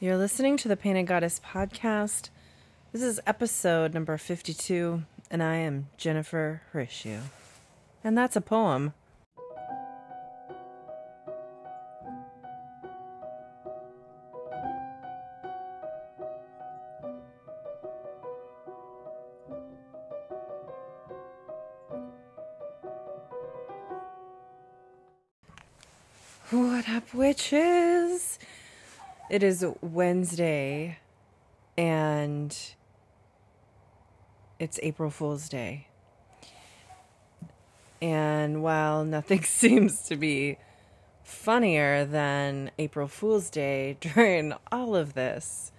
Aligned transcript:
You're 0.00 0.16
listening 0.16 0.56
to 0.58 0.68
the 0.68 0.76
Painted 0.76 1.08
Goddess 1.08 1.40
podcast. 1.44 2.30
This 2.92 3.02
is 3.02 3.20
episode 3.26 3.94
number 3.94 4.16
52, 4.16 5.02
and 5.28 5.42
I 5.42 5.56
am 5.56 5.88
Jennifer 5.96 6.62
Horatio. 6.70 7.22
And 8.04 8.16
that's 8.16 8.36
a 8.36 8.40
poem. 8.40 8.94
It 29.38 29.44
is 29.44 29.64
Wednesday 29.80 30.98
and 31.76 32.58
it's 34.58 34.80
April 34.82 35.10
Fool's 35.10 35.48
Day. 35.48 35.86
And 38.02 38.64
while 38.64 39.04
nothing 39.04 39.44
seems 39.44 40.02
to 40.08 40.16
be 40.16 40.58
funnier 41.22 42.04
than 42.04 42.72
April 42.80 43.06
Fool's 43.06 43.48
Day 43.48 43.96
during 44.00 44.54
all 44.72 44.96
of 44.96 45.14
this, 45.14 45.70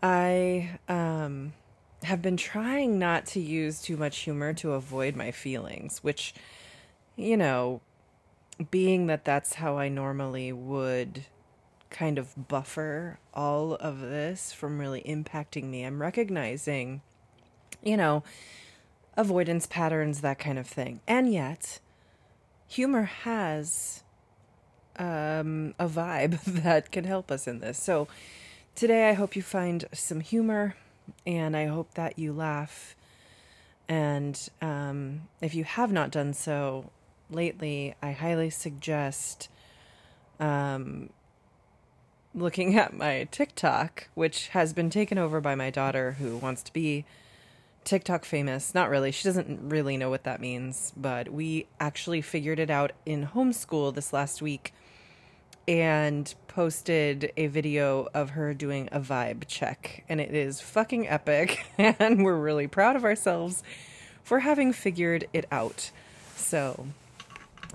I 0.00 0.78
um, 0.88 1.54
have 2.04 2.22
been 2.22 2.36
trying 2.36 3.00
not 3.00 3.26
to 3.26 3.40
use 3.40 3.82
too 3.82 3.96
much 3.96 4.18
humor 4.18 4.52
to 4.52 4.74
avoid 4.74 5.16
my 5.16 5.32
feelings, 5.32 6.04
which, 6.04 6.32
you 7.16 7.36
know, 7.36 7.80
being 8.70 9.08
that 9.08 9.24
that's 9.24 9.54
how 9.54 9.76
I 9.76 9.88
normally 9.88 10.52
would 10.52 11.24
kind 11.94 12.18
of 12.18 12.48
buffer 12.48 13.18
all 13.32 13.76
of 13.76 14.00
this 14.00 14.52
from 14.52 14.78
really 14.78 15.00
impacting 15.02 15.64
me. 15.64 15.84
I'm 15.84 16.02
recognizing, 16.02 17.02
you 17.82 17.96
know, 17.96 18.24
avoidance 19.16 19.66
patterns, 19.66 20.20
that 20.20 20.40
kind 20.40 20.58
of 20.58 20.66
thing. 20.66 21.00
And 21.06 21.32
yet, 21.32 21.78
humor 22.66 23.04
has 23.04 24.02
um, 24.98 25.74
a 25.78 25.86
vibe 25.86 26.42
that 26.62 26.90
can 26.90 27.04
help 27.04 27.30
us 27.30 27.46
in 27.46 27.60
this. 27.60 27.78
So, 27.78 28.08
today 28.74 29.08
I 29.08 29.12
hope 29.12 29.36
you 29.36 29.42
find 29.42 29.84
some 29.92 30.18
humor 30.18 30.74
and 31.24 31.56
I 31.56 31.66
hope 31.66 31.94
that 31.94 32.18
you 32.18 32.32
laugh. 32.32 32.96
And 33.88 34.36
um, 34.60 35.28
if 35.40 35.54
you 35.54 35.62
have 35.62 35.92
not 35.92 36.10
done 36.10 36.34
so 36.34 36.90
lately, 37.30 37.94
I 38.02 38.12
highly 38.12 38.50
suggest 38.50 39.48
um, 40.40 41.10
looking 42.34 42.76
at 42.76 42.96
my 42.96 43.28
TikTok, 43.30 44.08
which 44.14 44.48
has 44.48 44.72
been 44.72 44.90
taken 44.90 45.18
over 45.18 45.40
by 45.40 45.54
my 45.54 45.70
daughter 45.70 46.12
who 46.12 46.36
wants 46.36 46.62
to 46.64 46.72
be 46.72 47.04
TikTok 47.84 48.24
famous. 48.24 48.74
Not 48.74 48.90
really. 48.90 49.12
She 49.12 49.24
doesn't 49.24 49.68
really 49.68 49.96
know 49.96 50.10
what 50.10 50.24
that 50.24 50.40
means, 50.40 50.92
but 50.96 51.28
we 51.28 51.66
actually 51.78 52.22
figured 52.22 52.58
it 52.58 52.70
out 52.70 52.92
in 53.06 53.28
homeschool 53.28 53.94
this 53.94 54.12
last 54.12 54.42
week 54.42 54.72
and 55.66 56.34
posted 56.48 57.32
a 57.36 57.46
video 57.46 58.08
of 58.12 58.30
her 58.30 58.52
doing 58.52 58.88
a 58.92 59.00
vibe 59.00 59.44
check. 59.46 60.04
And 60.08 60.20
it 60.20 60.34
is 60.34 60.60
fucking 60.60 61.08
epic. 61.08 61.64
And 61.78 62.24
we're 62.24 62.36
really 62.36 62.66
proud 62.66 62.96
of 62.96 63.04
ourselves 63.04 63.62
for 64.22 64.40
having 64.40 64.72
figured 64.72 65.28
it 65.32 65.46
out. 65.52 65.90
So, 66.36 66.86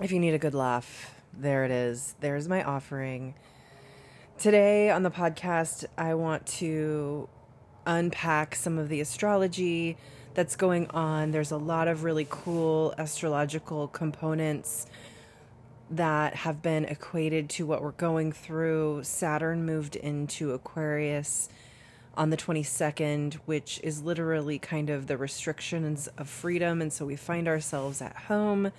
if 0.00 0.12
you 0.12 0.18
need 0.18 0.34
a 0.34 0.38
good 0.38 0.54
laugh, 0.54 1.14
there 1.32 1.64
it 1.64 1.70
is. 1.70 2.14
There's 2.20 2.48
my 2.48 2.62
offering. 2.62 3.34
Today 4.40 4.88
on 4.88 5.02
the 5.02 5.10
podcast, 5.10 5.84
I 5.98 6.14
want 6.14 6.46
to 6.46 7.28
unpack 7.84 8.54
some 8.54 8.78
of 8.78 8.88
the 8.88 9.02
astrology 9.02 9.98
that's 10.32 10.56
going 10.56 10.88
on. 10.92 11.30
There's 11.30 11.50
a 11.50 11.58
lot 11.58 11.88
of 11.88 12.04
really 12.04 12.26
cool 12.30 12.94
astrological 12.96 13.88
components 13.88 14.86
that 15.90 16.36
have 16.36 16.62
been 16.62 16.86
equated 16.86 17.50
to 17.50 17.66
what 17.66 17.82
we're 17.82 17.90
going 17.90 18.32
through. 18.32 19.04
Saturn 19.04 19.66
moved 19.66 19.94
into 19.94 20.52
Aquarius 20.52 21.50
on 22.14 22.30
the 22.30 22.38
22nd, 22.38 23.34
which 23.44 23.78
is 23.82 24.02
literally 24.02 24.58
kind 24.58 24.88
of 24.88 25.06
the 25.06 25.18
restrictions 25.18 26.08
of 26.16 26.30
freedom. 26.30 26.80
And 26.80 26.90
so 26.90 27.04
we 27.04 27.14
find 27.14 27.46
ourselves 27.46 28.00
at 28.00 28.16
home 28.16 28.72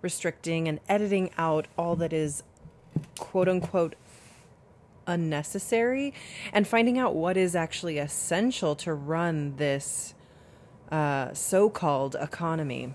restricting 0.00 0.68
and 0.68 0.78
editing 0.88 1.32
out 1.36 1.66
all 1.76 1.96
that 1.96 2.12
is 2.12 2.44
quote 3.18 3.48
unquote 3.48 3.96
unnecessary 5.06 6.14
and 6.52 6.66
finding 6.66 6.98
out 6.98 7.14
what 7.14 7.36
is 7.36 7.54
actually 7.56 7.98
essential 7.98 8.74
to 8.76 8.94
run 8.94 9.56
this 9.56 10.14
uh, 10.90 11.32
so 11.32 11.70
called 11.70 12.16
economy, 12.20 12.94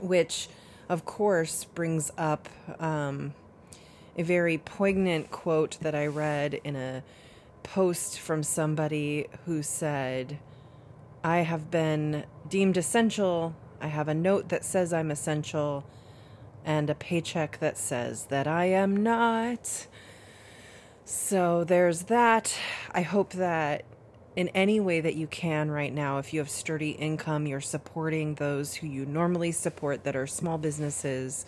which 0.00 0.48
of 0.88 1.04
course 1.04 1.64
brings 1.64 2.10
up 2.16 2.48
um, 2.78 3.34
a 4.16 4.22
very 4.22 4.58
poignant 4.58 5.30
quote 5.30 5.78
that 5.80 5.94
I 5.94 6.06
read 6.06 6.54
in 6.64 6.76
a 6.76 7.02
post 7.62 8.20
from 8.20 8.42
somebody 8.42 9.26
who 9.44 9.62
said, 9.62 10.38
I 11.24 11.38
have 11.38 11.70
been 11.70 12.24
deemed 12.48 12.76
essential. 12.76 13.56
I 13.80 13.88
have 13.88 14.08
a 14.08 14.14
note 14.14 14.48
that 14.50 14.64
says 14.64 14.92
I'm 14.92 15.10
essential 15.10 15.84
and 16.64 16.88
a 16.88 16.94
paycheck 16.94 17.58
that 17.60 17.76
says 17.76 18.26
that 18.26 18.46
I 18.46 18.66
am 18.66 19.02
not. 19.02 19.86
So 21.08 21.62
there's 21.62 22.02
that. 22.04 22.52
I 22.90 23.02
hope 23.02 23.34
that 23.34 23.84
in 24.34 24.48
any 24.48 24.80
way 24.80 25.00
that 25.00 25.14
you 25.14 25.28
can 25.28 25.70
right 25.70 25.94
now, 25.94 26.18
if 26.18 26.34
you 26.34 26.40
have 26.40 26.50
sturdy 26.50 26.90
income, 26.90 27.46
you're 27.46 27.60
supporting 27.60 28.34
those 28.34 28.74
who 28.74 28.88
you 28.88 29.06
normally 29.06 29.52
support 29.52 30.02
that 30.02 30.16
are 30.16 30.26
small 30.26 30.58
businesses. 30.58 31.46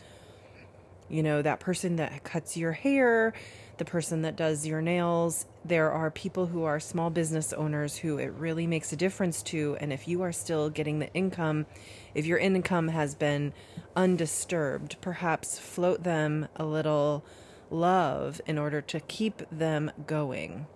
You 1.08 1.24
know, 1.24 1.42
that 1.42 1.58
person 1.58 1.96
that 1.96 2.22
cuts 2.22 2.56
your 2.56 2.70
hair, 2.70 3.34
the 3.78 3.84
person 3.84 4.22
that 4.22 4.36
does 4.36 4.64
your 4.64 4.80
nails. 4.80 5.44
There 5.64 5.90
are 5.90 6.12
people 6.12 6.46
who 6.46 6.62
are 6.62 6.78
small 6.78 7.10
business 7.10 7.52
owners 7.52 7.96
who 7.96 8.16
it 8.18 8.32
really 8.34 8.68
makes 8.68 8.92
a 8.92 8.96
difference 8.96 9.42
to. 9.44 9.76
And 9.80 9.92
if 9.92 10.06
you 10.06 10.22
are 10.22 10.32
still 10.32 10.70
getting 10.70 11.00
the 11.00 11.12
income, 11.14 11.66
if 12.14 12.26
your 12.26 12.38
income 12.38 12.86
has 12.86 13.16
been 13.16 13.52
undisturbed, 13.96 14.98
perhaps 15.00 15.58
float 15.58 16.04
them 16.04 16.46
a 16.54 16.64
little 16.64 17.24
love 17.70 18.40
in 18.46 18.58
order 18.58 18.80
to 18.82 19.00
keep 19.00 19.42
them 19.50 19.90
going. 20.06 20.66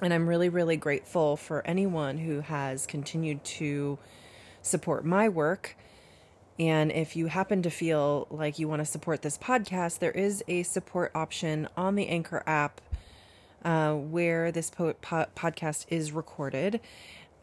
And 0.00 0.14
I'm 0.14 0.28
really, 0.28 0.48
really 0.48 0.76
grateful 0.76 1.36
for 1.36 1.66
anyone 1.66 2.18
who 2.18 2.40
has 2.40 2.86
continued 2.86 3.44
to 3.44 3.98
support 4.62 5.04
my 5.04 5.28
work 5.28 5.76
and 6.58 6.90
if 6.90 7.14
you 7.14 7.26
happen 7.26 7.62
to 7.62 7.70
feel 7.70 8.26
like 8.30 8.58
you 8.58 8.66
want 8.66 8.80
to 8.80 8.86
support 8.86 9.22
this 9.22 9.38
podcast, 9.38 10.00
there 10.00 10.10
is 10.10 10.42
a 10.48 10.64
support 10.64 11.12
option 11.14 11.68
on 11.76 11.94
the 11.94 12.08
Anchor 12.08 12.42
app 12.46 12.80
uh, 13.64 13.94
where 13.94 14.50
this 14.50 14.70
po- 14.70 14.94
po- 14.94 15.26
podcast 15.36 15.86
is 15.88 16.10
recorded. 16.10 16.80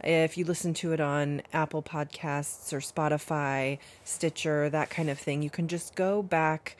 If 0.03 0.37
you 0.37 0.43
listen 0.43 0.73
to 0.75 0.91
it 0.91 0.99
on 0.99 1.43
Apple 1.53 1.81
Podcasts 1.81 2.73
or 2.73 2.79
Spotify, 2.79 3.79
Stitcher, 4.03 4.69
that 4.69 4.89
kind 4.89 5.09
of 5.09 5.17
thing, 5.17 5.41
you 5.41 5.49
can 5.49 5.69
just 5.69 5.95
go 5.95 6.21
back 6.21 6.75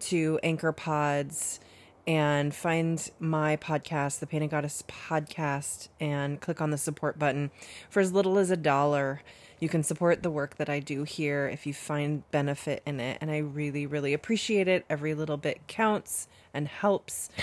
to 0.00 0.38
Anchor 0.42 0.72
Pods 0.72 1.60
and 2.06 2.54
find 2.54 3.10
my 3.20 3.56
podcast, 3.56 4.20
the 4.20 4.26
Painted 4.26 4.50
Goddess 4.50 4.82
podcast, 4.88 5.88
and 6.00 6.40
click 6.40 6.60
on 6.60 6.70
the 6.70 6.78
support 6.78 7.18
button 7.18 7.50
for 7.88 8.00
as 8.00 8.12
little 8.12 8.38
as 8.38 8.50
a 8.50 8.56
dollar 8.56 9.22
you 9.60 9.68
can 9.68 9.82
support 9.82 10.22
the 10.22 10.30
work 10.30 10.56
that 10.56 10.70
I 10.70 10.80
do 10.80 11.04
here 11.04 11.46
if 11.46 11.66
you 11.66 11.74
find 11.74 12.28
benefit 12.30 12.82
in 12.86 12.98
it. 12.98 13.18
And 13.20 13.30
I 13.30 13.38
really, 13.38 13.86
really 13.86 14.14
appreciate 14.14 14.66
it. 14.66 14.86
Every 14.88 15.14
little 15.14 15.36
bit 15.36 15.60
counts 15.68 16.26
and 16.52 16.66
helps. 16.66 17.28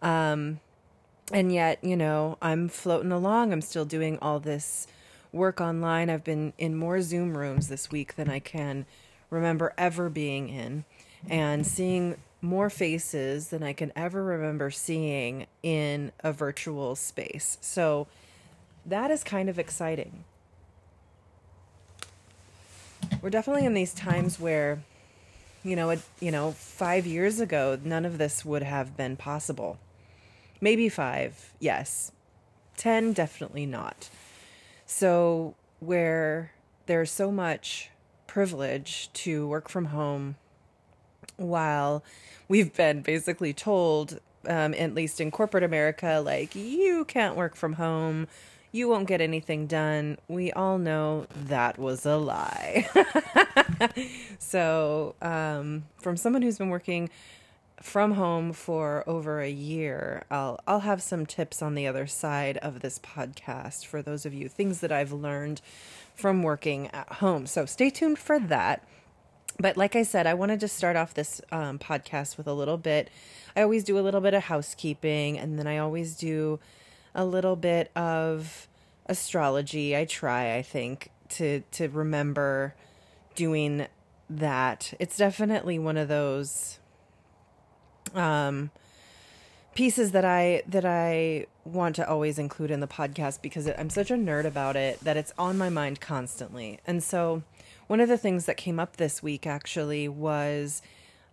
Um, 0.00 0.60
and 1.32 1.52
yet, 1.52 1.82
you 1.82 1.96
know, 1.96 2.38
I'm 2.40 2.68
floating 2.68 3.10
along. 3.10 3.52
I'm 3.52 3.60
still 3.60 3.84
doing 3.84 4.16
all 4.22 4.38
this 4.38 4.86
work 5.32 5.60
online. 5.60 6.08
I've 6.08 6.22
been 6.22 6.52
in 6.56 6.76
more 6.76 7.02
Zoom 7.02 7.36
rooms 7.36 7.66
this 7.66 7.90
week 7.90 8.14
than 8.14 8.30
I 8.30 8.38
can 8.38 8.86
remember 9.28 9.74
ever 9.76 10.08
being 10.08 10.50
in 10.50 10.84
and 11.28 11.66
seeing 11.66 12.16
more 12.40 12.70
faces 12.70 13.48
than 13.48 13.62
I 13.62 13.72
can 13.72 13.92
ever 13.96 14.22
remember 14.22 14.70
seeing 14.70 15.46
in 15.62 16.12
a 16.20 16.32
virtual 16.32 16.94
space. 16.94 17.58
So 17.60 18.06
that 18.86 19.10
is 19.10 19.24
kind 19.24 19.48
of 19.48 19.58
exciting. 19.58 20.24
We're 23.20 23.30
definitely 23.30 23.64
in 23.64 23.74
these 23.74 23.94
times 23.94 24.38
where 24.38 24.82
you 25.64 25.74
know 25.74 25.90
it 25.90 26.00
you 26.20 26.30
know 26.30 26.52
5 26.52 27.06
years 27.06 27.40
ago 27.40 27.78
none 27.82 28.04
of 28.04 28.18
this 28.18 28.44
would 28.44 28.62
have 28.62 28.96
been 28.96 29.16
possible. 29.16 29.78
Maybe 30.60 30.88
5 30.88 31.54
yes. 31.58 32.12
10 32.76 33.12
definitely 33.12 33.66
not. 33.66 34.08
So 34.86 35.54
where 35.80 36.52
there's 36.86 37.10
so 37.10 37.32
much 37.32 37.90
privilege 38.26 39.10
to 39.12 39.48
work 39.48 39.68
from 39.68 39.86
home 39.86 40.36
while 41.38 42.04
we've 42.48 42.74
been 42.74 43.00
basically 43.00 43.54
told 43.54 44.20
um, 44.46 44.74
at 44.74 44.94
least 44.94 45.20
in 45.20 45.30
corporate 45.30 45.64
America, 45.64 46.22
like 46.24 46.54
you 46.54 47.04
can't 47.06 47.36
work 47.36 47.56
from 47.56 47.74
home, 47.74 48.28
you 48.72 48.88
won't 48.88 49.08
get 49.08 49.20
anything 49.20 49.66
done. 49.66 50.18
We 50.28 50.52
all 50.52 50.78
know 50.78 51.26
that 51.46 51.78
was 51.78 52.04
a 52.04 52.16
lie. 52.16 52.88
so, 54.38 55.14
um, 55.22 55.84
from 55.96 56.16
someone 56.16 56.42
who's 56.42 56.58
been 56.58 56.68
working 56.68 57.08
from 57.80 58.12
home 58.12 58.52
for 58.52 59.04
over 59.06 59.40
a 59.40 59.50
year, 59.50 60.24
I'll 60.30 60.60
I'll 60.66 60.80
have 60.80 61.02
some 61.02 61.26
tips 61.26 61.62
on 61.62 61.74
the 61.74 61.86
other 61.86 62.06
side 62.06 62.58
of 62.58 62.80
this 62.80 62.98
podcast 62.98 63.86
for 63.86 64.02
those 64.02 64.26
of 64.26 64.34
you 64.34 64.48
things 64.48 64.80
that 64.80 64.92
I've 64.92 65.12
learned 65.12 65.60
from 66.14 66.42
working 66.42 66.88
at 66.88 67.08
home. 67.14 67.46
So 67.46 67.64
stay 67.64 67.90
tuned 67.90 68.18
for 68.18 68.38
that. 68.38 68.82
But 69.60 69.76
like 69.76 69.96
I 69.96 70.04
said, 70.04 70.26
I 70.26 70.34
wanted 70.34 70.60
to 70.60 70.66
just 70.66 70.76
start 70.76 70.94
off 70.94 71.14
this 71.14 71.40
um, 71.50 71.78
podcast 71.78 72.36
with 72.36 72.46
a 72.46 72.52
little 72.52 72.78
bit. 72.78 73.10
I 73.56 73.62
always 73.62 73.82
do 73.82 73.98
a 73.98 74.00
little 74.00 74.20
bit 74.20 74.34
of 74.34 74.44
housekeeping, 74.44 75.36
and 75.36 75.58
then 75.58 75.66
I 75.66 75.78
always 75.78 76.16
do 76.16 76.60
a 77.14 77.24
little 77.24 77.56
bit 77.56 77.90
of 77.96 78.68
astrology. 79.06 79.96
I 79.96 80.04
try, 80.04 80.54
I 80.54 80.62
think, 80.62 81.10
to 81.30 81.62
to 81.72 81.88
remember 81.88 82.74
doing 83.34 83.88
that. 84.30 84.94
It's 85.00 85.16
definitely 85.16 85.78
one 85.78 85.96
of 85.96 86.06
those 86.06 86.78
um 88.14 88.70
pieces 89.74 90.12
that 90.12 90.24
I 90.24 90.62
that 90.68 90.84
I 90.84 91.46
want 91.64 91.96
to 91.96 92.08
always 92.08 92.38
include 92.38 92.70
in 92.70 92.80
the 92.80 92.86
podcast 92.86 93.42
because 93.42 93.68
I'm 93.68 93.90
such 93.90 94.10
a 94.10 94.14
nerd 94.14 94.44
about 94.44 94.76
it 94.76 95.00
that 95.00 95.16
it's 95.16 95.32
on 95.36 95.58
my 95.58 95.68
mind 95.68 96.00
constantly. 96.00 96.78
And 96.86 97.02
so 97.02 97.42
one 97.88 98.00
of 98.00 98.08
the 98.08 98.18
things 98.18 98.44
that 98.44 98.56
came 98.56 98.78
up 98.78 98.96
this 98.96 99.22
week 99.22 99.46
actually 99.46 100.08
was 100.08 100.82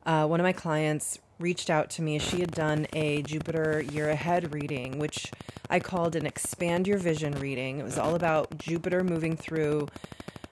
uh, 0.06 0.26
one 0.26 0.40
of 0.40 0.44
my 0.44 0.54
clients 0.54 1.20
reached 1.38 1.70
out 1.70 1.90
to 1.92 2.02
me. 2.02 2.18
She 2.18 2.40
had 2.40 2.52
done 2.52 2.88
a 2.94 3.22
Jupiter 3.24 3.82
year 3.82 4.10
ahead 4.10 4.54
reading, 4.54 4.98
which 4.98 5.32
I 5.70 5.80
called 5.80 6.16
an 6.16 6.26
expand 6.26 6.88
your 6.88 6.98
vision 6.98 7.34
reading. 7.34 7.80
It 7.80 7.84
was 7.84 7.98
all 7.98 8.16
about 8.16 8.58
Jupiter 8.58 9.04
moving 9.04 9.36
through 9.36 9.90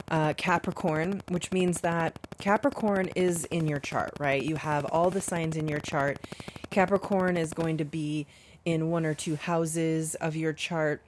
uh, 0.10 0.34
Capricorn, 0.34 1.22
which 1.30 1.54
means 1.54 1.82
that 1.82 2.20
Capricorn 2.38 3.08
is 3.16 3.46
in 3.46 3.68
your 3.70 3.80
chart, 3.80 4.12
right? 4.20 4.44
You 4.44 4.58
have 4.58 4.84
all 4.86 5.10
the 5.10 5.22
signs 5.22 5.56
in 5.56 5.70
your 5.70 5.80
chart. 5.80 6.20
Capricorn 6.70 7.38
is 7.38 7.54
going 7.54 7.78
to 7.78 7.86
be 7.86 8.28
in 8.66 8.90
one 8.90 9.06
or 9.06 9.14
two 9.14 9.38
houses 9.38 10.16
of 10.16 10.36
your 10.36 10.52
chart. 10.52 11.02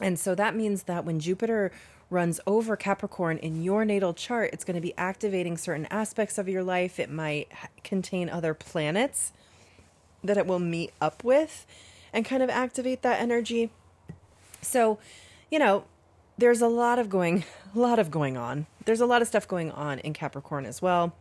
And 0.00 0.18
so 0.18 0.34
that 0.34 0.56
means 0.56 0.84
that 0.84 1.04
when 1.04 1.20
Jupiter 1.20 1.70
runs 2.08 2.40
over 2.46 2.76
Capricorn 2.76 3.38
in 3.38 3.62
your 3.62 3.84
natal 3.84 4.14
chart, 4.14 4.50
it's 4.52 4.64
going 4.64 4.76
to 4.76 4.80
be 4.80 4.94
activating 4.96 5.56
certain 5.56 5.86
aspects 5.86 6.38
of 6.38 6.48
your 6.48 6.62
life. 6.62 6.98
It 7.00 7.10
might 7.10 7.48
contain 7.82 8.28
other 8.28 8.54
planets 8.54 9.32
that 10.22 10.36
it 10.36 10.46
will 10.46 10.58
meet 10.58 10.92
up 11.00 11.24
with 11.24 11.66
and 12.12 12.24
kind 12.24 12.42
of 12.42 12.50
activate 12.50 13.02
that 13.02 13.20
energy. 13.20 13.70
So, 14.62 14.98
you 15.50 15.58
know, 15.58 15.84
there's 16.38 16.60
a 16.60 16.68
lot 16.68 16.98
of 16.98 17.08
going 17.08 17.44
a 17.74 17.78
lot 17.78 17.98
of 17.98 18.10
going 18.10 18.36
on. 18.36 18.66
There's 18.84 19.00
a 19.00 19.06
lot 19.06 19.22
of 19.22 19.28
stuff 19.28 19.48
going 19.48 19.70
on 19.72 19.98
in 20.00 20.12
Capricorn 20.12 20.64
as 20.64 20.80
well. 20.80 21.14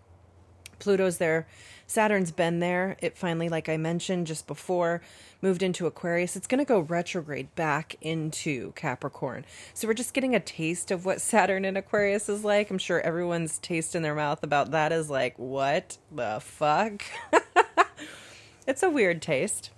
Pluto's 0.79 1.17
there. 1.17 1.47
Saturn's 1.87 2.31
been 2.31 2.59
there. 2.59 2.97
It 3.01 3.17
finally, 3.17 3.49
like 3.49 3.69
I 3.69 3.77
mentioned 3.77 4.27
just 4.27 4.47
before, 4.47 5.01
moved 5.41 5.61
into 5.61 5.85
Aquarius. 5.85 6.35
It's 6.35 6.47
going 6.47 6.59
to 6.59 6.65
go 6.65 6.79
retrograde 6.79 7.53
back 7.55 7.95
into 8.01 8.71
Capricorn. 8.73 9.45
So 9.73 9.87
we're 9.87 9.93
just 9.93 10.13
getting 10.13 10.33
a 10.33 10.39
taste 10.39 10.89
of 10.89 11.05
what 11.05 11.21
Saturn 11.35 11.65
in 11.65 11.77
Aquarius 11.77 12.27
is 12.27 12.43
like. 12.43 12.71
I'm 12.71 12.77
sure 12.77 13.01
everyone's 13.01 13.59
taste 13.59 13.95
in 13.95 14.01
their 14.01 14.15
mouth 14.15 14.43
about 14.43 14.71
that 14.71 14.91
is 14.91 15.09
like, 15.09 15.37
what 15.37 15.97
the 16.11 16.39
fuck? 16.41 17.03
it's 18.67 18.83
a 18.83 18.89
weird 18.89 19.21
taste. 19.21 19.69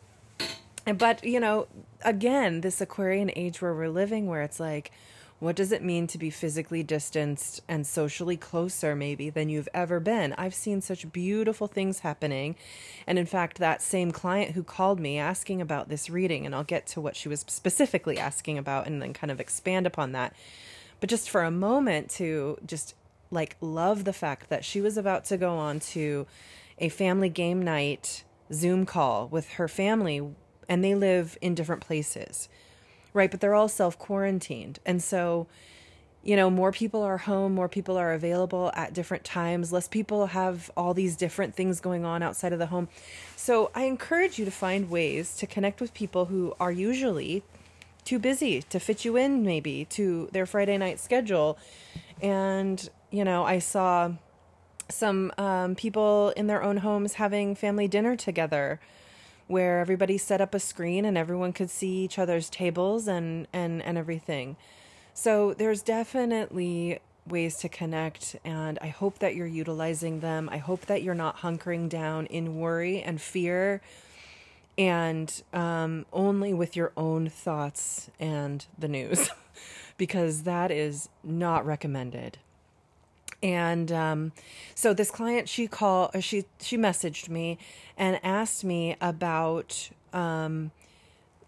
But, 0.85 1.25
you 1.25 1.41
know, 1.41 1.67
again, 2.05 2.61
this 2.61 2.79
Aquarian 2.79 3.29
age 3.35 3.61
where 3.61 3.73
we're 3.73 3.89
living, 3.89 4.27
where 4.27 4.41
it's 4.41 4.59
like, 4.59 4.91
what 5.39 5.55
does 5.55 5.71
it 5.71 5.83
mean 5.83 6.07
to 6.07 6.17
be 6.17 6.31
physically 6.31 6.81
distanced 6.81 7.61
and 7.67 7.85
socially 7.85 8.37
closer, 8.37 8.95
maybe, 8.95 9.29
than 9.29 9.49
you've 9.49 9.69
ever 9.71 9.99
been? 9.99 10.33
I've 10.33 10.55
seen 10.55 10.81
such 10.81 11.11
beautiful 11.11 11.67
things 11.67 11.99
happening. 11.99 12.55
And 13.05 13.19
in 13.19 13.27
fact, 13.27 13.59
that 13.59 13.83
same 13.83 14.11
client 14.11 14.51
who 14.51 14.63
called 14.63 14.99
me 14.99 15.19
asking 15.19 15.61
about 15.61 15.89
this 15.89 16.09
reading, 16.09 16.45
and 16.45 16.55
I'll 16.55 16.63
get 16.63 16.87
to 16.87 17.01
what 17.01 17.15
she 17.15 17.29
was 17.29 17.41
specifically 17.47 18.17
asking 18.17 18.57
about 18.57 18.87
and 18.87 18.99
then 18.99 19.13
kind 19.13 19.29
of 19.29 19.39
expand 19.39 19.85
upon 19.85 20.11
that. 20.13 20.33
But 20.99 21.09
just 21.09 21.29
for 21.29 21.43
a 21.43 21.51
moment 21.51 22.09
to 22.11 22.57
just 22.65 22.95
like 23.29 23.57
love 23.61 24.05
the 24.05 24.13
fact 24.13 24.49
that 24.49 24.65
she 24.65 24.81
was 24.81 24.97
about 24.97 25.25
to 25.25 25.37
go 25.37 25.57
on 25.57 25.79
to 25.79 26.25
a 26.79 26.89
family 26.89 27.29
game 27.29 27.61
night 27.61 28.23
Zoom 28.51 28.87
call 28.87 29.27
with 29.27 29.49
her 29.53 29.67
family, 29.67 30.33
and 30.67 30.83
they 30.83 30.95
live 30.95 31.37
in 31.41 31.53
different 31.53 31.83
places 31.83 32.49
right? 33.17 33.31
But 33.31 33.41
they're 33.41 33.55
all 33.55 33.67
self 33.67 33.97
quarantined. 33.97 34.79
And 34.85 35.03
so, 35.03 35.47
you 36.23 36.35
know, 36.35 36.49
more 36.49 36.71
people 36.71 37.01
are 37.01 37.17
home, 37.17 37.53
more 37.53 37.67
people 37.67 37.97
are 37.97 38.13
available 38.13 38.71
at 38.75 38.93
different 38.93 39.23
times, 39.23 39.73
less 39.73 39.87
people 39.87 40.27
have 40.27 40.69
all 40.77 40.93
these 40.93 41.15
different 41.15 41.55
things 41.55 41.79
going 41.81 42.05
on 42.05 42.21
outside 42.21 42.53
of 42.53 42.59
the 42.59 42.67
home. 42.67 42.87
So 43.35 43.71
I 43.73 43.83
encourage 43.83 44.37
you 44.37 44.45
to 44.45 44.51
find 44.51 44.89
ways 44.89 45.35
to 45.37 45.47
connect 45.47 45.81
with 45.81 45.93
people 45.93 46.25
who 46.25 46.53
are 46.59 46.71
usually 46.71 47.43
too 48.05 48.19
busy 48.19 48.61
to 48.61 48.79
fit 48.79 49.03
you 49.03 49.17
in, 49.17 49.43
maybe 49.43 49.85
to 49.85 50.29
their 50.31 50.45
Friday 50.45 50.77
night 50.77 50.99
schedule. 50.99 51.57
And, 52.21 52.89
you 53.09 53.25
know, 53.25 53.43
I 53.43 53.59
saw 53.59 54.13
some 54.89 55.31
um, 55.37 55.75
people 55.75 56.29
in 56.37 56.47
their 56.47 56.63
own 56.63 56.77
homes 56.77 57.13
having 57.13 57.55
family 57.55 57.87
dinner 57.87 58.15
together 58.15 58.79
where 59.47 59.79
everybody 59.79 60.17
set 60.17 60.41
up 60.41 60.53
a 60.53 60.59
screen 60.59 61.05
and 61.05 61.17
everyone 61.17 61.53
could 61.53 61.69
see 61.69 62.03
each 62.03 62.19
other's 62.19 62.49
tables 62.49 63.07
and 63.07 63.47
and 63.53 63.81
and 63.81 63.97
everything. 63.97 64.55
So 65.13 65.53
there's 65.53 65.81
definitely 65.81 66.99
ways 67.25 67.57
to 67.57 67.69
connect 67.69 68.35
and 68.45 68.77
I 68.81 68.87
hope 68.87 69.19
that 69.19 69.35
you're 69.35 69.47
utilizing 69.47 70.19
them. 70.19 70.49
I 70.51 70.57
hope 70.57 70.85
that 70.85 71.03
you're 71.03 71.15
not 71.15 71.37
hunkering 71.37 71.89
down 71.89 72.25
in 72.27 72.57
worry 72.57 73.01
and 73.01 73.19
fear 73.19 73.81
and 74.77 75.41
um, 75.53 76.05
only 76.13 76.53
with 76.53 76.75
your 76.75 76.91
own 76.95 77.29
thoughts 77.29 78.09
and 78.19 78.65
the 78.77 78.87
news 78.87 79.29
because 79.97 80.43
that 80.43 80.71
is 80.71 81.09
not 81.23 81.65
recommended 81.65 82.37
and 83.43 83.91
um, 83.91 84.31
so 84.73 84.93
this 84.93 85.11
client 85.11 85.47
she 85.47 85.67
called 85.67 86.11
she 86.23 86.45
she 86.59 86.77
messaged 86.77 87.29
me 87.29 87.57
and 87.97 88.19
asked 88.23 88.63
me 88.63 88.95
about 88.99 89.89
um, 90.13 90.71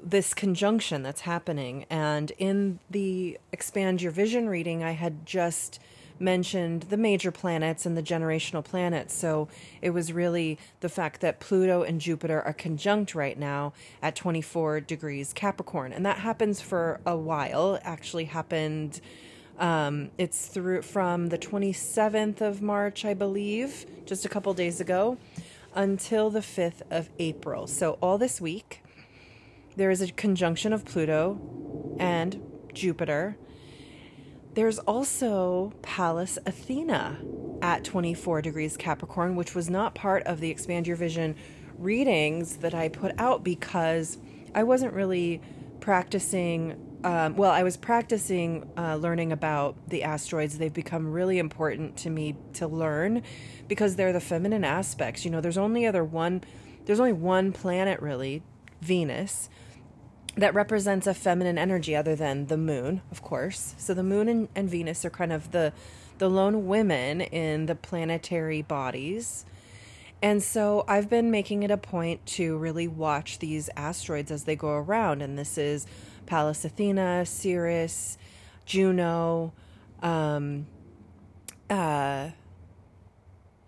this 0.02 0.34
conjunction 0.34 1.04
that's 1.04 1.22
happening. 1.22 1.86
And 1.90 2.32
in 2.38 2.80
the 2.90 3.40
expand 3.52 4.02
your 4.02 4.12
vision 4.12 4.48
reading 4.50 4.84
i 4.84 4.92
had 4.92 5.26
just 5.26 5.80
mentioned 6.20 6.84
the 6.84 6.98
major 6.98 7.32
planets 7.32 7.86
and 7.86 7.96
the 7.96 8.04
generational 8.04 8.64
planets. 8.64 9.14
So 9.14 9.48
it 9.82 9.92
was 9.92 10.12
really 10.12 10.60
the 10.82 10.90
fact 10.90 11.22
that 11.22 11.40
pluto 11.40 11.84
and 11.84 12.02
jupiter 12.02 12.42
are 12.42 12.54
conjunct 12.54 13.16
right 13.16 13.38
now 13.38 13.74
at 14.02 14.16
24 14.16 14.82
degrees 14.82 15.34
capricorn. 15.34 15.94
And 15.94 16.06
that 16.06 16.20
happens 16.20 16.62
for 16.62 17.00
a 17.06 17.16
while. 17.16 17.76
It 17.76 17.82
actually 17.86 18.26
happened 18.26 19.00
um, 19.60 20.12
it's 20.18 20.48
through 20.48 20.82
from 20.82 21.28
the 21.28 21.38
27th 21.38 22.42
of 22.42 22.62
March, 22.62 23.06
I 23.06 23.14
believe, 23.14 23.86
just 24.06 24.26
a 24.26 24.30
couple 24.30 24.54
days 24.54 24.80
ago, 24.80 25.18
until 25.76 26.30
the 26.30 26.40
5th 26.40 26.82
of 26.90 27.10
April. 27.20 27.68
So, 27.68 27.98
all 28.02 28.18
this 28.18 28.42
week, 28.42 28.82
there 29.76 29.92
is 29.92 30.02
a 30.02 30.12
conjunction 30.12 30.74
of 30.74 30.86
Pluto 30.86 31.96
and 32.00 32.42
Jupiter. 32.74 33.38
There's 34.54 34.80
also 34.80 35.74
Pallas 35.82 36.40
Athena 36.46 37.20
at 37.62 37.84
24 37.84 38.42
degrees 38.42 38.78
Capricorn, 38.78 39.36
which 39.36 39.54
was 39.54 39.70
not 39.70 39.94
part 39.94 40.24
of 40.24 40.40
the 40.40 40.50
Expand 40.50 40.88
Your 40.88 40.96
Vision 40.96 41.36
readings 41.78 42.58
that 42.58 42.74
I 42.74 42.90
put 42.90 43.14
out 43.18 43.44
because 43.44 44.18
I 44.56 44.64
wasn't 44.64 44.94
really 44.94 45.42
practicing 45.80 46.89
um, 47.04 47.36
well, 47.36 47.52
I 47.52 47.64
was 47.64 47.78
practicing 47.78 48.70
uh, 48.78 48.96
learning 48.96 49.32
about 49.32 49.76
the 49.88 50.04
asteroids. 50.04 50.58
They've 50.58 50.74
become 50.74 51.12
really 51.12 51.40
important 51.40 51.98
to 51.98 52.10
me 52.10 52.36
to 52.54 52.68
learn 52.68 53.24
because 53.68 53.96
they're 53.96 54.14
the 54.14 54.20
feminine 54.20 54.66
aspects. 54.66 55.24
You 55.24 55.32
know, 55.32 55.42
there's 55.42 55.58
only 55.58 55.86
other 55.86 56.04
one, 56.04 56.44
there's 56.86 57.00
only 57.00 57.14
one 57.14 57.54
planet 57.54 58.02
really, 58.02 58.44
Venus, 58.82 59.50
that 60.36 60.54
represents 60.54 61.08
a 61.08 61.14
feminine 61.14 61.58
energy 61.58 61.96
other 61.96 62.16
than 62.16 62.48
the 62.48 62.58
moon, 62.58 63.02
of 63.12 63.22
course. 63.22 63.76
So 63.78 63.94
the 63.94 64.04
moon 64.04 64.28
and, 64.28 64.50
and 64.56 64.70
Venus 64.70 65.06
are 65.06 65.10
kind 65.10 65.32
of 65.32 65.52
the 65.52 65.74
the 66.20 66.30
lone 66.30 66.68
women 66.68 67.22
in 67.22 67.66
the 67.66 67.76
planetary 67.76 68.62
bodies. 68.62 69.46
And 70.22 70.44
so 70.44 70.84
I've 70.88 71.10
been 71.10 71.32
making 71.32 71.64
it 71.64 71.72
a 71.72 71.78
point 71.78 72.26
to 72.28 72.58
really 72.58 72.90
watch 72.90 73.40
these 73.40 73.70
asteroids 73.78 74.32
as 74.32 74.44
they 74.44 74.58
go 74.58 74.72
around. 74.72 75.22
And 75.22 75.40
this 75.40 75.58
is 75.58 75.88
Pallas 76.30 76.64
Athena, 76.64 77.26
Ceres, 77.26 78.20
Juno, 78.64 79.52
um, 80.04 80.68
uh, 81.72 82.30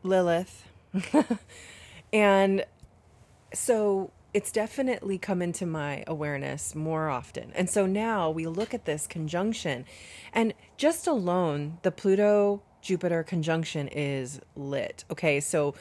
Lilith. 0.03 0.68
and 2.13 2.63
so 3.51 4.12
it's 4.34 4.51
definitely 4.51 5.18
come 5.18 5.41
into 5.41 5.65
my 5.65 6.03
awareness 6.06 6.75
more 6.75 7.10
often. 7.10 7.51
And 7.56 7.68
so 7.68 7.88
now 7.88 8.30
we 8.30 8.46
look 8.46 8.75
at 8.75 8.86
this 8.86 9.08
conjunction, 9.08 9.86
and 10.32 10.53
just 10.77 11.08
alone, 11.08 11.80
the 11.82 11.91
Pluto 11.91 12.62
Jupiter 12.84 13.24
conjunction 13.24 13.88
is 13.88 14.39
lit. 14.56 15.03
Okay, 15.10 15.39
so 15.39 15.74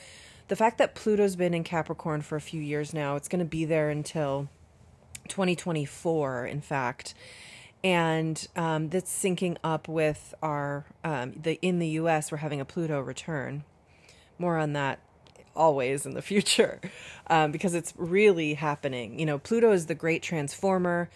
the 0.48 0.56
fact 0.56 0.78
that 0.78 0.94
Pluto's 0.94 1.36
been 1.36 1.52
in 1.52 1.62
Capricorn 1.62 2.22
for 2.22 2.36
a 2.36 2.40
few 2.40 2.62
years 2.62 2.94
now, 2.94 3.16
it's 3.16 3.28
going 3.28 3.38
to 3.40 3.44
be 3.44 3.66
there 3.66 3.90
until 3.90 4.48
2024, 5.28 6.46
in 6.46 6.60
fact. 6.60 7.14
And 7.82 8.46
um, 8.56 8.90
that's 8.90 9.10
syncing 9.10 9.56
up 9.64 9.88
with 9.88 10.34
our 10.42 10.84
um, 11.02 11.32
the 11.40 11.58
in 11.62 11.78
the 11.78 11.88
U.S. 11.88 12.30
We're 12.30 12.38
having 12.38 12.60
a 12.60 12.64
Pluto 12.66 13.00
return. 13.00 13.64
More 14.38 14.58
on 14.58 14.74
that 14.74 15.00
always 15.56 16.06
in 16.06 16.14
the 16.14 16.22
future 16.32 16.80
um, 17.28 17.52
because 17.52 17.74
it's 17.74 17.94
really 17.96 18.54
happening. 18.54 19.18
You 19.18 19.26
know, 19.26 19.38
Pluto 19.38 19.72
is 19.72 19.86
the 19.86 19.94
great 19.94 20.22
transformer. 20.22 21.08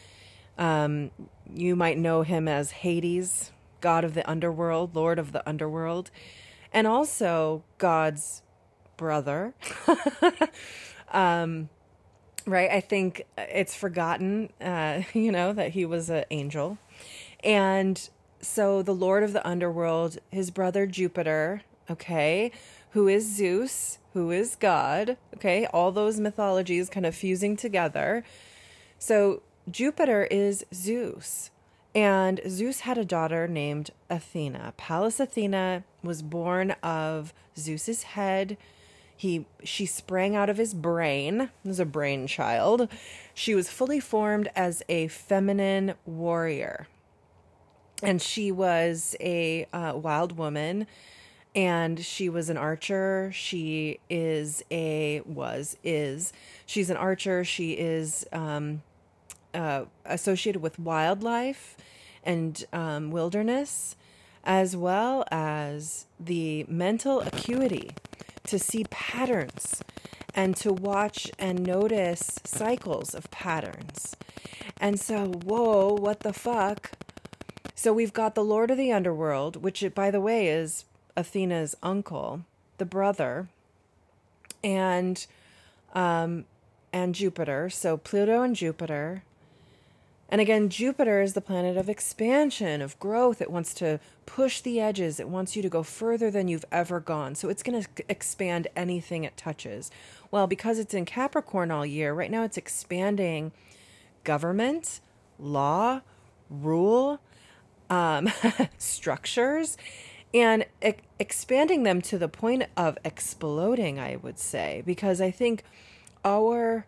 Um, 0.57 1.11
you 1.53 1.77
might 1.77 1.99
know 1.99 2.23
him 2.23 2.49
as 2.49 2.71
Hades, 2.71 3.53
god 3.81 4.05
of 4.05 4.15
the 4.15 4.29
underworld, 4.29 4.95
lord 4.95 5.19
of 5.19 5.33
the 5.33 5.47
underworld, 5.49 6.11
and 6.73 6.87
also 6.87 7.65
God's 7.79 8.43
brother. 8.97 9.55
um, 11.13 11.69
right? 12.47 12.71
I 12.71 12.81
think 12.81 13.25
it's 13.37 13.75
forgotten, 13.75 14.51
uh, 14.61 15.03
you 15.13 15.33
know, 15.33 15.53
that 15.53 15.71
he 15.71 15.85
was 15.85 16.11
an 16.11 16.25
angel. 16.31 16.79
And 17.43 18.09
so 18.41 18.83
the 18.83 18.95
lord 18.95 19.23
of 19.23 19.33
the 19.33 19.47
underworld, 19.47 20.19
his 20.31 20.51
brother 20.51 20.87
Jupiter, 20.87 21.63
okay, 21.91 22.53
who 22.91 23.09
is 23.09 23.27
Zeus, 23.27 23.99
who 24.13 24.31
is 24.31 24.57
God. 24.57 25.17
Okay, 25.35 25.67
all 25.67 25.93
those 25.93 26.21
mythologies 26.21 26.89
kind 26.89 27.05
of 27.05 27.15
fusing 27.15 27.57
together. 27.57 28.25
So 28.99 29.43
Jupiter 29.71 30.25
is 30.31 30.65
Zeus. 30.73 31.51
And 31.95 32.41
Zeus 32.49 32.81
had 32.81 32.99
a 32.99 33.05
daughter 33.05 33.47
named 33.47 33.91
Athena. 34.11 34.75
Pallas 34.77 35.21
Athena 35.21 35.85
was 36.03 36.23
born 36.23 36.73
of 36.83 37.33
Zeus's 37.57 38.03
head. 38.03 38.57
He 39.17 39.47
she 39.63 39.87
sprang 39.87 40.35
out 40.35 40.51
of 40.51 40.57
his 40.57 40.75
brain. 40.75 41.51
Was 41.65 41.81
a 41.81 41.85
brain 41.85 42.27
child. 42.27 42.89
She 43.33 43.55
was 43.55 43.71
fully 43.71 44.01
formed 44.01 44.51
as 44.57 44.83
a 44.89 45.09
feminine 45.09 45.95
warrior. 46.05 46.87
And 48.03 48.21
she 48.21 48.53
was 48.53 49.17
a 49.21 49.67
uh, 49.73 49.95
wild 49.97 50.37
woman 50.37 50.87
and 51.55 52.05
she 52.05 52.29
was 52.29 52.51
an 52.51 52.57
archer. 52.57 53.31
She 53.33 54.01
is 54.11 54.65
a 54.71 55.21
was 55.25 55.77
is 55.85 56.33
she's 56.67 56.91
an 56.91 56.97
archer. 56.97 57.45
She 57.45 57.73
is 57.73 58.27
um, 58.33 58.83
uh, 59.55 59.85
associated 60.05 60.61
with 60.61 60.79
wildlife 60.79 61.77
and 62.25 62.65
um, 62.73 63.11
wilderness, 63.11 63.97
as 64.43 64.77
well 64.77 65.25
as 65.31 66.07
the 66.19 66.65
mental 66.69 67.21
acuity 67.21 67.91
to 68.47 68.59
see 68.59 68.85
patterns 68.91 69.83
and 70.35 70.57
to 70.57 70.73
watch 70.73 71.31
and 71.39 71.65
notice 71.65 72.41
cycles 72.45 73.15
of 73.15 73.31
patterns. 73.31 74.17
And 74.81 74.99
so, 74.99 75.27
whoa, 75.27 75.95
what 75.95 76.21
the 76.21 76.33
fuck? 76.33 76.93
So 77.75 77.93
we've 77.93 78.13
got 78.13 78.35
the 78.35 78.45
Lord 78.45 78.71
of 78.71 78.79
the 78.79 78.93
Underworld, 78.93 79.63
which, 79.63 79.85
by 79.95 80.11
the 80.11 80.21
way, 80.21 80.49
is 80.49 80.85
Athena's 81.17 81.77
uncle, 81.83 82.45
the 82.79 82.85
brother, 82.85 83.49
and 84.63 85.27
um, 85.95 86.45
and 86.93 87.15
Jupiter. 87.15 87.71
So 87.71 87.97
Pluto 87.97 88.43
and 88.43 88.57
Jupiter. 88.57 89.23
And 90.29 90.41
again, 90.41 90.69
Jupiter 90.69 91.21
is 91.21 91.35
the 91.35 91.41
planet 91.41 91.77
of 91.77 91.89
expansion, 91.89 92.81
of 92.83 92.99
growth. 92.99 93.41
It 93.43 93.51
wants 93.51 93.75
to 93.75 94.01
push 94.27 94.61
the 94.61 94.81
edges. 94.81 95.21
It 95.21 95.29
wants 95.29 95.55
you 95.55 95.63
to 95.63 95.69
go 95.69 95.83
further 95.83 96.31
than 96.31 96.49
you've 96.49 96.65
ever 96.73 96.99
gone. 96.99 97.35
So 97.35 97.49
it's 97.49 97.63
going 97.63 97.83
to 97.83 97.89
expand 98.09 98.69
anything 98.75 99.25
it 99.25 99.37
touches. 99.37 99.91
Well, 100.31 100.47
because 100.47 100.79
it's 100.79 100.95
in 100.95 101.05
Capricorn 101.05 101.71
all 101.71 101.87
year, 101.87 102.15
right 102.15 102.31
now 102.31 102.43
it's 102.43 102.57
expanding 102.57 103.53
government, 104.25 105.01
law, 105.39 106.01
rule, 106.49 107.21
um, 107.91 108.31
structures 108.79 109.77
and 110.33 110.67
e- 110.85 110.95
expanding 111.19 111.85
them 111.85 112.03
to 112.03 112.19
the 112.19 112.29
point 112.29 112.65
of 112.77 112.99
exploding, 113.05 114.01
I 114.01 114.17
would 114.17 114.39
say, 114.39 114.83
because 114.85 115.21
I 115.21 115.31
think 115.31 115.63
our 116.25 116.87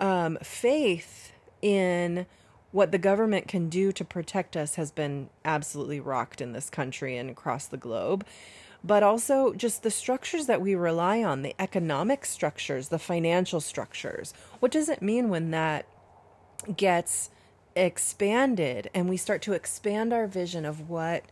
um, 0.00 0.38
faith 0.42 1.32
in 1.60 2.26
what 2.76 2.92
the 2.92 2.98
government 2.98 3.48
can 3.48 3.68
do 3.68 3.90
to 3.90 4.04
protect 4.04 4.56
us 4.56 4.74
has 4.74 4.90
been 4.90 5.30
absolutely 5.44 5.98
rocked 5.98 6.40
in 6.42 6.52
this 6.52 6.68
country 6.68 7.16
and 7.16 7.30
across 7.30 7.66
the 7.66 7.76
globe. 7.76 8.24
But 8.84 9.02
also, 9.02 9.54
just 9.54 9.82
the 9.82 9.90
structures 9.90 10.46
that 10.46 10.60
we 10.60 10.74
rely 10.74 11.24
on, 11.24 11.40
the 11.40 11.54
economic 11.58 12.26
structures, 12.26 12.88
the 12.88 12.98
financial 12.98 13.60
structures. 13.60 14.34
What 14.60 14.70
does 14.70 14.90
it 14.90 15.00
mean 15.00 15.30
when 15.30 15.50
that 15.52 15.86
gets 16.76 17.30
expanded 17.76 18.90
and 18.94 19.08
we 19.08 19.16
start 19.16 19.42
to 19.42 19.52
expand 19.52 20.12
our 20.12 20.26
vision 20.26 20.64
of 20.64 20.88
what 20.88 21.24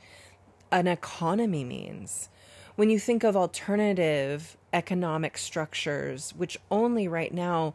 an 0.70 0.86
economy 0.86 1.64
means. 1.64 2.28
When 2.76 2.90
you 2.90 2.98
think 2.98 3.24
of 3.24 3.36
alternative 3.36 4.56
economic 4.72 5.38
structures, 5.38 6.32
which 6.36 6.58
only 6.70 7.08
right 7.08 7.32
now, 7.32 7.74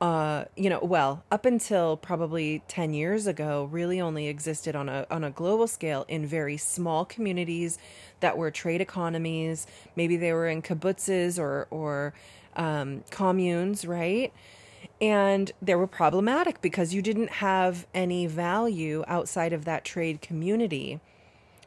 uh, 0.00 0.44
you 0.56 0.70
know, 0.70 0.78
well, 0.80 1.24
up 1.30 1.44
until 1.44 1.96
probably 1.96 2.62
10 2.68 2.94
years 2.94 3.26
ago, 3.26 3.68
really 3.70 4.00
only 4.00 4.28
existed 4.28 4.76
on 4.76 4.88
a, 4.88 5.06
on 5.10 5.24
a 5.24 5.30
global 5.30 5.66
scale 5.66 6.04
in 6.08 6.24
very 6.26 6.56
small 6.56 7.04
communities 7.04 7.78
that 8.20 8.38
were 8.38 8.50
trade 8.50 8.80
economies. 8.80 9.66
Maybe 9.96 10.16
they 10.16 10.32
were 10.32 10.46
in 10.46 10.62
kibbutzes 10.62 11.38
or, 11.38 11.66
or 11.70 12.14
um, 12.56 13.04
communes, 13.10 13.84
right? 13.84 14.32
and 15.00 15.52
they 15.62 15.74
were 15.74 15.86
problematic 15.86 16.60
because 16.60 16.92
you 16.92 17.02
didn't 17.02 17.30
have 17.30 17.86
any 17.94 18.26
value 18.26 19.04
outside 19.06 19.52
of 19.52 19.64
that 19.64 19.84
trade 19.84 20.20
community 20.20 21.00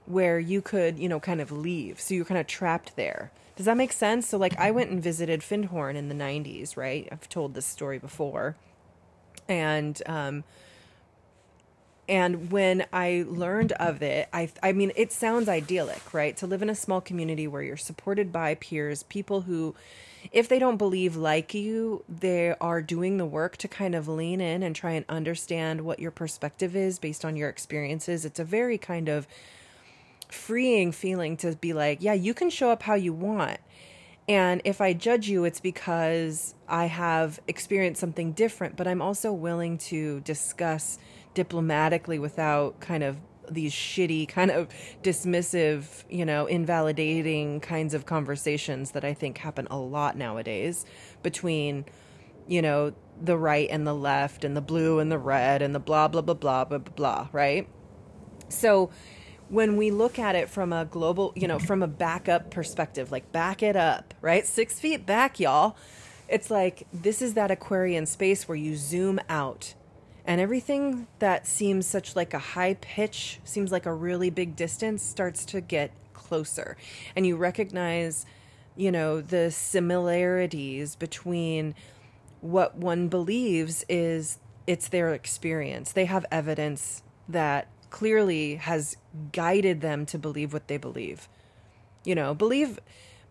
where 0.05 0.39
you 0.39 0.61
could, 0.61 0.99
you 0.99 1.07
know, 1.07 1.19
kind 1.19 1.39
of 1.39 1.51
leave. 1.51 1.99
So 1.99 2.13
you're 2.13 2.25
kind 2.25 2.39
of 2.39 2.47
trapped 2.47 2.95
there. 2.95 3.31
Does 3.61 3.67
that 3.67 3.77
make 3.77 3.91
sense? 3.91 4.27
So, 4.27 4.39
like, 4.39 4.57
I 4.59 4.71
went 4.71 4.89
and 4.89 5.03
visited 5.03 5.41
Findhorn 5.41 5.95
in 5.95 6.09
the 6.09 6.15
90s, 6.15 6.75
right? 6.75 7.07
I've 7.11 7.29
told 7.29 7.53
this 7.53 7.67
story 7.67 7.99
before. 7.99 8.55
And, 9.47 10.01
um, 10.07 10.43
and 12.09 12.51
when 12.51 12.87
I 12.91 13.23
learned 13.27 13.73
of 13.73 14.01
it, 14.01 14.29
I, 14.33 14.49
I 14.63 14.71
mean, 14.71 14.91
it 14.95 15.11
sounds 15.11 15.47
idyllic, 15.47 16.11
right? 16.11 16.35
To 16.37 16.47
live 16.47 16.63
in 16.63 16.71
a 16.71 16.75
small 16.75 17.01
community 17.01 17.47
where 17.47 17.61
you're 17.61 17.77
supported 17.77 18.31
by 18.31 18.55
peers, 18.55 19.03
people 19.03 19.41
who, 19.41 19.75
if 20.31 20.49
they 20.49 20.57
don't 20.57 20.77
believe 20.77 21.15
like 21.15 21.53
you, 21.53 22.03
they 22.09 22.55
are 22.59 22.81
doing 22.81 23.17
the 23.17 23.27
work 23.27 23.57
to 23.57 23.67
kind 23.67 23.93
of 23.93 24.07
lean 24.07 24.41
in 24.41 24.63
and 24.63 24.75
try 24.75 24.93
and 24.93 25.05
understand 25.07 25.81
what 25.81 25.99
your 25.99 26.09
perspective 26.09 26.75
is 26.75 26.97
based 26.97 27.23
on 27.23 27.35
your 27.35 27.49
experiences. 27.49 28.25
It's 28.25 28.39
a 28.39 28.43
very 28.43 28.79
kind 28.79 29.07
of 29.07 29.27
freeing 30.33 30.91
feeling 30.91 31.37
to 31.37 31.55
be 31.55 31.73
like, 31.73 32.01
yeah, 32.01 32.13
you 32.13 32.33
can 32.33 32.49
show 32.49 32.71
up 32.71 32.83
how 32.83 32.95
you 32.95 33.13
want. 33.13 33.59
And 34.27 34.61
if 34.63 34.81
I 34.81 34.93
judge 34.93 35.27
you, 35.27 35.43
it's 35.43 35.59
because 35.59 36.55
I 36.67 36.85
have 36.85 37.39
experienced 37.47 37.99
something 37.99 38.31
different, 38.31 38.77
but 38.77 38.87
I'm 38.87 39.01
also 39.01 39.33
willing 39.33 39.77
to 39.79 40.21
discuss 40.21 40.99
diplomatically 41.33 42.19
without 42.19 42.79
kind 42.79 43.03
of 43.03 43.17
these 43.49 43.73
shitty, 43.73 44.27
kind 44.29 44.51
of 44.51 44.69
dismissive, 45.03 46.03
you 46.09 46.25
know, 46.25 46.45
invalidating 46.45 47.59
kinds 47.59 47.93
of 47.93 48.05
conversations 48.05 48.91
that 48.91 49.03
I 49.03 49.13
think 49.13 49.37
happen 49.37 49.67
a 49.69 49.77
lot 49.77 50.15
nowadays 50.17 50.85
between, 51.23 51.85
you 52.47 52.61
know, 52.61 52.93
the 53.21 53.37
right 53.37 53.67
and 53.69 53.85
the 53.85 53.93
left 53.93 54.43
and 54.43 54.55
the 54.55 54.61
blue 54.61 54.99
and 54.99 55.11
the 55.11 55.19
red 55.19 55.61
and 55.61 55.75
the 55.75 55.79
blah, 55.79 56.07
blah, 56.07 56.21
blah, 56.21 56.33
blah, 56.33 56.63
blah, 56.65 56.77
blah, 56.77 56.93
blah, 56.95 57.27
right? 57.31 57.67
So, 58.49 58.91
when 59.51 59.75
we 59.75 59.91
look 59.91 60.17
at 60.17 60.33
it 60.33 60.49
from 60.49 60.71
a 60.71 60.85
global, 60.85 61.33
you 61.35 61.45
know, 61.45 61.59
from 61.59 61.83
a 61.83 61.87
backup 61.87 62.49
perspective, 62.49 63.11
like 63.11 63.31
back 63.33 63.61
it 63.61 63.75
up, 63.75 64.13
right? 64.21 64.47
Six 64.47 64.79
feet 64.79 65.05
back, 65.05 65.41
y'all. 65.41 65.75
It's 66.29 66.49
like 66.49 66.87
this 66.93 67.21
is 67.21 67.33
that 67.33 67.51
Aquarian 67.51 68.05
space 68.05 68.47
where 68.47 68.55
you 68.55 68.77
zoom 68.77 69.19
out 69.27 69.73
and 70.25 70.39
everything 70.39 71.07
that 71.19 71.45
seems 71.45 71.85
such 71.85 72.15
like 72.15 72.33
a 72.33 72.39
high 72.39 72.75
pitch, 72.75 73.41
seems 73.43 73.73
like 73.73 73.85
a 73.85 73.93
really 73.93 74.29
big 74.29 74.55
distance, 74.55 75.03
starts 75.03 75.43
to 75.47 75.59
get 75.59 75.91
closer. 76.13 76.77
And 77.13 77.27
you 77.27 77.35
recognize, 77.35 78.25
you 78.77 78.89
know, 78.89 79.19
the 79.19 79.51
similarities 79.51 80.95
between 80.95 81.75
what 82.39 82.77
one 82.77 83.09
believes 83.09 83.83
is 83.89 84.39
it's 84.65 84.87
their 84.87 85.13
experience. 85.13 85.91
They 85.91 86.05
have 86.05 86.25
evidence 86.31 87.03
that 87.27 87.67
clearly 87.91 88.55
has 88.55 88.97
guided 89.31 89.81
them 89.81 90.05
to 90.07 90.17
believe 90.17 90.53
what 90.53 90.67
they 90.67 90.77
believe. 90.77 91.29
You 92.03 92.15
know, 92.15 92.33
believe 92.33 92.79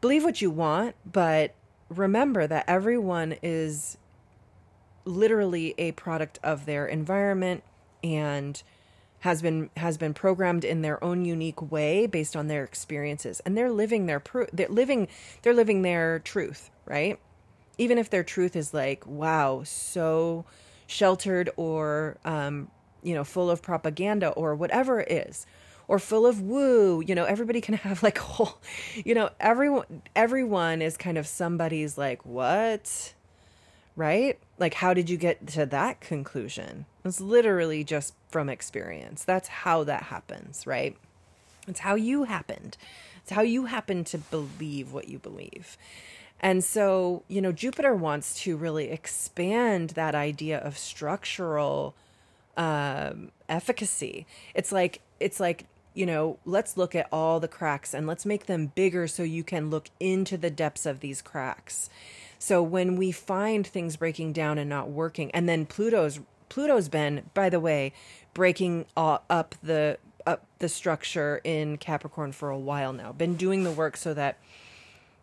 believe 0.01 0.23
what 0.23 0.41
you 0.41 0.51
want, 0.51 0.95
but 1.11 1.55
remember 1.89 2.47
that 2.47 2.65
everyone 2.69 3.35
is 3.43 3.99
literally 5.05 5.75
a 5.77 5.93
product 5.93 6.39
of 6.43 6.67
their 6.67 6.87
environment 6.87 7.65
and 8.05 8.63
has 9.21 9.43
been 9.43 9.71
has 9.77 9.99
been 9.99 10.15
programmed 10.15 10.65
in 10.65 10.83
their 10.83 11.03
own 11.03 11.25
unique 11.25 11.71
way 11.71 12.07
based 12.07 12.37
on 12.37 12.47
their 12.47 12.65
experiences 12.65 13.41
and 13.41 13.57
they're 13.57 13.71
living 13.71 14.07
their 14.07 14.21
pro- 14.21 14.47
they're 14.53 14.69
living 14.69 15.09
they're 15.43 15.55
living 15.55 15.83
their 15.83 16.21
truth 16.21 16.71
right 16.87 17.19
even 17.77 17.99
if 17.99 18.09
their 18.09 18.25
truth 18.25 18.57
is 18.57 18.73
like 18.73 19.07
wow 19.07 19.63
so 19.65 20.45
sheltered 20.87 21.51
or 21.57 22.17
um, 22.25 22.71
you 23.03 23.15
know 23.15 23.25
full 23.25 23.51
of 23.51 23.63
propaganda 23.63 24.31
or 24.31 24.55
whatever 24.55 25.01
it 25.01 25.11
is 25.11 25.47
or 25.91 25.99
full 25.99 26.25
of 26.25 26.41
woo 26.41 27.03
you 27.05 27.17
know 27.17 27.25
everybody 27.25 27.61
can 27.61 27.75
have 27.87 28.01
like 28.03 28.17
whole 28.19 28.59
you 29.05 29.13
know 29.13 29.29
everyone 29.41 30.03
everyone 30.15 30.81
is 30.81 30.97
kind 30.97 31.19
of 31.19 31.27
somebody's 31.27 31.99
like 31.99 32.25
what? 32.25 33.13
Right? 33.97 34.39
Like 34.59 34.75
how 34.75 34.95
did 34.95 35.11
you 35.11 35.17
get 35.17 35.49
to 35.49 35.67
that 35.67 36.01
conclusion? 36.01 36.87
It's 37.05 37.21
literally 37.21 37.83
just 37.83 38.15
from 38.29 38.49
experience. 38.49 39.25
That's 39.25 39.49
how 39.49 39.83
that 39.85 40.05
happens 40.05 40.65
right? 40.65 40.97
It's 41.67 41.81
how 41.81 41.97
you 41.97 42.23
happened. 42.25 42.77
It's 43.23 43.33
how 43.33 43.43
you 43.43 43.67
happen 43.67 44.05
to 44.05 44.19
believe 44.19 44.93
what 44.93 45.09
you 45.09 45.19
believe. 45.19 45.77
And 46.39 46.63
so 46.63 47.25
you 47.27 47.43
know 47.43 47.51
jupiter 47.51 47.97
wants 47.97 48.41
to 48.43 48.57
really 48.57 48.91
expand 48.91 49.91
that 49.91 50.15
idea 50.15 50.59
of 50.59 50.79
structural 50.79 51.97
um, 52.61 53.33
efficacy 53.49 54.27
it's 54.55 54.71
like 54.71 55.01
it's 55.19 55.41
like 55.41 55.67
you 55.95 56.07
know, 56.07 56.39
let's 56.45 56.77
look 56.77 56.95
at 56.95 57.09
all 57.11 57.41
the 57.41 57.49
cracks 57.49 57.95
and 57.95 58.07
let's 58.07 58.25
make 58.25 58.47
them 58.47 58.73
bigger 58.75 59.09
so 59.09 59.23
you 59.23 59.43
can 59.43 59.71
look 59.71 59.91
into 59.99 60.37
the 60.37 60.51
depths 60.51 60.87
of 60.87 61.01
these 61.01 61.21
cracks. 61.21 61.91
So 62.39 62.63
when 62.63 62.97
we 62.97 63.13
find 63.13 63.67
things 63.67 63.97
breaking 63.97 64.33
down 64.33 64.59
and 64.59 64.71
not 64.71 64.91
working, 64.91 65.31
and 65.33 65.49
then 65.49 65.67
Pluto's 65.67 66.21
Pluto's 66.49 66.89
been, 66.89 67.31
by 67.35 67.49
the 67.49 67.61
way, 67.61 67.93
breaking 68.35 68.87
up 68.97 69.55
the 69.63 69.99
up 70.27 70.47
the 70.59 70.69
structure 70.69 71.41
in 71.45 71.77
Capricorn 71.77 72.33
for 72.33 72.51
a 72.51 72.59
while 72.59 72.93
now. 72.93 73.13
Been 73.13 73.37
doing 73.37 73.65
the 73.65 73.71
work 73.71 73.97
so 73.97 74.15
that 74.15 74.39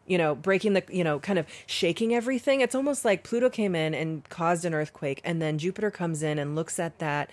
you 0.07 0.17
know, 0.17 0.33
breaking 0.33 0.73
the, 0.73 0.83
you 0.89 1.03
know, 1.03 1.19
kind 1.19 1.37
of 1.37 1.45
shaking 1.65 2.15
everything. 2.15 2.61
It's 2.61 2.75
almost 2.75 3.05
like 3.05 3.23
Pluto 3.23 3.49
came 3.49 3.75
in 3.75 3.93
and 3.93 4.27
caused 4.29 4.65
an 4.65 4.73
earthquake, 4.73 5.21
and 5.23 5.41
then 5.41 5.57
Jupiter 5.57 5.91
comes 5.91 6.23
in 6.23 6.39
and 6.39 6.55
looks 6.55 6.79
at 6.79 6.99
that 6.99 7.29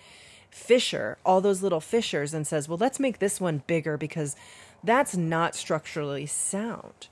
fissure, 0.50 1.18
all 1.24 1.40
those 1.40 1.62
little 1.62 1.80
fissures, 1.80 2.34
and 2.34 2.46
says, 2.46 2.68
well, 2.68 2.78
let's 2.78 3.00
make 3.00 3.18
this 3.18 3.40
one 3.40 3.62
bigger 3.66 3.96
because 3.96 4.36
that's 4.82 5.16
not 5.16 5.54
structurally 5.54 6.26
sound. 6.26 7.08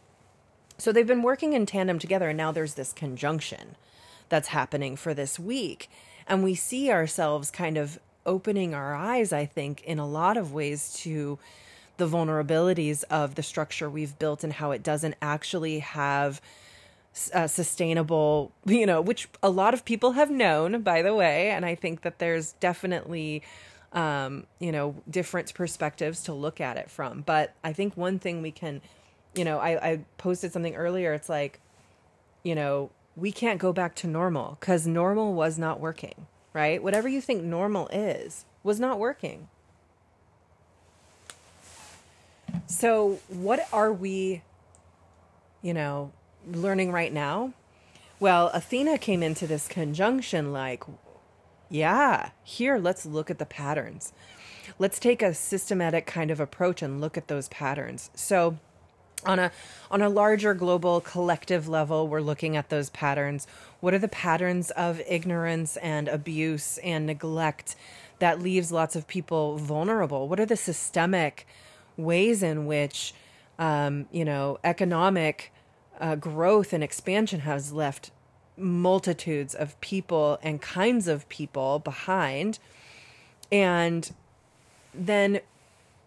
So 0.79 0.93
they've 0.93 1.07
been 1.07 1.23
working 1.23 1.53
in 1.53 1.65
tandem 1.65 1.99
together, 1.99 2.29
and 2.29 2.37
now 2.37 2.53
there's 2.53 2.75
this 2.75 2.93
conjunction 2.93 3.77
that's 4.29 4.49
happening 4.49 4.97
for 4.97 5.15
this 5.15 5.39
week. 5.39 5.89
And 6.27 6.43
we 6.43 6.55
see 6.55 6.91
ourselves 6.91 7.51
kind 7.51 7.77
of 7.77 7.99
opening 8.25 8.75
our 8.75 8.95
eyes, 8.95 9.33
I 9.33 9.47
think, 9.47 9.83
in 9.83 9.99
a 9.99 10.07
lot 10.07 10.37
of 10.37 10.53
ways 10.53 10.95
to 11.03 11.39
the 11.97 12.09
vulnerabilities 12.09 13.05
of 13.11 13.35
the 13.35 13.43
structure 13.43 13.89
we've 13.89 14.19
built 14.19 14.43
and 14.45 14.55
how 14.55 14.71
it 14.71 14.83
doesn't 14.83 15.15
actually 15.21 15.81
have 15.81 16.41
uh, 17.35 17.47
sustainable, 17.47 18.53
you 18.65 18.87
know, 18.87 19.01
which 19.01 19.29
a 19.43 19.51
lot 19.51 19.75
of 19.75 19.85
people 19.85 20.13
have 20.13 20.31
known, 20.31 20.83
by 20.83 21.03
the 21.03 21.15
way. 21.15 21.51
And 21.51 21.65
I 21.65 21.75
think 21.75 22.03
that 22.03 22.19
there's 22.19 22.53
definitely, 22.53 23.43
um, 23.93 24.47
you 24.59 24.73
know, 24.73 24.95
different 25.09 25.53
perspectives 25.53 26.23
to 26.25 26.33
look 26.33 26.61
at 26.61 26.77
it 26.77 26.91
from. 26.91 27.21
But 27.21 27.55
I 27.63 27.73
think 27.73 27.97
one 27.97 28.19
thing 28.19 28.41
we 28.41 28.51
can, 28.51 28.81
you 29.35 29.45
know, 29.45 29.59
I, 29.59 29.91
I 29.91 30.05
posted 30.17 30.53
something 30.53 30.75
earlier. 30.75 31.13
It's 31.13 31.29
like, 31.29 31.61
you 32.43 32.55
know, 32.55 32.91
we 33.15 33.31
can't 33.31 33.61
go 33.61 33.73
back 33.73 33.95
to 33.97 34.07
normal 34.07 34.57
because 34.59 34.87
normal 34.87 35.35
was 35.35 35.59
not 35.59 35.81
working, 35.81 36.27
right? 36.55 36.83
Whatever 36.83 37.09
you 37.09 37.21
think 37.21 37.43
normal 37.43 37.89
is, 37.89 38.47
was 38.63 38.81
not 38.81 38.99
working. 38.99 39.49
So, 42.67 43.21
what 43.29 43.67
are 43.73 43.93
we, 43.93 44.43
you 45.61 45.75
know, 45.75 46.13
learning 46.47 46.93
right 46.93 47.13
now? 47.13 47.53
Well, 48.21 48.51
Athena 48.55 48.99
came 48.99 49.23
into 49.23 49.47
this 49.47 49.69
conjunction 49.69 50.53
like, 50.53 50.85
yeah, 51.69 52.31
here, 52.45 52.79
let's 52.79 53.05
look 53.05 53.31
at 53.31 53.39
the 53.39 53.47
patterns. 53.47 54.13
Let's 54.79 54.99
take 54.99 55.23
a 55.23 55.35
systematic 55.35 56.07
kind 56.07 56.31
of 56.31 56.41
approach 56.41 56.83
and 56.83 57.01
look 57.01 57.17
at 57.17 57.29
those 57.29 57.49
patterns. 57.49 58.11
So, 58.15 58.59
on 59.25 59.39
a 59.39 59.53
on 59.91 60.03
a 60.03 60.09
larger 60.09 60.55
global 60.55 61.01
collective 61.01 61.69
level 61.69 62.09
we're 62.09 62.21
looking 62.21 62.57
at 62.57 62.71
those 62.71 62.91
patterns 62.91 63.47
what 63.81 63.95
are 63.95 63.99
the 63.99 64.09
patterns 64.09 64.71
of 64.73 65.01
ignorance 65.07 65.77
and 65.79 66.09
abuse 66.09 66.79
and 66.79 67.07
neglect 67.07 67.77
that 68.19 68.41
leaves 68.41 68.73
lots 68.73 68.97
of 68.97 69.07
people 69.07 69.59
vulnerable 69.59 70.29
what 70.29 70.41
are 70.41 70.47
the 70.47 70.57
systemic 70.57 71.47
ways 72.05 72.43
in 72.43 72.67
which 72.67 73.15
um, 73.59 74.07
you 74.11 74.25
know 74.25 74.59
economic 74.65 75.53
uh, 76.01 76.17
growth 76.17 76.73
and 76.73 76.83
expansion 76.83 77.41
has 77.41 77.73
left 77.73 78.11
multitudes 78.57 79.55
of 79.55 79.81
people 79.81 80.39
and 80.43 80.61
kinds 80.61 81.09
of 81.09 81.29
people 81.29 81.79
behind. 81.79 82.59
And 83.51 84.11
then 84.95 85.41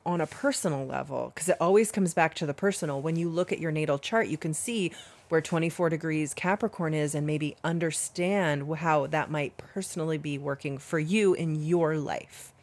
on 0.05 0.21
a 0.21 0.27
personal 0.27 0.85
level, 0.85 1.31
because 1.33 1.49
it 1.49 1.57
always 1.59 1.91
comes 1.91 2.13
back 2.13 2.33
to 2.35 2.45
the 2.45 2.53
personal, 2.53 3.01
when 3.01 3.15
you 3.15 3.29
look 3.29 3.51
at 3.51 3.59
your 3.59 3.71
natal 3.71 3.97
chart, 3.97 4.27
you 4.27 4.37
can 4.37 4.53
see 4.53 4.91
where 5.29 5.41
24 5.41 5.89
degrees 5.89 6.33
Capricorn 6.33 6.93
is 6.93 7.15
and 7.15 7.25
maybe 7.25 7.55
understand 7.63 8.71
how 8.77 9.07
that 9.07 9.31
might 9.31 9.57
personally 9.57 10.19
be 10.19 10.37
working 10.37 10.77
for 10.77 10.99
you 10.99 11.33
in 11.33 11.63
your 11.63 11.97
life. 11.97 12.53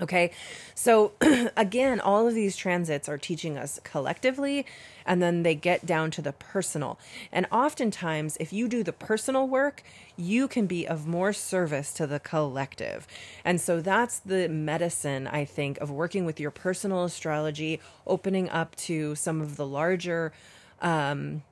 Okay, 0.00 0.30
so 0.74 1.12
again, 1.56 2.00
all 2.00 2.26
of 2.26 2.34
these 2.34 2.56
transits 2.56 3.08
are 3.10 3.18
teaching 3.18 3.58
us 3.58 3.78
collectively, 3.84 4.64
and 5.04 5.22
then 5.22 5.42
they 5.42 5.54
get 5.54 5.84
down 5.84 6.10
to 6.12 6.22
the 6.22 6.32
personal. 6.32 6.98
And 7.30 7.46
oftentimes, 7.52 8.38
if 8.40 8.54
you 8.54 8.68
do 8.68 8.82
the 8.82 8.94
personal 8.94 9.46
work, 9.46 9.82
you 10.16 10.48
can 10.48 10.66
be 10.66 10.88
of 10.88 11.06
more 11.06 11.34
service 11.34 11.92
to 11.94 12.06
the 12.06 12.18
collective. 12.18 13.06
And 13.44 13.60
so 13.60 13.82
that's 13.82 14.18
the 14.18 14.48
medicine, 14.48 15.26
I 15.26 15.44
think, 15.44 15.78
of 15.78 15.90
working 15.90 16.24
with 16.24 16.40
your 16.40 16.50
personal 16.50 17.04
astrology, 17.04 17.78
opening 18.06 18.48
up 18.48 18.74
to 18.76 19.14
some 19.14 19.42
of 19.42 19.56
the 19.56 19.66
larger. 19.66 20.32
Um, 20.80 21.42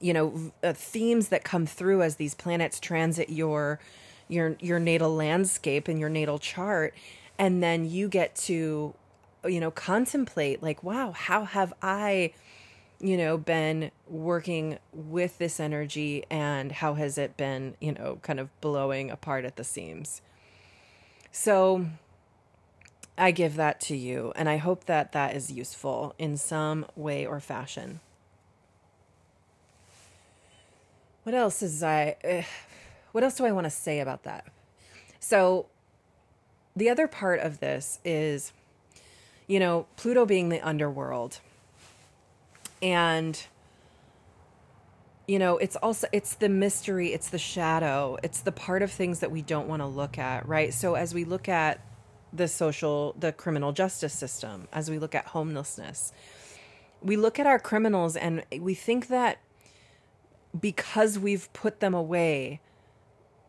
you 0.00 0.12
know 0.12 0.52
uh, 0.62 0.72
themes 0.72 1.28
that 1.28 1.44
come 1.44 1.66
through 1.66 2.02
as 2.02 2.16
these 2.16 2.34
planets 2.34 2.78
transit 2.80 3.30
your 3.30 3.80
your 4.28 4.56
your 4.60 4.78
natal 4.78 5.14
landscape 5.14 5.88
and 5.88 5.98
your 5.98 6.08
natal 6.08 6.38
chart 6.38 6.94
and 7.38 7.62
then 7.62 7.88
you 7.88 8.08
get 8.08 8.34
to 8.34 8.94
you 9.44 9.60
know 9.60 9.70
contemplate 9.70 10.62
like 10.62 10.82
wow 10.82 11.12
how 11.12 11.44
have 11.44 11.72
i 11.80 12.32
you 13.00 13.16
know 13.16 13.38
been 13.38 13.90
working 14.08 14.78
with 14.92 15.38
this 15.38 15.60
energy 15.60 16.24
and 16.30 16.72
how 16.72 16.94
has 16.94 17.16
it 17.16 17.36
been 17.36 17.74
you 17.80 17.92
know 17.92 18.18
kind 18.22 18.40
of 18.40 18.60
blowing 18.60 19.10
apart 19.10 19.44
at 19.44 19.56
the 19.56 19.64
seams? 19.64 20.20
So 21.30 21.86
i 23.16 23.30
give 23.30 23.56
that 23.56 23.80
to 23.80 23.96
you 23.96 24.32
and 24.36 24.48
i 24.48 24.56
hope 24.56 24.84
that 24.84 25.12
that 25.12 25.34
is 25.34 25.52
useful 25.52 26.14
in 26.18 26.36
some 26.36 26.86
way 26.96 27.24
or 27.24 27.40
fashion. 27.40 28.00
What 31.22 31.34
else 31.34 31.62
is 31.62 31.82
i 31.82 32.16
uh, 32.24 32.42
what 33.12 33.22
else 33.22 33.36
do 33.36 33.44
i 33.44 33.52
want 33.52 33.66
to 33.66 33.70
say 33.70 34.00
about 34.00 34.24
that? 34.24 34.46
So 35.20 35.66
the 36.78 36.90
other 36.90 37.08
part 37.08 37.40
of 37.40 37.60
this 37.60 37.98
is, 38.04 38.52
you 39.46 39.58
know, 39.58 39.86
Pluto 39.96 40.24
being 40.24 40.48
the 40.48 40.60
underworld. 40.60 41.40
And 42.80 43.40
you 45.26 45.38
know, 45.38 45.58
it's 45.58 45.76
also 45.76 46.06
it's 46.10 46.36
the 46.36 46.48
mystery, 46.48 47.12
it's 47.12 47.28
the 47.28 47.38
shadow, 47.38 48.16
it's 48.22 48.40
the 48.40 48.50
part 48.52 48.80
of 48.80 48.90
things 48.90 49.20
that 49.20 49.30
we 49.30 49.42
don't 49.42 49.68
want 49.68 49.82
to 49.82 49.86
look 49.86 50.16
at, 50.16 50.48
right? 50.48 50.72
So 50.72 50.94
as 50.94 51.12
we 51.12 51.24
look 51.24 51.48
at 51.50 51.80
the 52.32 52.48
social 52.48 53.14
the 53.18 53.32
criminal 53.32 53.72
justice 53.72 54.14
system, 54.14 54.68
as 54.72 54.90
we 54.90 54.98
look 54.98 55.14
at 55.14 55.26
homelessness, 55.26 56.12
we 57.02 57.16
look 57.16 57.38
at 57.38 57.46
our 57.46 57.58
criminals 57.58 58.16
and 58.16 58.42
we 58.58 58.72
think 58.72 59.08
that 59.08 59.38
because 60.58 61.18
we've 61.18 61.52
put 61.52 61.80
them 61.80 61.92
away, 61.92 62.60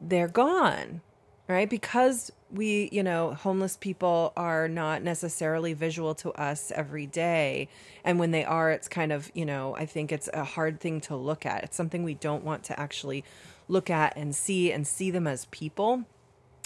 they're 0.01 0.27
gone, 0.27 0.99
right? 1.47 1.69
Because 1.69 2.29
we, 2.51 2.89
you 2.91 3.03
know, 3.03 3.33
homeless 3.33 3.77
people 3.77 4.33
are 4.35 4.67
not 4.67 5.03
necessarily 5.03 5.73
visual 5.73 6.15
to 6.15 6.31
us 6.31 6.71
every 6.75 7.05
day. 7.05 7.69
And 8.03 8.19
when 8.19 8.31
they 8.31 8.43
are, 8.43 8.71
it's 8.71 8.87
kind 8.87 9.11
of, 9.11 9.31
you 9.33 9.45
know, 9.45 9.75
I 9.75 9.85
think 9.85 10.11
it's 10.11 10.29
a 10.33 10.43
hard 10.43 10.79
thing 10.79 11.01
to 11.01 11.15
look 11.15 11.45
at. 11.45 11.63
It's 11.63 11.77
something 11.77 12.03
we 12.03 12.15
don't 12.15 12.43
want 12.43 12.63
to 12.65 12.79
actually 12.79 13.23
look 13.67 13.89
at 13.89 14.17
and 14.17 14.35
see 14.35 14.71
and 14.71 14.87
see 14.87 15.11
them 15.11 15.27
as 15.27 15.45
people. 15.45 16.05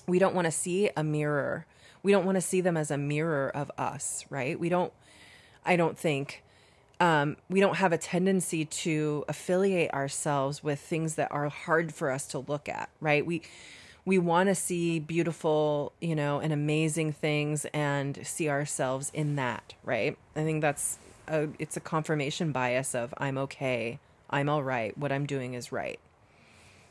We 0.08 0.20
don't 0.20 0.36
want 0.36 0.46
to 0.46 0.52
see 0.52 0.90
a 0.96 1.04
mirror. 1.04 1.66
We 2.02 2.12
don't 2.12 2.26
want 2.26 2.36
to 2.36 2.42
see 2.42 2.62
them 2.62 2.78
as 2.78 2.92
a 2.92 2.98
mirror 2.98 3.50
of 3.50 3.72
us, 3.78 4.26
right? 4.30 4.60
We 4.60 4.70
don't, 4.70 4.94
I 5.66 5.76
don't 5.76 5.98
think, 5.98 6.44
um, 7.00 7.38
we 7.50 7.60
don't 7.60 7.76
have 7.78 7.92
a 7.92 7.98
tendency 7.98 8.66
to 8.66 9.26
affiliate 9.28 9.94
ourselves 9.94 10.64
with 10.64 10.80
things 10.80 11.16
that 11.16 11.32
are 11.32 11.50
hard 11.50 11.94
for 11.94 12.12
us 12.12 12.28
to 12.28 12.40
look 12.40 12.70
at, 12.70 12.90
right? 13.02 13.26
We 13.26 13.42
we 14.06 14.18
want 14.18 14.50
to 14.50 14.56
see 14.56 15.00
beautiful, 15.00 15.94
you 16.02 16.16
know, 16.16 16.40
and 16.40 16.52
amazing 16.52 17.14
things 17.14 17.66
and 17.74 18.20
see 18.26 18.50
ourselves 18.50 19.12
in 19.14 19.36
that, 19.38 19.74
right? 19.84 20.18
I 20.36 20.44
think 20.44 20.62
that's 20.62 21.00
a, 21.28 21.48
it's 21.58 21.78
a 21.78 21.82
confirmation 21.82 22.52
bias 22.52 22.94
of 22.94 23.14
I'm 23.18 23.38
okay, 23.38 24.00
I'm 24.30 24.50
all 24.50 24.64
right, 24.64 24.98
what 24.98 25.12
I'm 25.12 25.26
doing 25.26 25.54
is 25.54 25.72
right. 25.72 26.00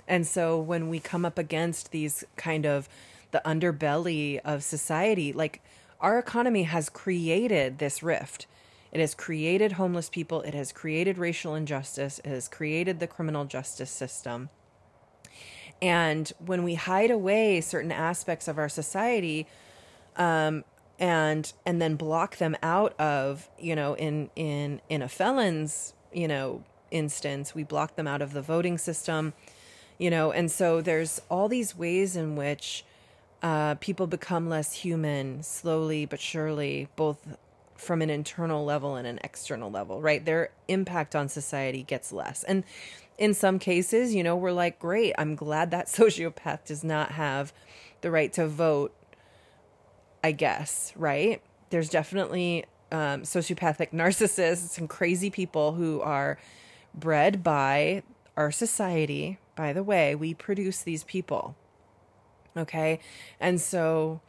And 0.09 0.27
so 0.27 0.59
when 0.59 0.89
we 0.89 1.01
come 1.01 1.25
up 1.25 1.39
against 1.39 1.91
these 1.91 2.25
kind 2.37 2.67
of 2.67 2.89
the 3.31 3.43
underbelly 3.45 4.41
of 4.45 4.63
society, 4.63 5.33
like 5.33 5.61
our 6.01 6.19
economy 6.19 6.65
has 6.65 6.89
created 6.89 7.79
this 7.79 8.03
rift. 8.03 8.47
It 8.91 9.01
has 9.01 9.15
created 9.15 9.73
homeless 9.73 10.11
people, 10.11 10.43
it 10.43 10.53
has 10.53 10.71
created 10.71 11.17
racial 11.17 11.55
injustice, 11.55 12.19
it 12.19 12.27
has 12.27 12.49
created 12.49 13.01
the 13.01 13.07
criminal 13.07 13.47
justice 13.47 13.91
system. 13.91 14.51
And 15.83 16.33
when 16.39 16.63
we 16.63 16.77
hide 16.77 17.11
away 17.11 17.61
certain 17.61 17.93
aspects 17.93 18.47
of 18.47 18.57
our 18.57 18.69
society, 18.69 19.49
um, 20.17 20.65
and 20.99 21.53
and 21.67 21.83
then 21.83 21.97
block 21.97 22.37
them 22.37 22.57
out 22.63 22.99
of, 23.01 23.49
you 23.59 23.75
know, 23.75 23.95
in 23.95 24.31
in 24.37 24.81
in 24.89 25.03
a 25.03 25.09
felon's, 25.09 25.95
you 26.13 26.29
know, 26.29 26.63
instance, 26.93 27.55
we 27.55 27.65
block 27.65 27.97
them 27.97 28.07
out 28.07 28.23
of 28.23 28.33
the 28.33 28.43
voting 28.43 28.79
system, 28.79 29.33
you 29.99 30.09
know, 30.09 30.31
and 30.31 30.51
so 30.51 30.81
there's 30.81 31.21
all 31.29 31.49
these 31.49 31.77
ways 31.77 32.15
in 32.15 32.37
which 32.37 32.85
uh, 33.43 33.75
people 33.77 34.07
become 34.07 34.49
less 34.49 34.73
human 34.73 35.43
slowly 35.43 36.07
but 36.07 36.21
surely, 36.21 36.89
both 36.95 37.37
from 37.77 38.01
an 38.01 38.11
internal 38.11 38.65
level 38.65 38.95
and 38.95 39.09
an 39.09 39.19
external 39.25 39.69
level, 39.69 40.01
right? 40.01 40.25
Their 40.25 40.51
impact 40.69 41.17
on 41.17 41.29
society 41.29 41.83
gets 41.83 42.13
less. 42.13 42.45
And 42.45 42.63
in 43.23 43.35
some 43.35 43.61
cases, 43.61 44.13
you 44.13 44.25
know, 44.25 44.35
we're 44.35 44.51
like, 44.51 44.81
great, 44.81 45.15
I'm 45.17 45.37
glad 45.37 45.71
that 45.71 45.87
sociopath 45.99 46.65
does 46.65 46.83
not 46.83 47.13
have 47.13 47.53
the 48.01 48.11
right 48.11 48.33
to 48.33 48.49
vote, 48.49 48.93
I 50.25 50.33
guess, 50.33 50.93
right? 50.97 51.41
There's 51.71 51.89
definitely 51.89 52.65
um, 52.91 53.23
sociopathic 53.23 53.91
narcissists 53.95 54.77
and 54.77 54.89
crazy 54.89 55.31
people 55.31 55.75
who 55.75 56.01
are 56.01 56.37
bred 56.93 57.45
by 57.45 58.03
our 58.37 58.51
society. 58.51 59.39
By 59.55 59.73
the 59.73 59.85
way, 59.85 60.17
we 60.17 60.35
produce 60.35 60.83
these 60.83 61.05
people. 61.05 61.55
Okay. 62.57 62.99
And 63.39 63.61
so 63.61 64.21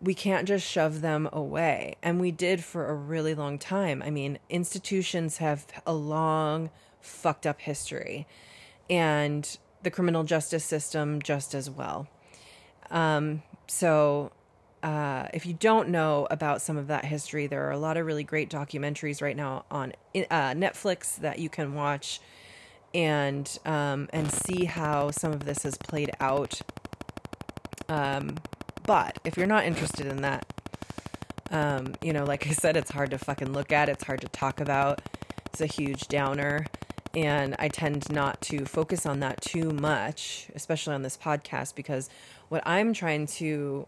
we 0.00 0.12
can't 0.12 0.48
just 0.48 0.66
shove 0.68 1.02
them 1.02 1.28
away. 1.32 1.94
And 2.02 2.20
we 2.20 2.32
did 2.32 2.64
for 2.64 2.88
a 2.88 2.94
really 2.94 3.36
long 3.36 3.60
time. 3.60 4.02
I 4.02 4.10
mean, 4.10 4.40
institutions 4.50 5.36
have 5.36 5.66
a 5.86 5.94
long, 5.94 6.70
fucked 7.04 7.46
up 7.46 7.60
history, 7.60 8.26
and 8.88 9.58
the 9.82 9.90
criminal 9.90 10.24
justice 10.24 10.64
system 10.64 11.20
just 11.22 11.54
as 11.54 11.68
well. 11.70 12.08
Um, 12.90 13.42
so, 13.66 14.32
uh, 14.82 15.28
if 15.32 15.46
you 15.46 15.54
don't 15.54 15.88
know 15.88 16.26
about 16.30 16.60
some 16.60 16.76
of 16.76 16.88
that 16.88 17.04
history, 17.04 17.46
there 17.46 17.66
are 17.66 17.72
a 17.72 17.78
lot 17.78 17.96
of 17.96 18.06
really 18.06 18.24
great 18.24 18.50
documentaries 18.50 19.22
right 19.22 19.36
now 19.36 19.64
on 19.70 19.92
uh, 20.14 20.52
Netflix 20.52 21.16
that 21.16 21.38
you 21.38 21.48
can 21.48 21.74
watch 21.74 22.20
and 22.92 23.58
um, 23.64 24.08
and 24.12 24.30
see 24.30 24.66
how 24.66 25.10
some 25.10 25.32
of 25.32 25.44
this 25.44 25.62
has 25.62 25.76
played 25.76 26.10
out 26.20 26.60
um, 27.88 28.36
but 28.86 29.18
if 29.24 29.36
you're 29.36 29.46
not 29.46 29.64
interested 29.64 30.06
in 30.06 30.22
that, 30.22 30.46
um, 31.50 31.94
you 32.02 32.12
know, 32.12 32.24
like 32.24 32.46
I 32.46 32.50
said, 32.50 32.76
it's 32.76 32.90
hard 32.90 33.10
to 33.10 33.18
fucking 33.18 33.52
look 33.52 33.72
at. 33.72 33.88
It's 33.88 34.04
hard 34.04 34.20
to 34.22 34.28
talk 34.28 34.60
about. 34.60 35.00
It's 35.46 35.60
a 35.60 35.66
huge 35.66 36.08
downer. 36.08 36.66
And 37.14 37.54
I 37.58 37.68
tend 37.68 38.10
not 38.10 38.40
to 38.42 38.64
focus 38.64 39.06
on 39.06 39.20
that 39.20 39.40
too 39.40 39.70
much, 39.70 40.48
especially 40.54 40.94
on 40.94 41.02
this 41.02 41.16
podcast, 41.16 41.74
because 41.74 42.10
what 42.48 42.62
I'm 42.66 42.92
trying 42.92 43.26
to 43.26 43.86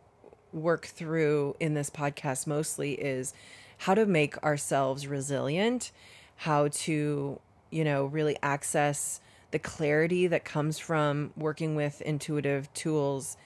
work 0.52 0.86
through 0.86 1.56
in 1.58 1.74
this 1.74 1.90
podcast 1.90 2.46
mostly 2.46 2.92
is 2.92 3.34
how 3.78 3.94
to 3.94 4.06
make 4.06 4.42
ourselves 4.42 5.06
resilient, 5.06 5.90
how 6.36 6.68
to, 6.68 7.40
you 7.70 7.84
know, 7.84 8.06
really 8.06 8.38
access 8.42 9.20
the 9.50 9.58
clarity 9.58 10.26
that 10.26 10.44
comes 10.44 10.78
from 10.78 11.32
working 11.36 11.76
with 11.76 12.00
intuitive 12.02 12.72
tools 12.74 13.36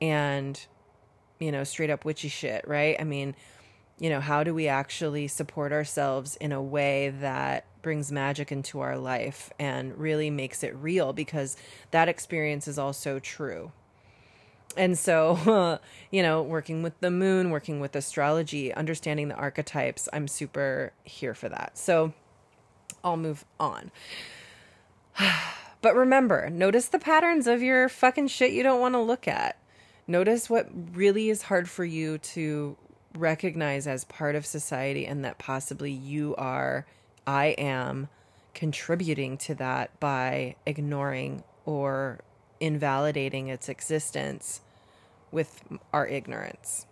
and 0.00 0.66
you 1.38 1.50
know 1.50 1.64
straight 1.64 1.90
up 1.90 2.04
witchy 2.04 2.28
shit 2.28 2.66
right? 2.68 2.96
I 3.00 3.04
mean 3.04 3.34
you 3.98 4.10
know 4.10 4.20
how 4.20 4.44
do 4.44 4.54
we 4.54 4.68
actually 4.68 5.26
support 5.26 5.72
ourselves 5.72 6.36
in 6.36 6.52
a 6.52 6.62
way 6.62 7.08
that 7.20 7.64
brings 7.86 8.10
magic 8.10 8.50
into 8.50 8.80
our 8.80 8.98
life 8.98 9.52
and 9.60 9.96
really 9.96 10.28
makes 10.28 10.64
it 10.64 10.74
real 10.74 11.12
because 11.12 11.56
that 11.92 12.08
experience 12.08 12.66
is 12.66 12.80
also 12.80 13.20
true. 13.20 13.70
And 14.76 14.98
so 14.98 15.78
you 16.10 16.20
know 16.20 16.42
working 16.42 16.82
with 16.82 16.98
the 16.98 17.12
moon 17.12 17.50
working 17.50 17.78
with 17.78 17.94
astrology 17.94 18.74
understanding 18.74 19.28
the 19.28 19.36
archetypes 19.36 20.08
i'm 20.12 20.26
super 20.26 20.92
here 21.04 21.32
for 21.32 21.48
that. 21.48 21.78
So 21.78 22.12
i'll 23.04 23.16
move 23.16 23.44
on. 23.60 23.92
But 25.80 25.94
remember 25.94 26.50
notice 26.50 26.88
the 26.88 26.98
patterns 26.98 27.46
of 27.46 27.62
your 27.62 27.88
fucking 27.88 28.26
shit 28.26 28.50
you 28.50 28.64
don't 28.64 28.80
want 28.80 28.94
to 28.94 29.00
look 29.00 29.28
at. 29.28 29.60
Notice 30.08 30.50
what 30.50 30.68
really 30.92 31.30
is 31.30 31.42
hard 31.42 31.68
for 31.68 31.84
you 31.84 32.18
to 32.34 32.76
recognize 33.14 33.86
as 33.86 34.02
part 34.02 34.34
of 34.34 34.44
society 34.44 35.06
and 35.06 35.24
that 35.24 35.38
possibly 35.38 35.92
you 35.92 36.34
are, 36.36 36.84
I 37.26 37.46
am 37.58 38.08
contributing 38.54 39.36
to 39.36 39.54
that 39.56 39.98
by 40.00 40.56
ignoring 40.64 41.42
or 41.64 42.20
invalidating 42.60 43.48
its 43.48 43.68
existence 43.68 44.60
with 45.30 45.62
our 45.92 46.06
ignorance. 46.06 46.86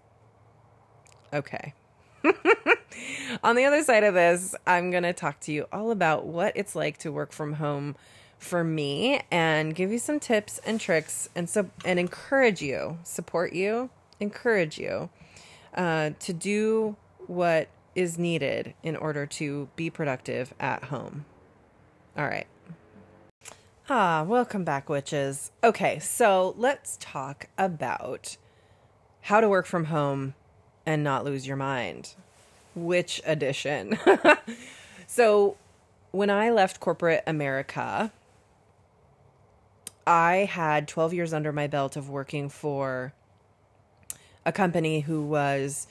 Okay. 1.33 1.75
On 3.43 3.57
the 3.57 3.65
other 3.65 3.83
side 3.83 4.05
of 4.05 4.15
this, 4.15 4.55
I'm 4.67 4.91
going 4.91 5.03
to 5.03 5.13
talk 5.13 5.41
to 5.41 5.53
you 5.53 5.67
all 5.73 5.91
about 5.91 6.27
what 6.27 6.53
it's 6.57 6.75
like 6.75 6.99
to 6.99 7.13
work 7.13 7.33
from 7.33 7.55
home 7.55 7.97
for 8.39 8.63
me 8.63 9.23
and 9.31 9.75
give 9.75 9.91
you 9.91 9.99
some 9.99 10.21
tips 10.21 10.61
and 10.67 10.81
tricks 10.81 11.29
and 11.35 11.49
so 11.49 11.71
and 11.85 11.99
encourage 11.99 12.61
you, 12.61 12.99
support 13.03 13.53
you, 13.53 13.91
encourage 14.21 14.79
you 14.79 15.09
uh, 15.75 16.11
to 16.21 16.33
do 16.33 16.97
what 17.27 17.69
is 17.95 18.19
needed 18.19 18.75
in 18.83 18.97
order 18.97 19.27
to 19.27 19.69
be 19.77 19.91
productive 19.91 20.55
at 20.59 20.85
home. 20.85 21.25
All 22.17 22.25
right. 22.25 22.47
Ah, 23.89 24.25
welcome 24.27 24.65
back, 24.65 24.89
witches. 24.89 25.51
Okay, 25.63 25.99
so 25.99 26.55
let's 26.57 26.97
talk 27.01 27.49
about 27.59 28.37
how 29.23 29.41
to 29.41 29.49
work 29.49 29.67
from 29.67 29.87
home 29.87 30.35
and 30.87 31.05
not 31.05 31.25
lose 31.25 31.47
your 31.47 31.57
mind. 31.57 32.15
Witch 32.75 33.21
edition? 33.27 33.99
so, 35.07 35.57
when 36.13 36.31
I 36.31 36.51
left 36.51 36.81
corporate 36.81 37.23
America, 37.27 38.13
I 40.07 40.49
had 40.51 40.89
12 40.89 41.15
years 41.15 41.33
under 41.33 41.53
my 41.53 41.67
belt 41.67 41.97
of 41.97 42.09
working 42.09 42.49
for 42.49 43.13
a 44.45 44.53
company 44.53 45.01
who 45.01 45.23
was, 45.23 45.87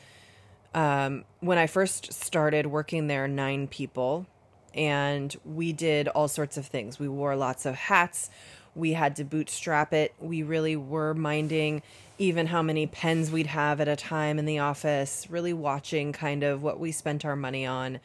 um, 0.74 1.26
when 1.40 1.58
I 1.58 1.68
first 1.68 2.14
started 2.14 2.68
working 2.68 3.08
there, 3.08 3.28
nine 3.28 3.68
people. 3.68 4.26
And 4.74 5.36
we 5.46 5.72
did 5.72 6.08
all 6.08 6.28
sorts 6.28 6.58
of 6.58 6.66
things. 6.66 6.98
We 6.98 7.08
wore 7.08 7.36
lots 7.36 7.66
of 7.66 7.76
hats. 7.76 8.30
We 8.76 8.94
had 8.94 9.16
to 9.18 9.24
bootstrap 9.24 9.94
it. 9.94 10.14
We 10.20 10.42
really 10.42 10.76
were 10.76 11.14
minding 11.14 11.84
even 12.18 12.48
how 12.48 12.62
many 12.62 12.88
pens 12.88 13.32
we'd 13.32 13.48
have 13.48 13.80
at 13.82 13.88
a 13.88 13.96
time 13.96 14.40
in 14.40 14.46
the 14.46 14.60
office, 14.60 15.28
really 15.30 15.54
watching 15.54 16.12
kind 16.12 16.44
of 16.44 16.64
what 16.64 16.80
we 16.80 16.92
spent 16.92 17.24
our 17.24 17.36
money 17.36 17.66
on. 17.66 18.00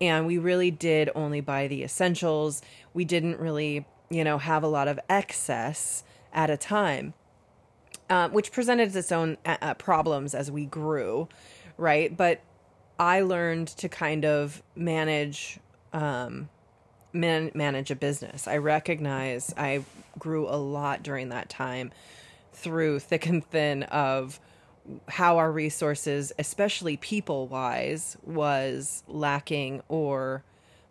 And 0.00 0.26
we 0.26 0.38
really 0.38 0.70
did 0.70 1.10
only 1.14 1.40
buy 1.40 1.68
the 1.68 1.82
essentials. 1.82 2.62
We 2.94 3.04
didn't 3.04 3.38
really 3.38 3.84
you 4.10 4.24
know, 4.24 4.38
have 4.38 4.62
a 4.62 4.68
lot 4.68 4.88
of 4.88 4.98
excess 5.08 6.02
at 6.32 6.50
a 6.50 6.56
time, 6.56 7.14
uh, 8.08 8.28
which 8.28 8.52
presented 8.52 8.94
its 8.94 9.12
own 9.12 9.36
uh, 9.44 9.56
uh, 9.60 9.74
problems 9.74 10.34
as 10.34 10.50
we 10.50 10.64
grew, 10.64 11.28
right? 11.78 12.14
But 12.14 12.42
I 12.98 13.22
learned 13.22 13.68
to 13.68 13.88
kind 13.88 14.24
of 14.24 14.62
manage 14.74 15.58
um, 15.92 16.50
man- 17.12 17.52
manage 17.54 17.90
a 17.90 17.96
business. 17.96 18.46
I 18.46 18.58
recognize 18.58 19.54
I 19.56 19.84
grew 20.18 20.48
a 20.48 20.56
lot 20.56 21.02
during 21.02 21.30
that 21.30 21.48
time 21.48 21.92
through 22.52 22.98
thick 22.98 23.26
and 23.26 23.44
thin 23.44 23.84
of 23.84 24.40
how 25.08 25.38
our 25.38 25.52
resources, 25.52 26.32
especially 26.38 26.96
people 26.96 27.46
wise, 27.46 28.16
was 28.24 29.04
lacking 29.06 29.82
or 29.88 30.42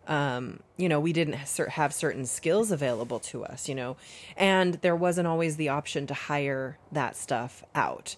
um, 0.06 0.60
you 0.78 0.88
know, 0.88 0.98
we 0.98 1.12
didn't 1.12 1.34
have 1.34 1.92
certain 1.92 2.24
skills 2.24 2.70
available 2.70 3.20
to 3.20 3.44
us, 3.44 3.68
you 3.68 3.74
know, 3.74 3.98
and 4.38 4.74
there 4.76 4.96
wasn't 4.96 5.28
always 5.28 5.56
the 5.56 5.68
option 5.68 6.06
to 6.06 6.14
hire 6.14 6.78
that 6.90 7.14
stuff 7.14 7.62
out. 7.74 8.16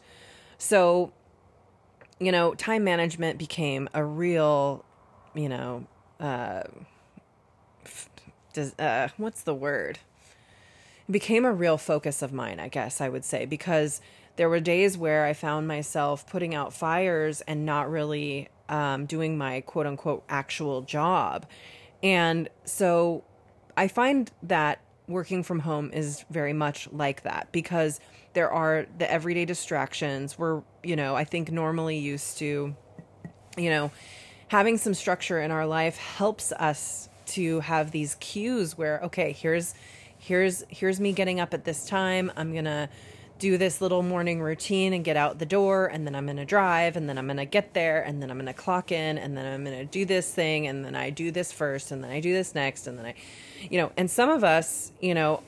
So, 0.57 1.13
you 2.21 2.31
know, 2.31 2.55
time 2.55 2.85
management 2.85 3.39
became 3.39 3.89
a 3.95 4.05
real, 4.05 4.85
you 5.35 5.49
know, 5.49 5.87
uh, 6.21 6.63
does, 8.53 8.79
uh, 8.79 9.09
what's 9.17 9.43
the 9.43 9.55
word? 9.55 9.99
It 11.09 11.13
became 11.13 11.45
a 11.45 11.53
real 11.53 11.79
focus 11.79 12.21
of 12.21 12.33
mine, 12.33 12.61
I 12.61 12.69
guess 12.69 13.01
I 13.01 13.09
would 13.09 13.25
say, 13.25 13.47
because 13.47 14.01
there 14.37 14.49
were 14.49 14.61
days 14.61 14.99
where 14.99 15.25
I 15.25 15.33
found 15.33 15.67
myself 15.67 16.27
putting 16.29 16.55
out 16.55 16.73
fires 16.73 17.41
and 17.43 17.65
not 17.65 17.91
really 17.91 18.49
um, 18.69 19.07
doing 19.07 19.37
my 19.37 19.63
quote 19.63 19.87
unquote 19.87 20.23
actual 20.29 20.83
job. 20.83 21.47
And 22.03 22.49
so 22.65 23.25
I 23.77 23.89
find 23.89 24.31
that 24.43 24.81
working 25.11 25.43
from 25.43 25.61
home 25.61 25.91
is 25.93 26.25
very 26.31 26.53
much 26.53 26.89
like 26.93 27.23
that 27.23 27.49
because 27.53 28.01
there 28.33 28.51
are 28.51 28.87
the 28.99 29.11
everyday 29.11 29.45
distractions. 29.45 30.39
We're, 30.39 30.63
you 30.83 30.97
know, 30.97 31.15
I 31.17 31.25
think 31.25 31.51
normally 31.51 31.99
used 31.99 32.39
to, 32.39 32.75
you 33.57 33.71
know, 33.71 33.91
having 34.49 34.79
some 34.79 34.95
structure 34.95 35.41
in 35.41 35.51
our 35.51 35.67
life 35.67 35.97
helps 35.97 36.53
us 36.53 37.09
to 37.27 37.61
have 37.61 37.91
these 37.91 38.17
cues 38.17 38.77
where 38.77 39.01
okay, 39.05 39.33
here's 39.33 39.75
here's 40.19 40.65
here's 40.69 41.01
me 41.01 41.13
getting 41.13 41.41
up 41.41 41.55
at 41.55 41.65
this 41.65 41.87
time. 41.87 42.33
I'm 42.37 42.53
going 42.53 42.65
to 42.65 42.89
do 43.41 43.57
this 43.57 43.81
little 43.81 44.03
morning 44.03 44.43
routine 44.43 44.93
and 44.93 45.03
get 45.03 45.17
out 45.17 45.39
the 45.39 45.47
door 45.47 45.87
and 45.87 46.07
then 46.07 46.15
I'm 46.15 46.27
going 46.27 46.37
to 46.37 46.45
drive 46.45 46.97
and 46.97 47.09
then 47.09 47.17
I'm 47.17 47.27
going 47.27 47.39
to 47.39 47.47
get 47.47 47.73
there 47.73 48.03
and 48.03 48.23
then 48.23 48.31
I'm 48.31 48.37
going 48.37 48.47
to 48.47 48.53
clock 48.53 48.93
in 48.93 49.17
and 49.17 49.35
then 49.35 49.47
I'm 49.47 49.65
going 49.65 49.79
to 49.79 49.87
do 49.87 50.05
this 50.05 50.33
thing 50.33 50.67
and 50.67 50.85
then 50.85 50.95
I 50.95 51.09
do 51.09 51.31
this 51.31 51.51
first 51.51 51.91
and 51.91 52.05
then 52.05 52.11
I 52.11 52.21
do 52.21 52.35
this 52.35 52.55
next 52.55 52.87
and 52.87 52.99
then 52.99 53.07
I 53.07 53.15
you 53.69 53.79
know 53.79 53.93
and 53.97 54.11
some 54.11 54.31
of 54.31 54.45
us 54.45 54.93
you 55.01 55.15
know 55.15 55.43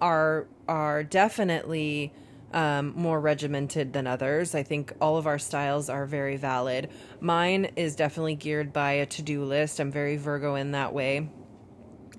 are 0.00 0.46
are 0.68 1.02
definitely 1.04 2.12
um, 2.52 2.92
more 2.96 3.18
regimented 3.18 3.92
than 3.92 4.06
others. 4.06 4.54
I 4.54 4.62
think 4.62 4.92
all 5.00 5.16
of 5.16 5.26
our 5.26 5.38
styles 5.38 5.88
are 5.88 6.06
very 6.06 6.36
valid. 6.36 6.90
Mine 7.20 7.70
is 7.76 7.96
definitely 7.96 8.34
geared 8.34 8.72
by 8.72 8.92
a 8.92 9.06
to 9.06 9.22
do 9.22 9.44
list. 9.44 9.80
I'm 9.80 9.90
very 9.90 10.16
Virgo 10.16 10.54
in 10.54 10.72
that 10.72 10.92
way. 10.92 11.28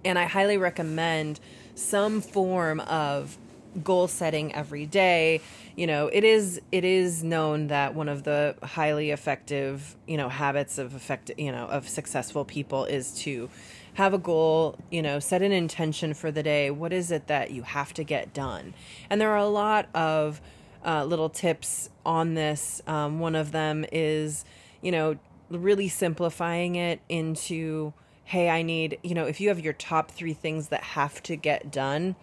And 0.03 0.17
I 0.17 0.25
highly 0.25 0.58
recommend 0.58 1.39
some 1.75 2.21
form 2.21 2.79
of 2.82 3.38
goal 3.84 4.08
setting 4.08 4.53
every 4.53 4.86
day 4.86 5.41
you 5.75 5.88
know 5.88 6.08
it 6.08 6.23
is 6.23 6.62
it 6.71 6.84
is 6.84 7.23
known 7.23 7.67
that 7.67 7.95
one 7.95 8.08
of 8.08 8.21
the 8.23 8.56
highly 8.62 9.10
effective 9.10 9.95
you 10.08 10.15
know 10.15 10.29
habits 10.29 10.77
of 10.77 10.93
effect 10.93 11.32
you 11.39 11.51
know 11.51 11.65
of 11.65 11.89
successful 11.89 12.45
people 12.45 12.86
is 12.86 13.12
to 13.15 13.49
have 13.95 14.13
a 14.13 14.17
goal 14.17 14.77
you 14.89 15.01
know 15.01 15.19
set 15.19 15.41
an 15.41 15.51
intention 15.51 16.13
for 16.13 16.32
the 16.32 16.43
day. 16.43 16.69
What 16.71 16.93
is 16.93 17.12
it 17.12 17.27
that 17.27 17.51
you 17.51 17.63
have 17.63 17.93
to 17.95 18.03
get 18.03 18.34
done? 18.34 18.73
And 19.10 19.19
there 19.19 19.32
are 19.32 19.38
a 19.38 19.47
lot 19.47 19.88
of 19.93 20.41
uh, 20.86 21.06
little 21.06 21.29
tips 21.29 21.89
on 22.06 22.34
this. 22.34 22.82
Um, 22.88 23.19
one 23.19 23.36
of 23.36 23.51
them 23.51 23.86
is 23.91 24.45
you 24.82 24.91
know 24.91 25.17
really 25.49 25.88
simplifying 25.88 26.75
it 26.75 26.99
into 27.10 27.93
hey 28.25 28.49
i 28.49 28.63
need 28.63 28.97
you 29.03 29.13
know 29.13 29.25
if 29.25 29.39
you 29.39 29.49
have 29.49 29.60
your 29.60 29.73
top 29.73 30.10
three 30.10 30.34
things 30.34 30.69
that 30.69 30.82
have 30.82 31.21
to 31.21 31.36
get 31.36 31.69
done 31.71 32.15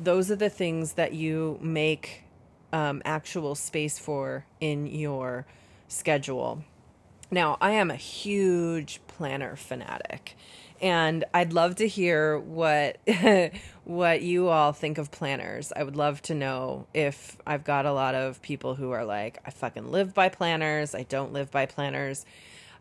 those 0.00 0.30
are 0.30 0.36
the 0.36 0.50
things 0.50 0.94
that 0.94 1.12
you 1.12 1.58
make 1.62 2.24
um, 2.72 3.02
actual 3.04 3.54
space 3.54 3.98
for 3.98 4.46
in 4.60 4.86
your 4.86 5.46
schedule. 5.88 6.64
Now, 7.30 7.58
I 7.60 7.72
am 7.72 7.90
a 7.90 7.96
huge 7.96 9.00
planner 9.06 9.56
fanatic, 9.56 10.36
and 10.80 11.24
I'd 11.34 11.52
love 11.52 11.76
to 11.76 11.88
hear 11.88 12.38
what 12.38 12.98
what 13.84 14.22
you 14.22 14.48
all 14.48 14.72
think 14.72 14.98
of 14.98 15.10
planners. 15.10 15.72
I 15.74 15.82
would 15.82 15.96
love 15.96 16.22
to 16.22 16.34
know 16.34 16.86
if 16.94 17.36
I've 17.46 17.64
got 17.64 17.86
a 17.86 17.92
lot 17.92 18.14
of 18.14 18.40
people 18.42 18.76
who 18.76 18.90
are 18.90 19.04
like, 19.04 19.38
I 19.44 19.50
fucking 19.50 19.90
live 19.90 20.14
by 20.14 20.28
planners. 20.28 20.94
I 20.94 21.02
don't 21.02 21.32
live 21.32 21.50
by 21.50 21.66
planners. 21.66 22.24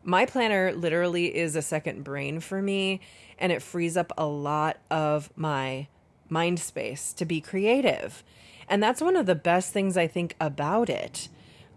My 0.03 0.25
planner 0.25 0.71
literally 0.71 1.35
is 1.35 1.55
a 1.55 1.61
second 1.61 2.03
brain 2.03 2.39
for 2.39 2.61
me, 2.61 3.01
and 3.37 3.51
it 3.51 3.61
frees 3.61 3.97
up 3.97 4.13
a 4.17 4.25
lot 4.25 4.77
of 4.89 5.29
my 5.35 5.87
mind 6.29 6.59
space 6.59 7.11
to 7.13 7.25
be 7.25 7.41
creative. 7.41 8.23
And 8.69 8.81
that's 8.81 9.01
one 9.01 9.15
of 9.15 9.25
the 9.25 9.35
best 9.35 9.73
things 9.73 9.97
I 9.97 10.07
think 10.07 10.35
about 10.39 10.89
it. 10.89 11.27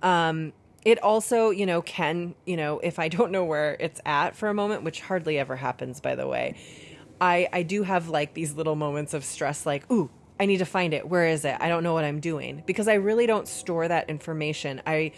Um, 0.02 0.52
it 0.84 1.02
also, 1.02 1.50
you 1.50 1.66
know, 1.66 1.82
can, 1.82 2.34
you 2.44 2.56
know, 2.56 2.78
if 2.80 2.98
I 2.98 3.08
don't 3.08 3.30
know 3.30 3.44
where 3.44 3.76
it's 3.78 4.00
at 4.04 4.36
for 4.36 4.48
a 4.48 4.54
moment, 4.54 4.82
which 4.82 5.00
hardly 5.00 5.38
ever 5.38 5.56
happens, 5.56 6.00
by 6.00 6.14
the 6.14 6.26
way, 6.26 6.56
I, 7.20 7.48
I 7.52 7.62
do 7.62 7.84
have 7.84 8.08
like 8.08 8.34
these 8.34 8.54
little 8.54 8.74
moments 8.74 9.14
of 9.14 9.24
stress, 9.24 9.64
like, 9.64 9.90
ooh, 9.90 10.10
I 10.40 10.46
need 10.46 10.58
to 10.58 10.64
find 10.64 10.92
it. 10.92 11.08
Where 11.08 11.26
is 11.26 11.44
it? 11.44 11.56
I 11.60 11.68
don't 11.68 11.84
know 11.84 11.92
what 11.92 12.04
I'm 12.04 12.18
doing 12.18 12.64
because 12.66 12.88
I 12.88 12.94
really 12.94 13.26
don't 13.26 13.46
store 13.46 13.86
that 13.86 14.10
information. 14.10 14.82
I, 14.86 15.12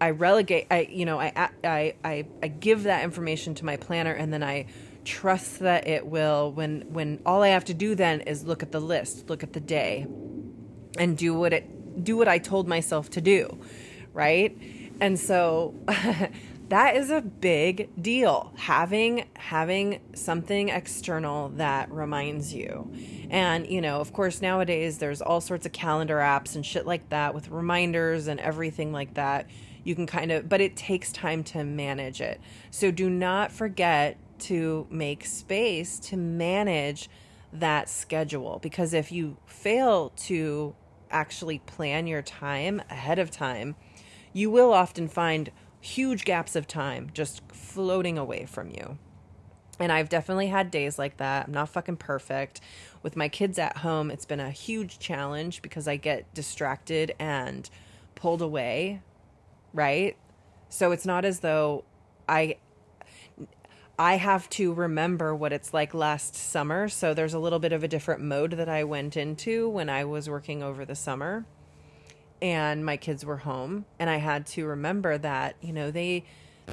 I 0.00 0.10
relegate, 0.10 0.66
I, 0.70 0.88
you 0.90 1.04
know, 1.04 1.20
I, 1.20 1.50
I, 1.62 1.94
I, 2.04 2.26
I 2.42 2.48
give 2.48 2.84
that 2.84 3.04
information 3.04 3.54
to 3.56 3.64
my 3.64 3.76
planner 3.76 4.12
and 4.12 4.32
then 4.32 4.42
I 4.42 4.66
trust 5.04 5.60
that 5.60 5.86
it 5.86 6.06
will 6.06 6.52
when 6.52 6.82
when 6.92 7.20
all 7.24 7.42
I 7.42 7.48
have 7.48 7.64
to 7.64 7.74
do 7.74 7.94
then 7.94 8.20
is 8.22 8.44
look 8.44 8.62
at 8.62 8.72
the 8.72 8.80
list, 8.80 9.30
look 9.30 9.42
at 9.42 9.52
the 9.52 9.60
day 9.60 10.06
and 10.98 11.16
do 11.16 11.34
what 11.34 11.52
it 11.52 12.04
do 12.04 12.16
what 12.16 12.28
I 12.28 12.38
told 12.38 12.68
myself 12.68 13.10
to 13.10 13.20
do, 13.20 13.58
right? 14.12 14.56
And 15.00 15.18
so 15.18 15.74
that 16.68 16.96
is 16.96 17.10
a 17.10 17.20
big 17.20 17.90
deal 18.00 18.52
having 18.56 19.26
having 19.36 20.00
something 20.14 20.68
external 20.68 21.48
that 21.50 21.90
reminds 21.90 22.54
you. 22.54 22.92
And 23.30 23.66
you 23.66 23.80
know 23.80 24.00
of 24.00 24.12
course 24.12 24.40
nowadays 24.42 24.98
there's 24.98 25.22
all 25.22 25.40
sorts 25.40 25.66
of 25.66 25.72
calendar 25.72 26.18
apps 26.18 26.54
and 26.54 26.64
shit 26.64 26.86
like 26.86 27.08
that 27.10 27.34
with 27.34 27.48
reminders 27.48 28.26
and 28.26 28.38
everything 28.40 28.92
like 28.92 29.14
that. 29.14 29.46
You 29.82 29.94
can 29.94 30.06
kind 30.06 30.30
of 30.30 30.48
but 30.48 30.60
it 30.60 30.76
takes 30.76 31.10
time 31.10 31.42
to 31.44 31.64
manage 31.64 32.20
it. 32.20 32.40
So 32.70 32.90
do 32.90 33.08
not 33.08 33.50
forget 33.50 34.18
to 34.40 34.86
make 34.90 35.24
space 35.26 35.98
to 35.98 36.16
manage 36.16 37.08
that 37.52 37.88
schedule 37.88 38.58
because 38.62 38.94
if 38.94 39.10
you 39.10 39.36
fail 39.46 40.10
to 40.10 40.74
actually 41.10 41.58
plan 41.60 42.06
your 42.06 42.22
time 42.22 42.80
ahead 42.90 43.18
of 43.18 43.30
time, 43.30 43.74
you 44.32 44.50
will 44.50 44.72
often 44.72 45.08
find 45.08 45.50
huge 45.80 46.24
gaps 46.24 46.54
of 46.56 46.66
time 46.66 47.10
just 47.12 47.42
floating 47.52 48.18
away 48.18 48.46
from 48.46 48.70
you. 48.70 48.98
And 49.78 49.90
I've 49.90 50.10
definitely 50.10 50.48
had 50.48 50.70
days 50.70 50.98
like 50.98 51.16
that. 51.16 51.46
I'm 51.46 51.54
not 51.54 51.70
fucking 51.70 51.96
perfect. 51.96 52.60
With 53.02 53.16
my 53.16 53.28
kids 53.28 53.58
at 53.58 53.78
home, 53.78 54.10
it's 54.10 54.26
been 54.26 54.40
a 54.40 54.50
huge 54.50 54.98
challenge 54.98 55.62
because 55.62 55.88
I 55.88 55.96
get 55.96 56.32
distracted 56.34 57.14
and 57.18 57.68
pulled 58.14 58.42
away, 58.42 59.00
right? 59.72 60.16
So 60.68 60.92
it's 60.92 61.06
not 61.06 61.24
as 61.24 61.40
though 61.40 61.84
I 62.28 62.56
I 63.98 64.16
have 64.16 64.48
to 64.50 64.72
remember 64.72 65.34
what 65.34 65.52
it's 65.52 65.74
like 65.74 65.92
last 65.92 66.34
summer. 66.34 66.88
So 66.88 67.12
there's 67.12 67.34
a 67.34 67.38
little 67.38 67.58
bit 67.58 67.72
of 67.72 67.82
a 67.82 67.88
different 67.88 68.22
mode 68.22 68.52
that 68.52 68.68
I 68.68 68.84
went 68.84 69.16
into 69.16 69.68
when 69.68 69.90
I 69.90 70.04
was 70.04 70.28
working 70.28 70.62
over 70.62 70.84
the 70.84 70.94
summer 70.94 71.44
and 72.42 72.84
my 72.84 72.96
kids 72.96 73.24
were 73.24 73.38
home 73.38 73.84
and 73.98 74.08
I 74.08 74.16
had 74.16 74.46
to 74.48 74.66
remember 74.66 75.18
that, 75.18 75.56
you 75.60 75.72
know, 75.72 75.90
they 75.90 76.24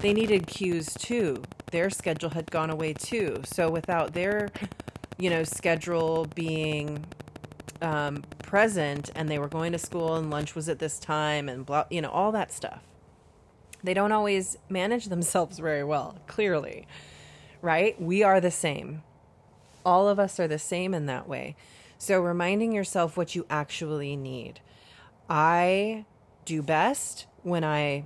they 0.02 0.14
needed 0.14 0.48
cues 0.48 0.94
too. 0.94 1.42
Their 1.72 1.90
schedule 1.90 2.30
had 2.30 2.52
gone 2.52 2.70
away 2.70 2.94
too. 2.94 3.42
So 3.46 3.70
without 3.70 4.14
their, 4.14 4.50
you 5.18 5.30
know, 5.30 5.44
schedule 5.44 6.28
being 6.36 7.04
um, 7.82 8.24
present 8.44 9.10
and 9.16 9.30
they 9.30 9.40
were 9.40 9.48
going 9.48 9.72
to 9.72 9.80
school 9.80 10.16
and 10.16 10.30
lunch 10.30 10.56
was 10.56 10.70
at 10.70 10.80
this 10.80 11.00
time 11.00 11.50
and 11.50 11.66
blah, 11.66 11.86
you 11.90 12.02
know, 12.02 12.10
all 12.10 12.32
that 12.32 12.52
stuff. 12.52 12.82
They 13.84 13.94
don't 13.94 14.12
always 14.12 14.58
manage 14.70 15.06
themselves 15.06 15.60
very 15.60 15.84
well, 15.84 16.20
clearly 16.28 16.86
right? 17.62 18.00
We 18.02 18.24
are 18.24 18.40
the 18.40 18.52
same. 18.52 19.04
All 19.86 20.08
of 20.08 20.20
us 20.20 20.40
are 20.40 20.48
the 20.48 20.60
same 20.60 20.94
in 20.94 21.06
that 21.08 21.28
way. 21.28 21.56
So, 21.98 22.20
reminding 22.22 22.72
yourself 22.74 23.18
what 23.18 23.36
you 23.36 23.46
actually 23.50 24.16
need. 24.16 24.60
I 25.30 26.06
do 26.46 26.62
best 26.62 27.28
when 27.44 27.64
I 27.64 28.06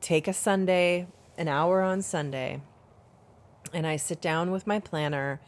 take 0.00 0.28
a 0.28 0.32
Sunday, 0.32 1.06
an 1.36 1.48
hour 1.48 1.82
on 1.82 2.02
Sunday, 2.02 2.60
and 3.72 3.86
I 3.86 3.96
sit 3.96 4.20
down 4.20 4.50
with 4.50 4.66
my 4.66 4.78
planner 4.78 5.40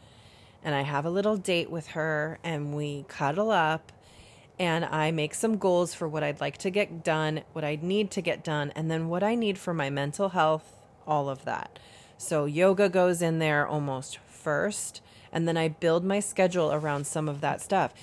and 0.63 0.75
I 0.75 0.81
have 0.81 1.05
a 1.05 1.09
little 1.09 1.37
date 1.37 1.69
with 1.69 1.87
her 1.87 2.39
and 2.43 2.73
we 2.73 3.05
cuddle 3.07 3.51
up 3.51 3.91
and 4.59 4.85
I 4.85 5.11
make 5.11 5.33
some 5.33 5.57
goals 5.57 5.93
for 5.93 6.07
what 6.07 6.23
I'd 6.23 6.39
like 6.39 6.57
to 6.59 6.69
get 6.69 7.03
done, 7.03 7.41
what 7.53 7.63
I 7.63 7.79
need 7.81 8.11
to 8.11 8.21
get 8.21 8.43
done, 8.43 8.71
and 8.75 8.89
then 8.89 9.09
what 9.09 9.23
I 9.23 9.35
need 9.35 9.57
for 9.57 9.73
my 9.73 9.89
mental 9.89 10.29
health, 10.29 10.73
all 11.07 11.27
of 11.27 11.43
that. 11.45 11.79
So 12.17 12.45
yoga 12.45 12.87
goes 12.87 13.21
in 13.21 13.39
there 13.39 13.65
almost 13.65 14.19
first, 14.19 15.01
and 15.31 15.47
then 15.47 15.57
I 15.57 15.69
build 15.69 16.03
my 16.05 16.19
schedule 16.19 16.71
around 16.71 17.07
some 17.07 17.27
of 17.27 17.41
that 17.41 17.61
stuff. 17.61 17.93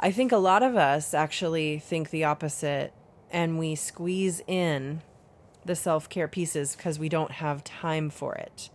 I 0.00 0.12
think 0.12 0.30
a 0.30 0.36
lot 0.36 0.62
of 0.62 0.76
us 0.76 1.12
actually 1.12 1.78
think 1.78 2.10
the 2.10 2.24
opposite, 2.24 2.92
and 3.30 3.58
we 3.58 3.74
squeeze 3.74 4.40
in 4.46 5.02
the 5.64 5.74
self 5.74 6.08
care 6.08 6.28
pieces 6.28 6.76
because 6.76 6.98
we 6.98 7.08
don't 7.08 7.32
have 7.32 7.64
time 7.64 8.08
for 8.08 8.34
it. 8.34 8.70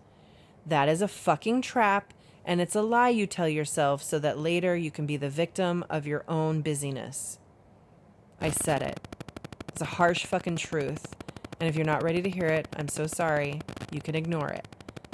That 0.66 0.90
is 0.90 1.02
a 1.02 1.08
fucking 1.08 1.62
trap, 1.62 2.14
and 2.46 2.60
it's 2.60 2.76
a 2.76 2.82
lie 2.82 3.10
you 3.10 3.26
tell 3.26 3.48
yourself 3.48 4.04
so 4.04 4.20
that 4.20 4.38
later 4.38 4.76
you 4.76 4.92
can 4.92 5.06
be 5.06 5.16
the 5.18 5.30
victim 5.30 5.86
of 5.90 6.06
your 6.06 6.26
own 6.28 6.62
busyness. 6.62 7.40
I 8.42 8.50
said 8.50 8.82
it. 8.82 9.00
It's 9.70 9.82
a 9.82 9.86
harsh 9.86 10.26
fucking 10.26 10.58
truth. 10.58 11.16
And 11.60 11.70
if 11.70 11.76
you're 11.78 11.86
not 11.86 12.04
ready 12.04 12.22
to 12.22 12.30
hear 12.30 12.48
it, 12.48 12.68
I'm 12.76 12.90
so 12.90 13.08
sorry. 13.08 13.62
You 13.92 14.02
can 14.02 14.16
ignore 14.16 14.50
it. 14.50 14.68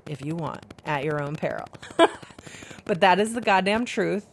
if 0.07 0.25
you 0.25 0.35
want 0.35 0.65
at 0.85 1.03
your 1.03 1.21
own 1.21 1.35
peril. 1.35 1.67
but 2.85 2.99
that 3.01 3.19
is 3.19 3.33
the 3.33 3.41
goddamn 3.41 3.85
truth. 3.85 4.25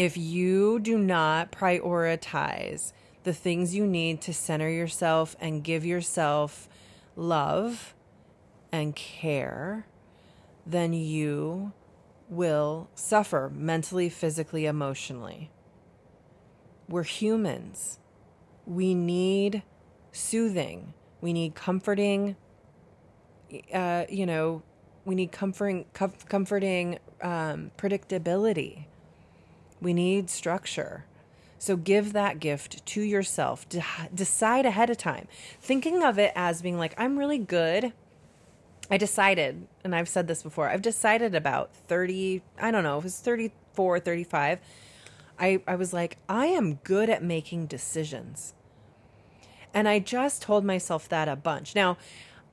If 0.00 0.16
you 0.16 0.78
do 0.78 0.96
not 0.96 1.52
prioritize 1.52 2.94
the 3.24 3.34
things 3.34 3.74
you 3.74 3.86
need 3.86 4.22
to 4.22 4.32
center 4.32 4.70
yourself 4.70 5.36
and 5.38 5.62
give 5.62 5.84
yourself 5.84 6.70
love 7.16 7.94
and 8.72 8.96
care, 8.96 9.86
then 10.64 10.94
you 10.94 11.74
will 12.30 12.88
suffer 12.94 13.52
mentally, 13.54 14.08
physically, 14.08 14.64
emotionally. 14.64 15.50
We're 16.88 17.02
humans. 17.02 17.98
We 18.64 18.94
need 18.94 19.64
soothing. 20.12 20.94
We 21.20 21.34
need 21.34 21.54
comforting. 21.54 22.36
Uh, 23.70 24.06
you 24.08 24.24
know, 24.24 24.62
we 25.04 25.14
need 25.14 25.30
comforting, 25.30 25.84
com- 25.92 26.14
comforting 26.26 26.98
um, 27.20 27.70
predictability. 27.76 28.86
We 29.80 29.92
need 29.94 30.30
structure. 30.30 31.04
So 31.58 31.76
give 31.76 32.12
that 32.14 32.40
gift 32.40 32.84
to 32.86 33.02
yourself. 33.02 33.68
De- 33.68 33.84
decide 34.14 34.64
ahead 34.64 34.90
of 34.90 34.96
time. 34.96 35.28
Thinking 35.60 36.02
of 36.02 36.18
it 36.18 36.32
as 36.34 36.62
being 36.62 36.78
like, 36.78 36.94
I'm 36.98 37.18
really 37.18 37.38
good. 37.38 37.92
I 38.90 38.96
decided, 38.96 39.68
and 39.84 39.94
I've 39.94 40.08
said 40.08 40.26
this 40.26 40.42
before, 40.42 40.68
I've 40.68 40.82
decided 40.82 41.34
about 41.34 41.74
30, 41.74 42.42
I 42.58 42.70
don't 42.70 42.82
know, 42.82 42.98
it 42.98 43.04
was 43.04 43.20
34, 43.20 44.00
35. 44.00 44.58
I, 45.38 45.62
I 45.66 45.76
was 45.76 45.92
like, 45.92 46.18
I 46.28 46.46
am 46.46 46.74
good 46.76 47.08
at 47.08 47.22
making 47.22 47.66
decisions. 47.66 48.54
And 49.72 49.88
I 49.88 50.00
just 50.00 50.42
told 50.42 50.64
myself 50.64 51.08
that 51.08 51.28
a 51.28 51.36
bunch. 51.36 51.74
Now, 51.74 51.96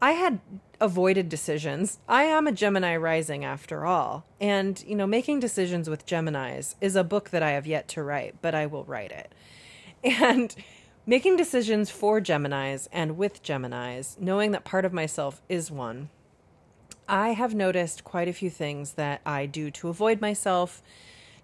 I 0.02 0.12
had 0.12 0.40
avoided 0.80 1.30
decisions. 1.30 2.00
I 2.08 2.24
am 2.24 2.48
a 2.48 2.52
Gemini 2.52 2.96
rising 2.96 3.44
after 3.44 3.86
all. 3.86 4.26
And, 4.40 4.84
you 4.86 4.96
know, 4.96 5.08
making 5.08 5.40
decisions 5.40 5.90
with 5.90 6.06
Geminis 6.06 6.76
is 6.82 6.96
a 6.96 7.04
book 7.04 7.30
that 7.32 7.44
I 7.44 7.52
have 7.52 7.68
yet 7.68 7.88
to 7.90 8.04
write, 8.04 8.36
but 8.42 8.54
I 8.54 8.66
will 8.66 8.84
write 8.84 9.12
it. 9.12 9.34
And 10.04 10.56
making 11.06 11.38
decisions 11.38 11.90
for 11.90 12.22
Geminis 12.22 12.88
and 12.92 13.18
with 13.18 13.42
Geminis, 13.42 14.20
knowing 14.20 14.52
that 14.52 14.64
part 14.64 14.86
of 14.86 14.94
myself 14.94 15.42
is 15.50 15.72
one, 15.72 16.10
I 17.08 17.30
have 17.30 17.56
noticed 17.56 18.04
quite 18.04 18.28
a 18.28 18.34
few 18.34 18.50
things 18.50 18.94
that 18.94 19.22
I 19.26 19.46
do 19.46 19.72
to 19.72 19.90
avoid 19.90 20.22
myself, 20.22 20.84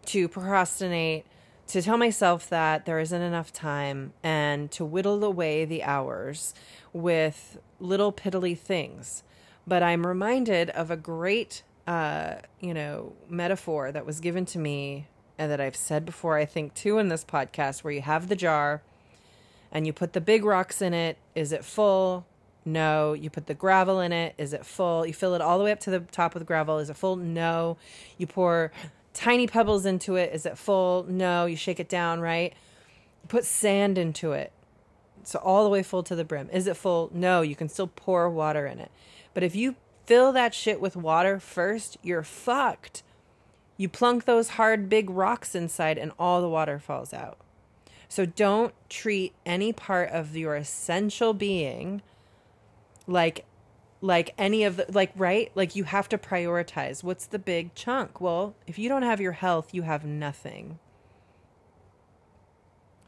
to 0.07 0.27
procrastinate, 0.27 1.25
to 1.67 1.81
tell 1.81 1.97
myself 1.97 2.49
that 2.49 2.85
there 2.85 2.99
isn't 2.99 3.21
enough 3.21 3.51
time, 3.53 4.13
and 4.21 4.69
to 4.71 4.83
whittle 4.85 5.23
away 5.23 5.65
the 5.65 5.83
hours 5.83 6.53
with 6.91 7.57
little 7.79 8.11
piddly 8.11 8.57
things. 8.57 9.23
But 9.65 9.81
I'm 9.81 10.05
reminded 10.05 10.69
of 10.71 10.91
a 10.91 10.97
great, 10.97 11.63
uh, 11.87 12.35
you 12.59 12.73
know, 12.73 13.13
metaphor 13.29 13.91
that 13.91 14.05
was 14.05 14.19
given 14.19 14.45
to 14.47 14.59
me 14.59 15.07
and 15.37 15.49
that 15.51 15.61
I've 15.61 15.75
said 15.75 16.05
before, 16.05 16.37
I 16.37 16.45
think, 16.45 16.73
too, 16.73 16.97
in 16.99 17.07
this 17.07 17.23
podcast, 17.25 17.83
where 17.83 17.93
you 17.93 18.01
have 18.01 18.27
the 18.27 18.35
jar 18.35 18.81
and 19.71 19.87
you 19.87 19.93
put 19.93 20.13
the 20.13 20.21
big 20.21 20.45
rocks 20.45 20.81
in 20.81 20.93
it. 20.93 21.17
Is 21.33 21.51
it 21.51 21.65
full? 21.65 22.25
No. 22.65 23.13
You 23.13 23.29
put 23.29 23.47
the 23.47 23.53
gravel 23.53 23.99
in 23.99 24.11
it. 24.11 24.35
Is 24.37 24.53
it 24.53 24.65
full? 24.65 25.05
You 25.05 25.13
fill 25.13 25.33
it 25.33 25.41
all 25.41 25.57
the 25.57 25.63
way 25.63 25.71
up 25.71 25.79
to 25.81 25.89
the 25.89 26.01
top 26.01 26.33
with 26.33 26.45
gravel. 26.45 26.77
Is 26.77 26.89
it 26.89 26.97
full? 26.97 27.15
No. 27.15 27.77
You 28.17 28.27
pour 28.27 28.71
tiny 29.13 29.47
pebbles 29.47 29.85
into 29.85 30.15
it. 30.15 30.33
Is 30.33 30.45
it 30.45 30.57
full? 30.57 31.05
No. 31.07 31.45
You 31.45 31.55
shake 31.55 31.79
it 31.79 31.89
down, 31.89 32.19
right? 32.19 32.53
Put 33.27 33.45
sand 33.45 33.97
into 33.97 34.31
it. 34.33 34.51
So 35.23 35.39
all 35.39 35.63
the 35.63 35.69
way 35.69 35.83
full 35.83 36.03
to 36.03 36.15
the 36.15 36.25
brim. 36.25 36.49
Is 36.51 36.67
it 36.67 36.77
full? 36.77 37.09
No, 37.13 37.41
you 37.41 37.55
can 37.55 37.69
still 37.69 37.87
pour 37.87 38.29
water 38.29 38.65
in 38.65 38.79
it. 38.79 38.91
But 39.33 39.43
if 39.43 39.55
you 39.55 39.75
fill 40.05 40.31
that 40.33 40.53
shit 40.53 40.81
with 40.81 40.95
water 40.95 41.39
first, 41.39 41.97
you're 42.01 42.23
fucked. 42.23 43.03
You 43.77 43.89
plunk 43.89 44.25
those 44.25 44.49
hard 44.49 44.89
big 44.89 45.09
rocks 45.09 45.55
inside 45.55 45.97
and 45.97 46.11
all 46.19 46.41
the 46.41 46.49
water 46.49 46.79
falls 46.79 47.13
out. 47.13 47.37
So 48.07 48.25
don't 48.25 48.73
treat 48.89 49.33
any 49.45 49.73
part 49.73 50.09
of 50.09 50.35
your 50.35 50.55
essential 50.55 51.33
being 51.33 52.01
like 53.07 53.45
like 54.03 54.33
any 54.37 54.65
of 54.65 54.75
the 54.75 54.85
like 54.89 55.13
right? 55.15 55.49
Like 55.55 55.77
you 55.77 55.85
have 55.85 56.09
to 56.09 56.17
prioritize. 56.17 57.03
What's 57.03 57.25
the 57.25 57.39
big 57.39 57.73
chunk? 57.73 58.19
Well 58.19 58.53
if 58.67 58.77
you 58.77 58.89
don't 58.89 59.01
have 59.03 59.21
your 59.21 59.31
health 59.31 59.73
you 59.73 59.83
have 59.83 60.03
nothing. 60.03 60.77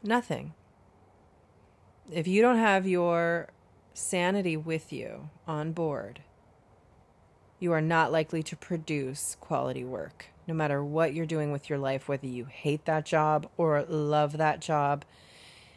Nothing. 0.02 0.54
If 2.10 2.26
you 2.26 2.40
don't 2.40 2.56
have 2.56 2.88
your 2.88 3.48
sanity 3.92 4.56
with 4.56 4.90
you 4.90 5.28
on 5.46 5.72
board, 5.72 6.22
you 7.58 7.72
are 7.72 7.82
not 7.82 8.10
likely 8.10 8.42
to 8.44 8.56
produce 8.56 9.36
quality 9.38 9.84
work. 9.84 10.26
No 10.46 10.54
matter 10.54 10.82
what 10.82 11.12
you're 11.12 11.26
doing 11.26 11.52
with 11.52 11.68
your 11.68 11.78
life, 11.78 12.08
whether 12.08 12.26
you 12.26 12.46
hate 12.46 12.86
that 12.86 13.04
job 13.04 13.50
or 13.58 13.82
love 13.82 14.38
that 14.38 14.60
job, 14.60 15.04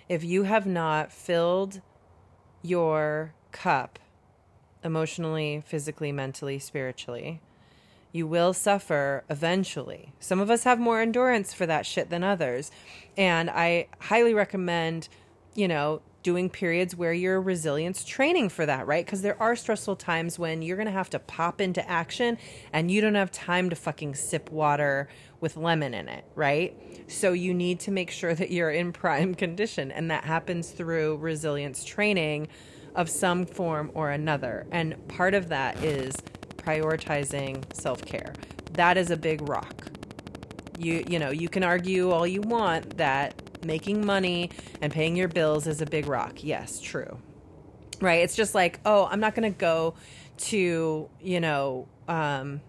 if 0.07 0.23
you 0.23 0.43
have 0.43 0.65
not 0.65 1.11
filled 1.11 1.81
your 2.61 3.33
cup 3.51 3.99
emotionally, 4.83 5.63
physically, 5.65 6.11
mentally, 6.11 6.59
spiritually, 6.59 7.41
you 8.11 8.25
will 8.25 8.53
suffer 8.53 9.23
eventually. 9.29 10.13
Some 10.19 10.39
of 10.39 10.49
us 10.49 10.63
have 10.63 10.79
more 10.79 11.01
endurance 11.01 11.53
for 11.53 11.65
that 11.65 11.85
shit 11.85 12.09
than 12.09 12.23
others. 12.23 12.71
And 13.17 13.49
I 13.49 13.87
highly 13.99 14.33
recommend, 14.33 15.09
you 15.53 15.67
know, 15.67 16.01
doing 16.21 16.49
periods 16.49 16.95
where 16.95 17.13
you're 17.13 17.39
resilience 17.39 18.03
training 18.03 18.49
for 18.49 18.65
that, 18.65 18.85
right? 18.85 19.05
Because 19.05 19.21
there 19.21 19.41
are 19.41 19.55
stressful 19.55 19.95
times 19.95 20.37
when 20.37 20.61
you're 20.61 20.75
going 20.75 20.85
to 20.85 20.91
have 20.91 21.09
to 21.11 21.19
pop 21.19 21.61
into 21.61 21.87
action 21.89 22.37
and 22.73 22.91
you 22.91 22.99
don't 22.99 23.15
have 23.15 23.31
time 23.31 23.69
to 23.69 23.75
fucking 23.75 24.15
sip 24.15 24.51
water 24.51 25.07
with 25.39 25.55
lemon 25.55 25.93
in 25.93 26.09
it, 26.09 26.25
right? 26.35 26.75
So 27.07 27.31
you 27.31 27.53
need 27.53 27.79
to 27.81 27.91
make 27.91 28.11
sure 28.11 28.33
that 28.35 28.51
you're 28.51 28.71
in 28.71 28.91
prime 28.91 29.33
condition. 29.35 29.91
And 29.91 30.11
that 30.11 30.25
happens 30.25 30.71
through 30.71 31.17
resilience 31.17 31.85
training 31.85 32.49
of 32.95 33.09
some 33.09 33.45
form 33.45 33.91
or 33.93 34.11
another. 34.11 34.65
And 34.71 35.07
part 35.07 35.33
of 35.33 35.49
that 35.49 35.83
is 35.83 36.15
prioritizing 36.57 37.63
self 37.73 38.03
care. 38.05 38.33
That 38.73 38.97
is 38.97 39.11
a 39.11 39.17
big 39.17 39.47
rock. 39.47 39.89
You, 40.77 41.03
you 41.07 41.19
know, 41.19 41.31
you 41.31 41.49
can 41.49 41.63
argue 41.63 42.11
all 42.11 42.25
you 42.25 42.41
want 42.41 42.97
that 42.97 43.41
making 43.65 44.05
money 44.05 44.49
and 44.81 44.91
paying 44.91 45.15
your 45.15 45.27
bills 45.27 45.67
is 45.67 45.81
a 45.81 45.85
big 45.85 46.07
rock. 46.07 46.43
Yes, 46.43 46.79
true. 46.79 47.19
Right? 47.99 48.23
It's 48.23 48.35
just 48.35 48.55
like, 48.55 48.79
oh, 48.85 49.07
I'm 49.11 49.19
not 49.19 49.35
going 49.35 49.51
to 49.51 49.57
go 49.57 49.95
to, 50.37 51.09
you 51.19 51.39
know, 51.41 51.87
um, 52.07 52.61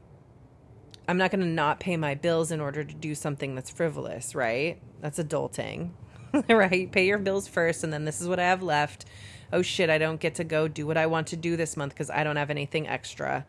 I'm 1.09 1.18
not 1.18 1.30
going 1.30 1.40
to 1.40 1.46
not 1.46 1.80
pay 1.80 1.96
my 1.96 2.14
bills 2.14 2.50
in 2.50 2.61
order 2.61 2.85
to 2.85 2.94
do 2.94 3.14
something 3.14 3.54
that's 3.54 3.70
frivolous, 3.70 4.35
right? 4.35 4.80
That's 5.00 5.18
adulting, 5.18 5.90
right? 6.48 6.90
Pay 6.90 7.06
your 7.06 7.18
bills 7.18 7.48
first, 7.48 7.85
and 7.85 7.92
then 7.92 8.04
this 8.04 8.20
is 8.20 8.28
what 8.28 8.38
I 8.38 8.44
have 8.44 8.62
left. 8.62 9.06
Oh 9.52 9.62
shit, 9.62 9.90
I 9.90 9.98
don't 9.98 10.20
get 10.20 10.36
to 10.36 10.44
go 10.44 10.68
do 10.68 10.86
what 10.86 10.96
I 10.96 11.06
want 11.06 11.28
to 11.28 11.36
do 11.36 11.56
this 11.56 11.76
month 11.76 11.92
because 11.92 12.10
I 12.10 12.24
don't 12.24 12.36
have 12.36 12.50
anything 12.50 12.86
extra. 12.86 13.46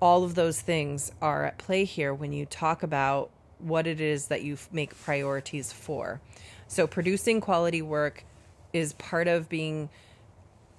All 0.00 0.24
of 0.24 0.34
those 0.34 0.60
things 0.60 1.12
are 1.20 1.44
at 1.44 1.58
play 1.58 1.84
here 1.84 2.12
when 2.14 2.32
you 2.32 2.46
talk 2.46 2.82
about 2.82 3.30
what 3.58 3.86
it 3.86 4.00
is 4.00 4.26
that 4.28 4.42
you 4.42 4.56
make 4.70 4.98
priorities 5.00 5.72
for. 5.72 6.20
So, 6.68 6.86
producing 6.86 7.40
quality 7.40 7.82
work 7.82 8.24
is 8.72 8.92
part 8.94 9.28
of 9.28 9.48
being 9.48 9.88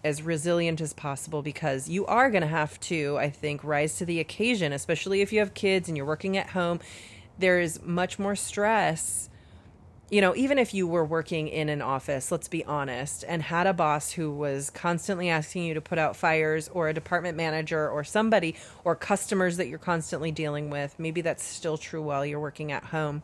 as 0.04 0.22
resilient 0.22 0.80
as 0.80 0.94
possible 0.94 1.42
because 1.42 1.90
you 1.90 2.06
are 2.06 2.30
going 2.30 2.42
to 2.42 2.48
have 2.48 2.80
to, 2.80 3.18
I 3.18 3.30
think, 3.30 3.64
rise 3.64 3.98
to 3.98 4.06
the 4.06 4.20
occasion, 4.20 4.72
especially 4.72 5.22
if 5.22 5.34
you 5.34 5.40
have 5.40 5.54
kids 5.54 5.88
and 5.88 5.98
you're 5.98 6.06
working 6.06 6.38
at 6.38 6.52
home. 6.52 6.80
There 7.38 7.60
is 7.60 7.82
much 7.84 8.20
more 8.20 8.36
stress. 8.36 9.29
You 10.12 10.22
know, 10.22 10.36
even 10.36 10.58
if 10.58 10.74
you 10.74 10.88
were 10.88 11.06
working 11.06 11.48
in 11.48 11.70
an 11.70 11.84
office, 11.84 12.32
let's 12.32 12.48
be 12.48 12.66
honest, 12.66 13.24
and 13.28 13.44
had 13.44 13.68
a 13.68 13.74
boss 13.74 14.12
who 14.12 14.32
was 14.32 14.72
constantly 14.72 15.30
asking 15.30 15.66
you 15.66 15.76
to 15.76 15.82
put 15.82 16.00
out 16.00 16.16
fires, 16.16 16.68
or 16.70 16.90
a 16.90 16.94
department 16.94 17.38
manager, 17.38 17.88
or 17.88 18.04
somebody, 18.04 18.56
or 18.84 18.96
customers 18.96 19.58
that 19.58 19.68
you're 19.68 19.78
constantly 19.78 20.32
dealing 20.32 20.72
with, 20.72 20.98
maybe 20.98 21.22
that's 21.22 21.44
still 21.44 21.78
true 21.78 22.02
while 22.02 22.26
you're 22.26 22.40
working 22.40 22.72
at 22.72 22.86
home 22.86 23.22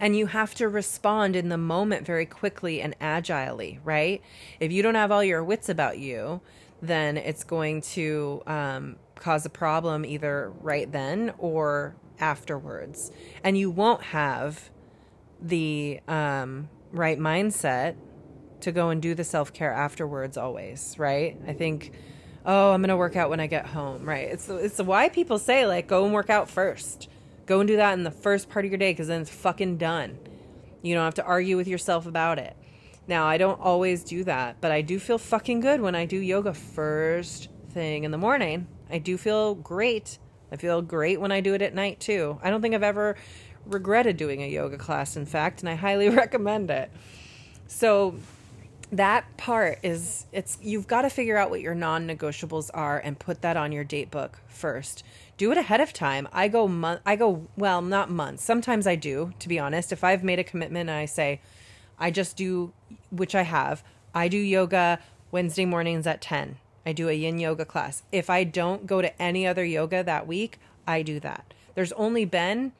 and 0.00 0.16
you 0.16 0.26
have 0.26 0.54
to 0.54 0.68
respond 0.68 1.36
in 1.36 1.48
the 1.48 1.58
moment 1.58 2.04
very 2.04 2.26
quickly 2.26 2.80
and 2.80 2.94
agilely, 3.00 3.80
right? 3.84 4.22
If 4.60 4.72
you 4.72 4.82
don't 4.82 4.94
have 4.94 5.10
all 5.10 5.24
your 5.24 5.42
wits 5.42 5.68
about 5.68 5.98
you, 5.98 6.40
then 6.82 7.16
it's 7.16 7.44
going 7.44 7.80
to 7.80 8.42
um, 8.46 8.96
cause 9.14 9.46
a 9.46 9.50
problem 9.50 10.04
either 10.04 10.52
right 10.60 10.90
then 10.90 11.32
or 11.38 11.96
afterwards. 12.20 13.10
And 13.42 13.56
you 13.56 13.70
won't 13.70 14.02
have 14.02 14.70
the 15.40 16.00
um, 16.08 16.68
right 16.92 17.18
mindset 17.18 17.96
to 18.60 18.72
go 18.72 18.90
and 18.90 19.02
do 19.02 19.14
the 19.14 19.24
self 19.24 19.52
care 19.52 19.72
afterwards, 19.72 20.36
always, 20.36 20.94
right? 20.98 21.36
I 21.46 21.52
think, 21.52 21.92
oh, 22.44 22.72
I'm 22.72 22.82
to 22.82 22.96
work 22.96 23.16
out 23.16 23.30
when 23.30 23.40
I 23.40 23.46
get 23.46 23.66
home, 23.66 24.04
right? 24.04 24.28
It's, 24.28 24.48
it's 24.48 24.80
why 24.80 25.08
people 25.08 25.38
say, 25.38 25.66
like, 25.66 25.86
go 25.86 26.04
and 26.04 26.14
work 26.14 26.30
out 26.30 26.48
first 26.48 27.08
Go 27.46 27.60
and 27.60 27.68
do 27.68 27.76
that 27.76 27.92
in 27.94 28.02
the 28.02 28.10
first 28.10 28.48
part 28.48 28.64
of 28.64 28.72
your 28.72 28.78
day 28.78 28.90
because 28.90 29.06
then 29.06 29.22
it's 29.22 29.30
fucking 29.30 29.78
done. 29.78 30.18
You 30.82 30.94
don't 30.94 31.04
have 31.04 31.14
to 31.14 31.24
argue 31.24 31.56
with 31.56 31.68
yourself 31.68 32.06
about 32.06 32.38
it. 32.38 32.56
Now, 33.06 33.26
I 33.26 33.38
don't 33.38 33.60
always 33.60 34.02
do 34.02 34.24
that, 34.24 34.60
but 34.60 34.72
I 34.72 34.82
do 34.82 34.98
feel 34.98 35.16
fucking 35.16 35.60
good 35.60 35.80
when 35.80 35.94
I 35.94 36.06
do 36.06 36.16
yoga 36.16 36.52
first 36.52 37.48
thing 37.70 38.02
in 38.02 38.10
the 38.10 38.18
morning. 38.18 38.66
I 38.90 38.98
do 38.98 39.16
feel 39.16 39.54
great. 39.54 40.18
I 40.50 40.56
feel 40.56 40.82
great 40.82 41.20
when 41.20 41.30
I 41.30 41.40
do 41.40 41.54
it 41.54 41.62
at 41.62 41.72
night 41.72 42.00
too. 42.00 42.38
I 42.42 42.50
don't 42.50 42.62
think 42.62 42.74
I've 42.74 42.82
ever 42.82 43.16
regretted 43.66 44.16
doing 44.16 44.42
a 44.42 44.48
yoga 44.48 44.78
class, 44.78 45.16
in 45.16 45.26
fact, 45.26 45.60
and 45.60 45.68
I 45.68 45.74
highly 45.74 46.08
recommend 46.24 46.70
it. 46.70 46.90
So 47.66 48.16
that 48.92 49.36
part 49.36 49.78
is 49.82 50.26
it's 50.32 50.58
you've 50.62 50.86
got 50.86 51.02
to 51.02 51.10
figure 51.10 51.36
out 51.36 51.50
what 51.50 51.60
your 51.60 51.74
non-negotiables 51.74 52.70
are 52.72 52.98
and 52.98 53.18
put 53.18 53.42
that 53.42 53.56
on 53.56 53.72
your 53.72 53.84
date 53.84 54.10
book 54.10 54.38
first. 54.46 55.02
Do 55.36 55.50
it 55.50 55.58
ahead 55.58 55.80
of 55.80 55.92
time. 55.92 56.28
I 56.32 56.48
go 56.48 56.68
month 56.68 57.00
i 57.04 57.16
go 57.16 57.46
well 57.56 57.82
not 57.82 58.10
months. 58.10 58.44
Sometimes 58.44 58.86
i 58.86 58.94
do 58.94 59.32
to 59.40 59.48
be 59.48 59.58
honest. 59.58 59.92
If 59.92 60.04
i've 60.04 60.22
made 60.22 60.38
a 60.38 60.44
commitment 60.44 60.88
and 60.88 60.98
i 60.98 61.04
say 61.04 61.40
i 61.98 62.10
just 62.10 62.36
do 62.36 62.72
which 63.10 63.34
i 63.34 63.42
have 63.42 63.82
i 64.14 64.28
do 64.28 64.38
yoga 64.38 65.00
wednesday 65.32 65.64
mornings 65.64 66.06
at 66.06 66.20
10 66.20 66.56
i 66.84 66.92
do 66.92 67.08
a 67.08 67.12
yin 67.12 67.38
yoga 67.38 67.64
class. 67.64 68.04
If 68.12 68.30
i 68.30 68.44
don't 68.44 68.86
go 68.86 69.02
to 69.02 69.20
any 69.20 69.46
other 69.46 69.64
yoga 69.64 70.04
that 70.04 70.28
week 70.28 70.60
i 70.86 71.02
do 71.02 71.18
that. 71.20 71.52
There's 71.74 71.92
only 71.92 72.24
been 72.24 72.72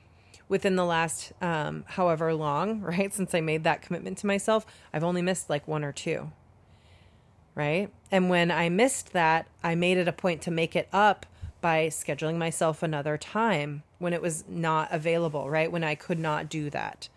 within 0.49 0.77
the 0.77 0.85
last 0.85 1.33
um, 1.41 1.85
however 1.87 2.33
long, 2.35 2.81
right? 2.83 3.13
Since 3.13 3.35
I 3.35 3.41
made 3.41 3.65
that 3.65 3.83
commitment 3.83 4.19
to 4.19 4.27
myself, 4.27 4.67
I've 4.93 5.05
only 5.05 5.23
missed 5.23 5.51
like 5.51 5.67
one 5.67 5.85
or 5.85 5.93
two, 5.93 6.31
right? 7.55 7.91
And 8.11 8.31
when 8.31 8.51
I 8.51 8.69
missed 8.69 9.13
that, 9.13 9.47
I 9.63 9.75
made 9.75 9.99
it 9.99 10.09
a 10.09 10.13
point 10.13 10.43
to 10.43 10.51
make 10.51 10.77
it 10.77 10.89
up 10.93 11.27
by 11.61 11.89
scheduling 11.89 12.37
myself 12.37 12.83
another 12.83 13.19
time 13.19 13.83
when 13.99 14.13
it 14.13 14.23
was 14.23 14.45
not 14.47 14.93
available, 14.93 15.51
right? 15.51 15.73
When 15.73 15.83
I 15.83 15.95
could 15.95 16.19
not 16.19 16.49
do 16.49 16.71
that. 16.71 17.09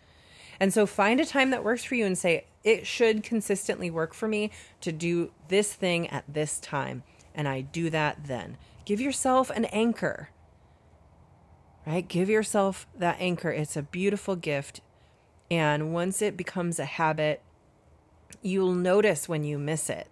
And 0.59 0.73
so 0.73 0.85
find 0.85 1.19
a 1.19 1.25
time 1.25 1.51
that 1.51 1.63
works 1.63 1.83
for 1.83 1.95
you 1.95 2.05
and 2.05 2.17
say, 2.17 2.45
it 2.63 2.85
should 2.85 3.23
consistently 3.23 3.89
work 3.89 4.13
for 4.13 4.27
me 4.27 4.51
to 4.81 4.91
do 4.91 5.31
this 5.47 5.73
thing 5.73 6.07
at 6.09 6.25
this 6.27 6.59
time. 6.59 7.03
And 7.33 7.47
I 7.47 7.61
do 7.61 7.89
that 7.89 8.25
then. 8.25 8.57
Give 8.85 8.99
yourself 8.99 9.49
an 9.51 9.65
anchor 9.65 10.29
right? 11.85 12.07
Give 12.07 12.29
yourself 12.29 12.87
that 12.97 13.17
anchor. 13.19 13.51
It's 13.51 13.77
a 13.77 13.83
beautiful 13.83 14.35
gift. 14.35 14.81
And 15.51 15.93
once 15.93 16.21
it 16.21 16.37
becomes 16.37 16.79
a 16.79 16.85
habit, 16.85 17.41
you'll 18.41 18.73
notice 18.73 19.27
when 19.27 19.43
you 19.43 19.57
miss 19.57 19.89
it. 19.89 20.07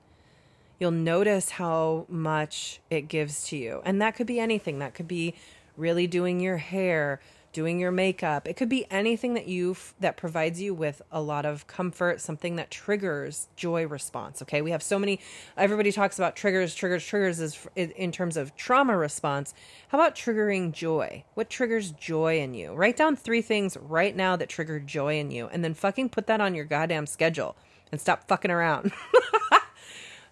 You'll 0.80 0.91
notice 0.91 1.51
how 1.51 2.05
much 2.07 2.80
it 2.89 3.07
gives 3.07 3.43
to 3.47 3.57
you. 3.57 3.82
And 3.86 4.01
that 4.01 4.15
could 4.15 4.28
be 4.28 4.39
anything. 4.39 4.80
That 4.80 4.93
could 4.93 5.07
be 5.07 5.34
really 5.76 6.07
doing 6.07 6.39
your 6.39 6.57
hair, 6.57 7.20
doing 7.53 7.79
your 7.79 7.91
makeup. 7.91 8.47
It 8.47 8.55
could 8.55 8.69
be 8.69 8.85
anything 8.91 9.33
that 9.33 9.47
you 9.47 9.75
that 9.99 10.17
provides 10.17 10.61
you 10.61 10.73
with 10.73 11.01
a 11.11 11.21
lot 11.21 11.45
of 11.45 11.67
comfort, 11.67 12.21
something 12.21 12.55
that 12.57 12.69
triggers 12.69 13.47
joy 13.55 13.87
response, 13.87 14.41
okay? 14.41 14.61
We 14.61 14.71
have 14.71 14.83
so 14.83 14.99
many 14.99 15.19
everybody 15.55 15.91
talks 15.91 16.17
about 16.19 16.35
triggers, 16.35 16.75
triggers, 16.75 17.05
triggers 17.05 17.39
is 17.39 17.57
in 17.75 18.11
terms 18.11 18.37
of 18.37 18.55
trauma 18.55 18.95
response. 18.95 19.53
How 19.89 19.97
about 19.97 20.15
triggering 20.15 20.71
joy? 20.71 21.23
What 21.33 21.49
triggers 21.49 21.91
joy 21.91 22.39
in 22.39 22.53
you? 22.53 22.73
Write 22.73 22.97
down 22.97 23.15
3 23.15 23.41
things 23.41 23.77
right 23.77 24.15
now 24.15 24.35
that 24.35 24.49
trigger 24.49 24.79
joy 24.79 25.19
in 25.19 25.31
you 25.31 25.47
and 25.47 25.63
then 25.63 25.73
fucking 25.73 26.09
put 26.09 26.27
that 26.27 26.41
on 26.41 26.53
your 26.53 26.65
goddamn 26.65 27.07
schedule 27.07 27.55
and 27.91 27.99
stop 27.99 28.27
fucking 28.27 28.51
around. 28.51 28.91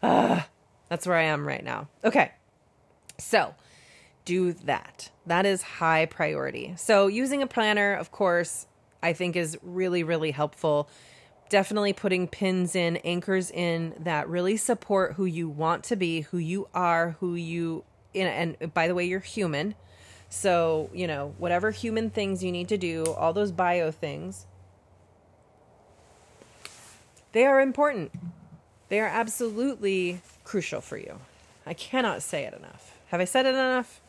uh, 0.02 0.42
that's 0.90 1.08
where 1.08 1.18
I 1.18 1.24
am 1.24 1.48
right 1.48 1.64
now. 1.64 1.88
Okay. 2.04 2.32
So, 3.18 3.56
do 4.26 4.54
that. 4.54 5.10
That 5.26 5.46
is 5.46 5.62
high 5.62 6.06
priority. 6.08 6.74
So, 6.78 7.08
using 7.08 7.42
a 7.42 7.48
planner, 7.48 7.94
of 7.94 8.12
course, 8.12 8.68
I 9.02 9.14
think 9.14 9.36
is 9.36 9.58
really, 9.62 10.04
really 10.04 10.32
helpful. 10.32 10.90
Definitely 11.50 11.94
putting 11.94 12.28
pins 12.28 12.76
in, 12.76 12.98
anchors 12.98 13.52
in 13.52 13.94
that 14.00 14.28
really 14.28 14.58
support 14.58 15.14
who 15.14 15.26
you 15.26 15.48
want 15.48 15.84
to 15.86 15.96
be, 15.96 16.22
who 16.22 16.40
you 16.40 16.68
are, 16.74 17.16
who 17.20 17.36
you, 17.36 17.84
and 18.14 18.58
by 18.74 18.88
the 18.88 18.96
way, 18.96 19.06
you're 19.06 19.20
human. 19.20 19.76
So, 20.30 20.90
you 20.94 21.08
know, 21.08 21.36
whatever 21.38 21.72
human 21.72 22.10
things 22.10 22.44
you 22.44 22.52
need 22.52 22.68
to 22.70 22.78
do, 22.78 23.06
all 23.06 23.32
those 23.32 23.52
bio 23.52 23.92
things, 23.92 24.48
they 27.32 27.46
are 27.46 27.62
important. 27.62 28.12
They 28.90 29.00
are 29.00 29.08
absolutely 29.08 30.22
crucial 30.44 30.82
for 30.82 30.98
you. 30.98 31.20
I 31.66 31.74
cannot 31.74 32.24
say 32.24 32.44
it 32.44 32.54
enough. 32.54 32.98
Have 33.10 33.22
I 33.22 33.26
said 33.26 33.46
it 33.46 33.56
enough? 33.56 34.02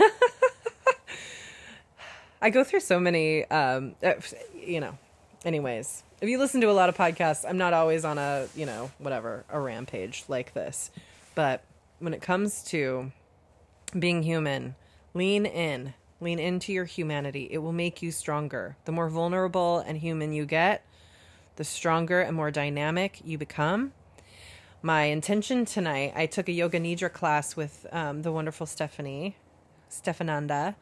I 2.42 2.50
go 2.50 2.64
through 2.64 2.80
so 2.80 2.98
many, 2.98 3.44
um, 3.50 3.94
uh, 4.02 4.14
you 4.54 4.80
know, 4.80 4.98
anyways. 5.44 6.02
If 6.20 6.28
you 6.28 6.38
listen 6.38 6.60
to 6.62 6.70
a 6.70 6.72
lot 6.72 6.88
of 6.88 6.96
podcasts, 6.96 7.44
I'm 7.48 7.58
not 7.58 7.72
always 7.72 8.04
on 8.04 8.18
a, 8.18 8.48
you 8.54 8.66
know, 8.66 8.90
whatever, 8.98 9.44
a 9.50 9.58
rampage 9.58 10.24
like 10.28 10.54
this. 10.54 10.90
But 11.34 11.62
when 11.98 12.14
it 12.14 12.22
comes 12.22 12.62
to 12.64 13.12
being 13.98 14.22
human, 14.22 14.74
lean 15.14 15.46
in, 15.46 15.94
lean 16.20 16.38
into 16.38 16.72
your 16.72 16.84
humanity. 16.84 17.48
It 17.50 17.58
will 17.58 17.72
make 17.72 18.02
you 18.02 18.12
stronger. 18.12 18.76
The 18.84 18.92
more 18.92 19.08
vulnerable 19.08 19.78
and 19.78 19.98
human 19.98 20.32
you 20.32 20.46
get, 20.46 20.84
the 21.56 21.64
stronger 21.64 22.20
and 22.20 22.36
more 22.36 22.50
dynamic 22.50 23.20
you 23.24 23.38
become. 23.38 23.92
My 24.82 25.04
intention 25.04 25.66
tonight, 25.66 26.14
I 26.16 26.24
took 26.24 26.48
a 26.48 26.52
yoga 26.52 26.80
nidra 26.80 27.12
class 27.12 27.54
with 27.54 27.86
um, 27.92 28.22
the 28.22 28.32
wonderful 28.32 28.64
Stephanie, 28.64 29.36
Stephananda 29.90 30.74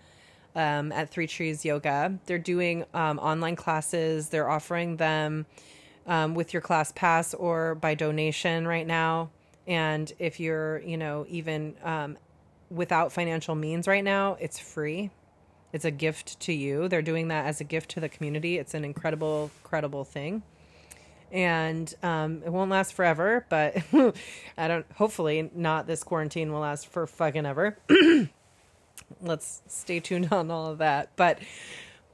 um, 0.54 0.92
at 0.92 1.10
Three 1.10 1.26
Trees 1.26 1.64
Yoga. 1.64 2.16
They're 2.26 2.38
doing 2.38 2.84
um, 2.94 3.18
online 3.18 3.56
classes. 3.56 4.28
They're 4.28 4.48
offering 4.48 4.98
them 4.98 5.46
um, 6.06 6.36
with 6.36 6.52
your 6.52 6.62
class 6.62 6.92
pass 6.92 7.34
or 7.34 7.74
by 7.74 7.96
donation 7.96 8.68
right 8.68 8.86
now. 8.86 9.30
And 9.66 10.12
if 10.20 10.38
you're, 10.38 10.78
you 10.78 10.96
know, 10.96 11.26
even 11.28 11.74
um, 11.82 12.18
without 12.70 13.12
financial 13.12 13.56
means 13.56 13.88
right 13.88 14.04
now, 14.04 14.36
it's 14.40 14.60
free. 14.60 15.10
It's 15.72 15.84
a 15.84 15.90
gift 15.90 16.38
to 16.40 16.52
you. 16.52 16.86
They're 16.86 17.02
doing 17.02 17.28
that 17.28 17.46
as 17.46 17.60
a 17.60 17.64
gift 17.64 17.90
to 17.90 18.00
the 18.00 18.08
community. 18.08 18.58
It's 18.58 18.74
an 18.74 18.84
incredible, 18.84 19.50
credible 19.64 20.04
thing. 20.04 20.44
And 21.30 21.94
um, 22.02 22.42
it 22.44 22.50
won't 22.50 22.70
last 22.70 22.94
forever, 22.94 23.44
but 23.48 23.76
I 24.56 24.68
don't, 24.68 24.86
hopefully, 24.94 25.50
not 25.54 25.86
this 25.86 26.02
quarantine 26.02 26.52
will 26.52 26.60
last 26.60 26.86
for 26.86 27.06
fucking 27.06 27.44
ever. 27.44 27.76
let's 29.22 29.62
stay 29.66 30.00
tuned 30.00 30.28
on 30.32 30.50
all 30.50 30.66
of 30.66 30.78
that. 30.78 31.10
But 31.16 31.38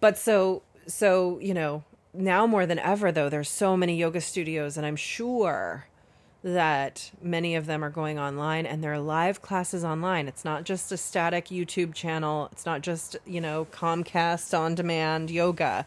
but 0.00 0.18
so 0.18 0.62
so, 0.86 1.38
you 1.40 1.54
know, 1.54 1.84
now 2.12 2.46
more 2.46 2.66
than 2.66 2.78
ever 2.78 3.10
though, 3.10 3.28
there's 3.28 3.48
so 3.48 3.76
many 3.76 3.96
yoga 3.96 4.20
studios 4.20 4.76
and 4.76 4.86
I'm 4.86 4.96
sure 4.96 5.86
that 6.42 7.10
many 7.22 7.54
of 7.54 7.64
them 7.64 7.82
are 7.82 7.88
going 7.88 8.18
online 8.18 8.66
and 8.66 8.84
they're 8.84 8.98
live 8.98 9.40
classes 9.40 9.82
online. 9.82 10.28
It's 10.28 10.44
not 10.44 10.64
just 10.64 10.92
a 10.92 10.96
static 10.98 11.46
YouTube 11.46 11.94
channel. 11.94 12.50
It's 12.52 12.66
not 12.66 12.82
just, 12.82 13.16
you 13.24 13.40
know, 13.40 13.66
Comcast 13.72 14.56
on 14.56 14.74
demand 14.74 15.30
yoga. 15.30 15.86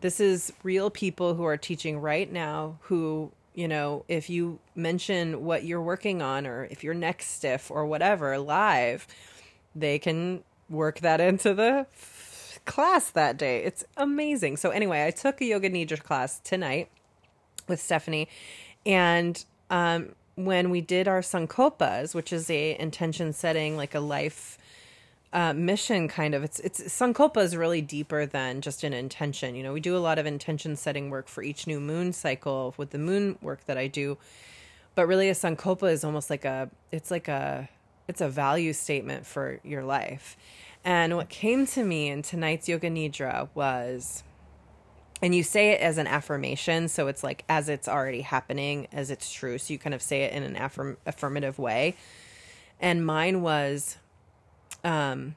This 0.00 0.20
is 0.20 0.52
real 0.62 0.90
people 0.90 1.34
who 1.34 1.44
are 1.44 1.56
teaching 1.56 1.98
right 1.98 2.30
now 2.30 2.78
who, 2.82 3.32
you 3.54 3.68
know, 3.68 4.04
if 4.08 4.30
you 4.30 4.58
mention 4.74 5.44
what 5.44 5.64
you're 5.64 5.82
working 5.82 6.22
on 6.22 6.46
or 6.46 6.64
if 6.70 6.82
you're 6.82 6.94
neck 6.94 7.22
stiff 7.22 7.70
or 7.70 7.86
whatever 7.86 8.38
live, 8.38 9.06
they 9.74 9.98
can 9.98 10.42
work 10.68 11.00
that 11.00 11.20
into 11.20 11.54
the 11.54 11.86
f- 11.92 12.60
class 12.64 13.10
that 13.10 13.36
day. 13.36 13.64
It's 13.64 13.84
amazing. 13.96 14.56
So 14.56 14.70
anyway, 14.70 15.06
I 15.06 15.10
took 15.10 15.40
a 15.40 15.44
yoga 15.44 15.68
nidra 15.68 16.02
class 16.02 16.38
tonight 16.40 16.88
with 17.68 17.80
Stephanie, 17.80 18.28
and 18.84 19.44
um, 19.70 20.14
when 20.34 20.70
we 20.70 20.80
did 20.80 21.06
our 21.06 21.20
sankalpas, 21.20 22.14
which 22.14 22.32
is 22.32 22.50
a 22.50 22.78
intention 22.78 23.32
setting, 23.32 23.76
like 23.76 23.94
a 23.94 24.00
life 24.00 24.58
uh, 25.32 25.52
mission 25.52 26.08
kind 26.08 26.34
of. 26.34 26.42
It's 26.42 26.58
it's 26.60 26.80
sankalpa 26.80 27.42
is 27.42 27.56
really 27.56 27.80
deeper 27.80 28.26
than 28.26 28.60
just 28.60 28.84
an 28.84 28.92
intention. 28.92 29.54
You 29.54 29.62
know, 29.62 29.72
we 29.72 29.80
do 29.80 29.96
a 29.96 29.98
lot 29.98 30.18
of 30.18 30.26
intention 30.26 30.76
setting 30.76 31.10
work 31.10 31.28
for 31.28 31.42
each 31.42 31.66
new 31.66 31.80
moon 31.80 32.12
cycle 32.12 32.74
with 32.76 32.90
the 32.90 32.98
moon 32.98 33.38
work 33.40 33.64
that 33.66 33.78
I 33.78 33.86
do, 33.86 34.18
but 34.94 35.06
really 35.06 35.28
a 35.28 35.34
sankalpa 35.34 35.90
is 35.90 36.04
almost 36.04 36.30
like 36.30 36.44
a 36.44 36.70
it's 36.90 37.10
like 37.10 37.28
a 37.28 37.68
it's 38.08 38.20
a 38.20 38.28
value 38.28 38.72
statement 38.72 39.24
for 39.24 39.60
your 39.62 39.84
life. 39.84 40.36
And 40.84 41.16
what 41.16 41.28
came 41.28 41.66
to 41.68 41.84
me 41.84 42.08
in 42.08 42.22
tonight's 42.22 42.68
Yoga 42.68 42.90
Nidra 42.90 43.48
was, 43.54 44.24
and 45.22 45.34
you 45.34 45.42
say 45.42 45.70
it 45.70 45.80
as 45.80 45.98
an 45.98 46.06
affirmation. 46.06 46.88
So 46.88 47.06
it's 47.06 47.22
like 47.22 47.44
as 47.48 47.68
it's 47.68 47.86
already 47.86 48.22
happening, 48.22 48.88
as 48.90 49.10
it's 49.10 49.30
true. 49.30 49.58
So 49.58 49.72
you 49.72 49.78
kind 49.78 49.94
of 49.94 50.02
say 50.02 50.22
it 50.22 50.32
in 50.32 50.42
an 50.42 50.56
affirm- 50.56 50.96
affirmative 51.06 51.58
way. 51.58 51.96
And 52.80 53.04
mine 53.04 53.42
was, 53.42 53.98
um, 54.84 55.36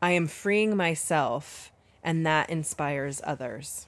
I 0.00 0.12
am 0.12 0.26
freeing 0.26 0.76
myself, 0.76 1.72
and 2.02 2.26
that 2.26 2.50
inspires 2.50 3.20
others. 3.24 3.86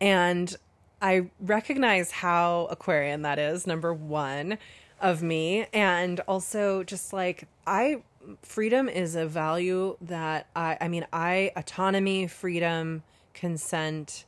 And 0.00 0.56
I 1.00 1.30
recognize 1.40 2.10
how 2.10 2.66
Aquarian 2.70 3.22
that 3.22 3.38
is, 3.38 3.66
number 3.66 3.92
one 3.92 4.58
of 5.02 5.20
me 5.20 5.66
and 5.72 6.20
also 6.20 6.84
just 6.84 7.12
like 7.12 7.48
I 7.66 8.02
freedom 8.40 8.88
is 8.88 9.16
a 9.16 9.26
value 9.26 9.96
that 10.00 10.46
I 10.54 10.78
I 10.80 10.88
mean 10.88 11.04
I 11.12 11.50
autonomy, 11.56 12.28
freedom, 12.28 13.02
consent, 13.34 14.24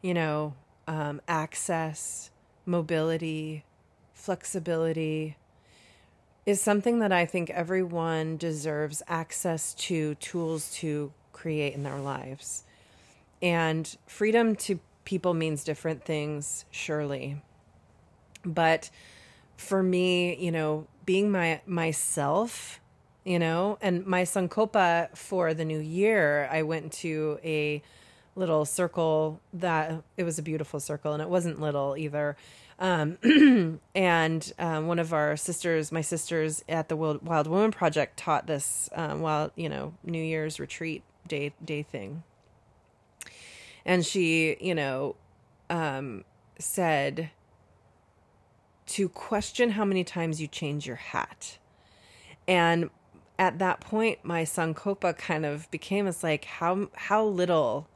you 0.00 0.14
know, 0.14 0.54
um, 0.86 1.20
access, 1.26 2.30
mobility, 2.64 3.64
flexibility 4.14 5.36
is 6.48 6.62
something 6.62 7.00
that 7.00 7.12
I 7.12 7.26
think 7.26 7.50
everyone 7.50 8.38
deserves 8.38 9.02
access 9.06 9.74
to 9.74 10.14
tools 10.14 10.72
to 10.76 11.12
create 11.30 11.74
in 11.74 11.82
their 11.82 11.98
lives. 11.98 12.64
And 13.42 13.94
freedom 14.06 14.56
to 14.56 14.80
people 15.04 15.34
means 15.34 15.62
different 15.62 16.06
things, 16.06 16.64
surely. 16.70 17.42
But 18.46 18.88
for 19.58 19.82
me, 19.82 20.36
you 20.36 20.50
know, 20.50 20.86
being 21.04 21.30
my 21.30 21.60
myself, 21.66 22.80
you 23.24 23.38
know, 23.38 23.76
and 23.82 24.06
my 24.06 24.22
sankalpa 24.22 25.14
for 25.14 25.52
the 25.52 25.66
new 25.66 25.80
year, 25.80 26.48
I 26.50 26.62
went 26.62 26.94
to 27.04 27.38
a 27.44 27.82
little 28.36 28.64
circle 28.64 29.38
that 29.52 30.02
it 30.16 30.24
was 30.24 30.38
a 30.38 30.42
beautiful 30.42 30.80
circle 30.80 31.12
and 31.12 31.20
it 31.20 31.28
wasn't 31.28 31.60
little 31.60 31.94
either. 31.94 32.38
Um, 32.78 33.18
and 33.94 34.52
um, 34.58 34.86
one 34.86 34.98
of 34.98 35.12
our 35.12 35.36
sisters, 35.36 35.90
my 35.90 36.00
sisters 36.00 36.64
at 36.68 36.88
the 36.88 36.96
Wild, 36.96 37.22
Wild 37.22 37.46
Woman 37.48 37.72
Project, 37.72 38.16
taught 38.16 38.46
this 38.46 38.88
um, 38.92 39.20
while 39.20 39.50
you 39.56 39.68
know 39.68 39.94
New 40.04 40.22
Year's 40.22 40.60
retreat 40.60 41.02
day 41.26 41.52
day 41.64 41.82
thing. 41.82 42.22
And 43.84 44.04
she, 44.04 44.56
you 44.60 44.74
know, 44.74 45.16
um, 45.70 46.24
said 46.58 47.30
to 48.86 49.08
question 49.08 49.70
how 49.70 49.84
many 49.84 50.04
times 50.04 50.40
you 50.40 50.46
change 50.46 50.86
your 50.86 50.96
hat. 50.96 51.58
And 52.46 52.90
at 53.38 53.58
that 53.58 53.80
point, 53.80 54.20
my 54.24 54.44
sankalpa 54.44 55.16
kind 55.16 55.44
of 55.46 55.70
became 55.70 56.06
it's 56.06 56.22
like 56.22 56.44
how 56.44 56.88
how 56.94 57.24
little 57.24 57.88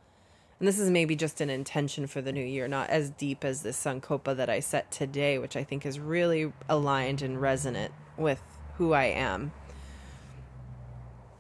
and 0.63 0.69
this 0.69 0.79
is 0.79 0.91
maybe 0.91 1.17
just 1.17 1.41
an 1.41 1.51
intention 1.51 2.07
for 2.07 2.21
the 2.21 2.31
new 2.31 2.45
year, 2.45 2.69
not 2.69 2.89
as 2.89 3.11
deep 3.11 3.45
as 3.45 3.63
this 3.63 3.77
Sankalpa 3.77 4.37
that 4.37 4.49
I 4.49 4.61
set 4.61 4.93
today, 4.93 5.37
which 5.37 5.57
I 5.57 5.65
think 5.65 5.85
is 5.85 5.99
really 5.99 6.53
aligned 6.69 7.21
and 7.21 7.41
resonant 7.41 7.93
with 8.17 8.41
who 8.79 8.93
I 8.93 9.07
am. 9.07 9.51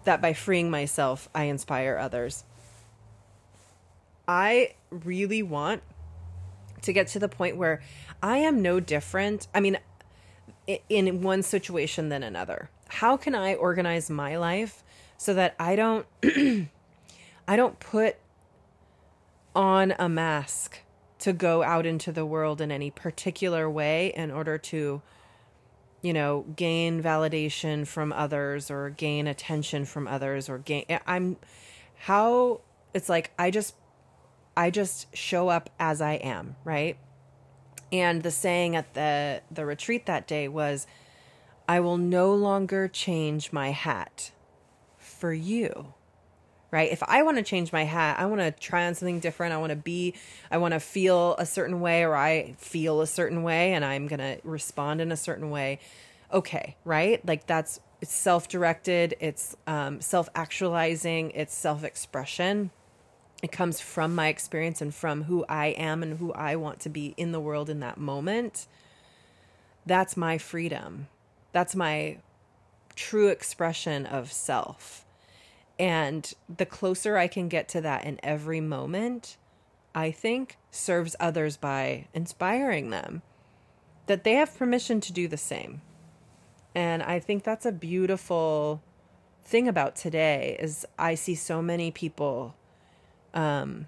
That 0.03 0.20
by 0.20 0.33
freeing 0.33 0.73
myself, 0.73 1.29
I 1.33 1.45
inspire 1.45 1.97
others. 1.99 2.43
I 4.27 4.75
really 4.91 5.41
want 5.41 5.85
to 6.81 6.93
get 6.93 7.07
to 7.07 7.20
the 7.20 7.29
point 7.29 7.57
where 7.57 7.81
I 8.25 8.39
am 8.39 8.61
no 8.61 8.81
different. 8.81 9.47
I 9.55 9.61
mean, 9.61 9.79
in 10.89 11.23
one 11.23 11.45
situation 11.45 12.09
than 12.09 12.25
another. 12.25 12.70
How 12.89 13.16
can 13.16 13.37
I 13.37 13.55
organize 13.55 14.11
my 14.11 14.37
life 14.37 14.83
so 15.16 15.33
that 15.35 15.55
I 15.61 15.77
don't 15.77 16.07
I 17.47 17.55
don't 17.55 17.79
put 17.79 18.16
on 19.55 19.94
a 19.98 20.09
mask 20.09 20.80
to 21.18 21.32
go 21.32 21.62
out 21.62 21.86
into 21.86 22.11
the 22.11 22.26
world 22.26 22.61
in 22.61 22.72
any 22.72 22.90
particular 22.90 23.70
way 23.70 24.12
in 24.16 24.30
order 24.30 24.59
to 24.59 25.03
you 26.03 26.12
know 26.12 26.44
gain 26.57 27.03
validation 27.03 27.86
from 27.86 28.12
others 28.12 28.70
or 28.70 28.90
gain 28.90 29.26
attention 29.26 29.84
from 29.84 30.09
others 30.09 30.48
or 30.48 30.59
gain 30.59 30.84
i'm 31.07 31.36
how 31.96 32.61
it's 32.92 33.09
like 33.09 33.30
i 33.38 33.50
just 33.50 33.76
i 34.57 34.68
just 34.68 35.14
show 35.16 35.48
up 35.48 35.70
as 35.78 36.00
i 36.00 36.14
am 36.14 36.57
right? 36.64 36.96
And 37.92 38.22
the 38.22 38.30
saying 38.30 38.74
at 38.74 38.94
the 38.94 39.42
the 39.50 39.66
retreat 39.66 40.07
that 40.07 40.26
day 40.26 40.48
was 40.48 40.86
i 41.68 41.78
will 41.78 41.98
no 41.98 42.34
longer 42.34 42.88
change 42.88 43.53
my 43.53 43.70
hat 43.70 44.32
for 44.96 45.32
you 45.32 45.92
right? 46.73 46.91
If 46.91 47.03
I 47.05 47.23
want 47.23 47.37
to 47.37 47.45
change 47.45 47.73
my 47.73 47.85
hat, 47.85 48.18
I 48.18 48.27
want 48.27 48.41
to 48.41 48.51
try 48.51 48.87
on 48.87 48.95
something 48.95 49.20
different. 49.20 49.53
I 49.53 49.59
want 49.59 49.70
to 49.70 49.77
be, 49.77 50.14
I 50.51 50.57
want 50.57 50.73
to 50.73 50.81
feel 50.81 51.37
a 51.39 51.47
certain 51.47 51.81
way, 51.81 52.03
or 52.03 52.16
I 52.16 52.55
feel 52.59 53.03
a 53.03 53.07
certain 53.07 53.45
way, 53.45 53.75
and 53.75 53.85
I'm 53.85 54.09
going 54.09 54.18
to 54.18 54.39
respond 54.43 55.01
in 55.01 55.12
a 55.12 55.16
certain 55.16 55.51
way. 55.51 55.79
Okay, 56.33 56.77
right? 56.85 57.25
Like 57.27 57.47
that's 57.47 57.79
it's 58.01 58.14
self 58.14 58.49
directed, 58.49 59.14
it's 59.20 59.55
um, 59.66 60.01
self 60.01 60.29
actualizing, 60.35 61.31
it's 61.33 61.55
self 61.55 61.85
expression. 61.85 62.70
It 63.43 63.53
comes 63.53 63.81
from 63.81 64.14
my 64.14 64.29
experience 64.29 64.81
and 64.81 64.95
from 64.95 65.25
who 65.25 65.45
I 65.49 65.66
am 65.68 66.03
and 66.03 66.18
who 66.18 66.33
I 66.33 66.57
want 66.57 66.81
to 66.81 66.89
be 66.89 67.12
in 67.16 67.33
the 67.33 67.41
world 67.41 67.68
in 67.68 67.81
that 67.81 67.99
moment. 67.99 68.66
That's 69.85 70.16
my 70.16 70.39
freedom. 70.39 71.09
That's 71.51 71.75
my 71.75 72.18
true 72.95 73.29
expression 73.29 74.07
of 74.07 74.33
self 74.33 75.05
and 75.79 76.33
the 76.55 76.66
closer 76.66 77.16
I 77.16 77.29
can 77.29 77.49
get 77.49 77.68
to 77.70 77.81
that 77.81 78.05
in 78.05 78.20
every 78.23 78.61
moment, 78.61 79.37
I 79.95 80.11
think 80.11 80.59
serves 80.70 81.16
others 81.20 81.57
by 81.57 82.07
inspiring 82.14 82.91
them 82.91 83.23
that 84.07 84.25
they 84.25 84.35
have 84.35 84.57
permission 84.57 85.01
to 85.01 85.12
do 85.12 85.29
the 85.29 85.37
same. 85.37 85.81
And 86.75 87.03
I 87.03 87.18
think 87.18 87.45
that's 87.45 87.66
a 87.66 87.73
beautiful 87.73 88.83
thing 89.45 89.68
about 89.68 89.97
today 89.97 90.57
is 90.61 90.87
I 90.99 91.14
see 91.14 91.35
so 91.35 91.61
many 91.61 91.91
people 91.91 92.55
um, 93.35 93.87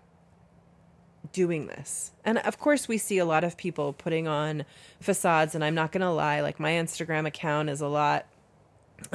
doing 1.32 1.66
this. 1.66 2.12
And 2.24 2.38
of 2.38 2.58
course 2.58 2.88
we 2.88 2.98
see 2.98 3.18
a 3.18 3.24
lot 3.24 3.44
of 3.44 3.56
people 3.56 3.92
putting 3.92 4.28
on 4.28 4.64
facades 5.00 5.54
and 5.54 5.64
I'm 5.64 5.74
not 5.74 5.92
going 5.92 6.02
to 6.02 6.10
lie 6.10 6.40
like 6.40 6.60
my 6.60 6.72
Instagram 6.72 7.26
account 7.26 7.70
is 7.70 7.80
a 7.80 7.88
lot 7.88 8.26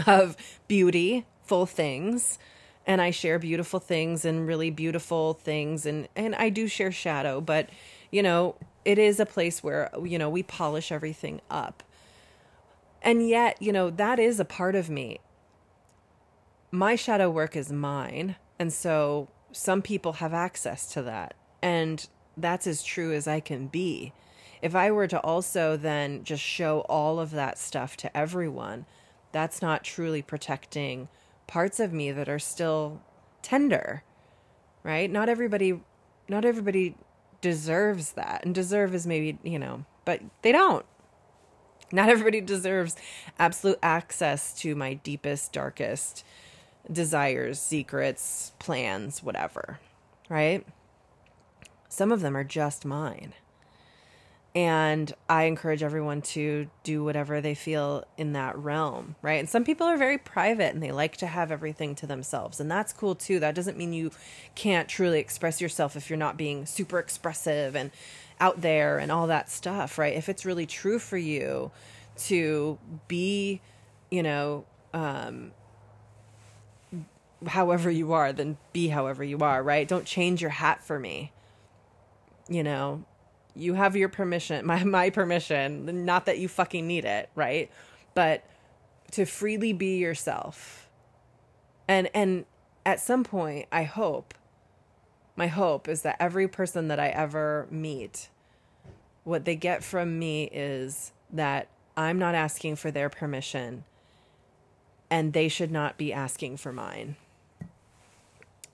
of 0.07 0.35
beauty, 0.67 1.25
full 1.43 1.65
things 1.65 2.39
and 2.85 3.01
I 3.01 3.11
share 3.11 3.39
beautiful 3.39 3.79
things 3.79 4.25
and 4.25 4.47
really 4.47 4.69
beautiful 4.69 5.33
things 5.33 5.85
and 5.85 6.07
and 6.15 6.35
I 6.35 6.49
do 6.49 6.67
share 6.67 6.91
shadow, 6.91 7.41
but 7.41 7.69
you 8.11 8.23
know, 8.23 8.55
it 8.85 8.97
is 8.97 9.19
a 9.19 9.25
place 9.25 9.63
where 9.63 9.89
you 10.03 10.17
know, 10.17 10.29
we 10.29 10.43
polish 10.43 10.91
everything 10.91 11.41
up. 11.49 11.83
And 13.01 13.27
yet, 13.27 13.61
you 13.61 13.71
know, 13.71 13.89
that 13.89 14.19
is 14.19 14.39
a 14.39 14.45
part 14.45 14.75
of 14.75 14.89
me. 14.89 15.19
My 16.71 16.95
shadow 16.95 17.29
work 17.29 17.55
is 17.55 17.71
mine, 17.71 18.35
and 18.59 18.71
so 18.73 19.29
some 19.51 19.81
people 19.81 20.13
have 20.13 20.33
access 20.33 20.91
to 20.93 21.01
that. 21.03 21.33
And 21.61 22.07
that's 22.37 22.67
as 22.67 22.83
true 22.83 23.13
as 23.13 23.27
I 23.27 23.39
can 23.39 23.67
be. 23.67 24.13
If 24.61 24.75
I 24.75 24.91
were 24.91 25.07
to 25.07 25.19
also 25.21 25.77
then 25.77 26.23
just 26.23 26.43
show 26.43 26.81
all 26.81 27.19
of 27.19 27.31
that 27.31 27.57
stuff 27.57 27.95
to 27.97 28.17
everyone, 28.17 28.85
that's 29.31 29.61
not 29.61 29.83
truly 29.83 30.21
protecting 30.21 31.07
parts 31.49 31.79
of 31.79 31.91
me 31.91 32.11
that 32.11 32.29
are 32.29 32.39
still 32.39 33.01
tender 33.41 34.03
right? 34.83 35.09
Not 35.11 35.29
everybody 35.29 35.81
not 36.27 36.45
everybody 36.45 36.95
deserves 37.41 38.13
that 38.13 38.45
and 38.45 38.53
deserve 38.53 38.93
is 38.93 39.07
maybe 39.07 39.37
you 39.43 39.59
know 39.59 39.85
but 40.05 40.21
they 40.41 40.51
don't. 40.51 40.85
Not 41.91 42.09
everybody 42.09 42.39
deserves 42.41 42.95
absolute 43.39 43.79
access 43.81 44.53
to 44.61 44.75
my 44.75 44.93
deepest 44.93 45.51
darkest 45.51 46.23
desires 46.91 47.59
secrets 47.59 48.53
plans 48.59 49.23
whatever 49.23 49.79
right? 50.29 50.65
Some 51.87 52.11
of 52.11 52.21
them 52.21 52.37
are 52.37 52.43
just 52.43 52.85
mine 52.85 53.33
and 54.55 55.13
I 55.29 55.43
encourage 55.43 55.83
everyone 55.83 56.21
to 56.23 56.69
do 56.83 57.03
whatever 57.03 57.39
they 57.39 57.53
feel 57.53 58.05
in 58.17 58.33
that 58.33 58.57
realm, 58.57 59.15
right? 59.21 59.39
And 59.39 59.47
some 59.47 59.63
people 59.63 59.85
are 59.85 59.97
very 59.97 60.17
private 60.17 60.73
and 60.73 60.81
they 60.81 60.91
like 60.91 61.17
to 61.17 61.27
have 61.27 61.51
everything 61.51 61.93
to 61.95 62.07
themselves, 62.07 62.59
and 62.59 62.69
that's 62.69 62.91
cool 62.91 63.15
too. 63.15 63.39
That 63.39 63.55
doesn't 63.55 63.77
mean 63.77 63.93
you 63.93 64.11
can't 64.55 64.89
truly 64.89 65.19
express 65.19 65.61
yourself 65.61 65.95
if 65.95 66.09
you're 66.09 66.17
not 66.17 66.37
being 66.37 66.65
super 66.65 66.99
expressive 66.99 67.75
and 67.75 67.91
out 68.39 68.61
there 68.61 68.97
and 68.97 69.11
all 69.11 69.27
that 69.27 69.49
stuff, 69.49 69.97
right? 69.97 70.15
If 70.15 70.29
it's 70.29 70.45
really 70.45 70.65
true 70.65 70.97
for 70.97 71.17
you 71.17 71.71
to 72.17 72.77
be, 73.07 73.61
you 74.09 74.23
know, 74.23 74.65
um, 74.93 75.51
however 77.45 77.89
you 77.89 78.13
are, 78.13 78.33
then 78.33 78.57
be 78.73 78.89
however 78.89 79.23
you 79.23 79.39
are, 79.39 79.61
right? 79.61 79.87
Don't 79.87 80.05
change 80.05 80.41
your 80.41 80.51
hat 80.51 80.83
for 80.83 80.99
me. 80.99 81.31
You 82.47 82.63
know, 82.63 83.03
you 83.59 83.73
have 83.73 83.95
your 83.95 84.09
permission, 84.09 84.65
my 84.65 84.83
my 84.83 85.09
permission, 85.09 86.05
not 86.05 86.25
that 86.25 86.39
you 86.39 86.47
fucking 86.47 86.87
need 86.87 87.05
it, 87.05 87.29
right? 87.35 87.69
But 88.13 88.43
to 89.11 89.25
freely 89.25 89.73
be 89.73 89.97
yourself. 89.97 90.87
And 91.87 92.09
and 92.13 92.45
at 92.85 92.99
some 92.99 93.23
point, 93.23 93.67
I 93.71 93.83
hope 93.83 94.33
my 95.35 95.47
hope 95.47 95.87
is 95.87 96.01
that 96.01 96.17
every 96.19 96.47
person 96.47 96.89
that 96.89 96.99
I 96.99 97.07
ever 97.09 97.67
meet 97.71 98.29
what 99.23 99.45
they 99.45 99.55
get 99.55 99.83
from 99.83 100.19
me 100.19 100.45
is 100.51 101.13
that 101.31 101.67
I'm 101.95 102.19
not 102.19 102.35
asking 102.35 102.77
for 102.77 102.91
their 102.91 103.09
permission 103.09 103.83
and 105.09 105.33
they 105.33 105.47
should 105.47 105.71
not 105.71 105.97
be 105.97 106.11
asking 106.11 106.57
for 106.57 106.71
mine. 106.71 107.15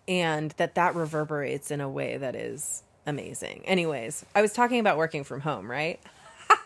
And 0.07 0.51
that 0.57 0.75
that 0.75 0.95
reverberates 0.95 1.71
in 1.71 1.81
a 1.81 1.89
way 1.89 2.17
that 2.17 2.35
is 2.35 2.83
amazing. 3.05 3.63
Anyways, 3.65 4.25
I 4.35 4.41
was 4.41 4.53
talking 4.53 4.79
about 4.79 4.97
working 4.97 5.23
from 5.23 5.41
home, 5.41 5.69
right? 5.69 5.99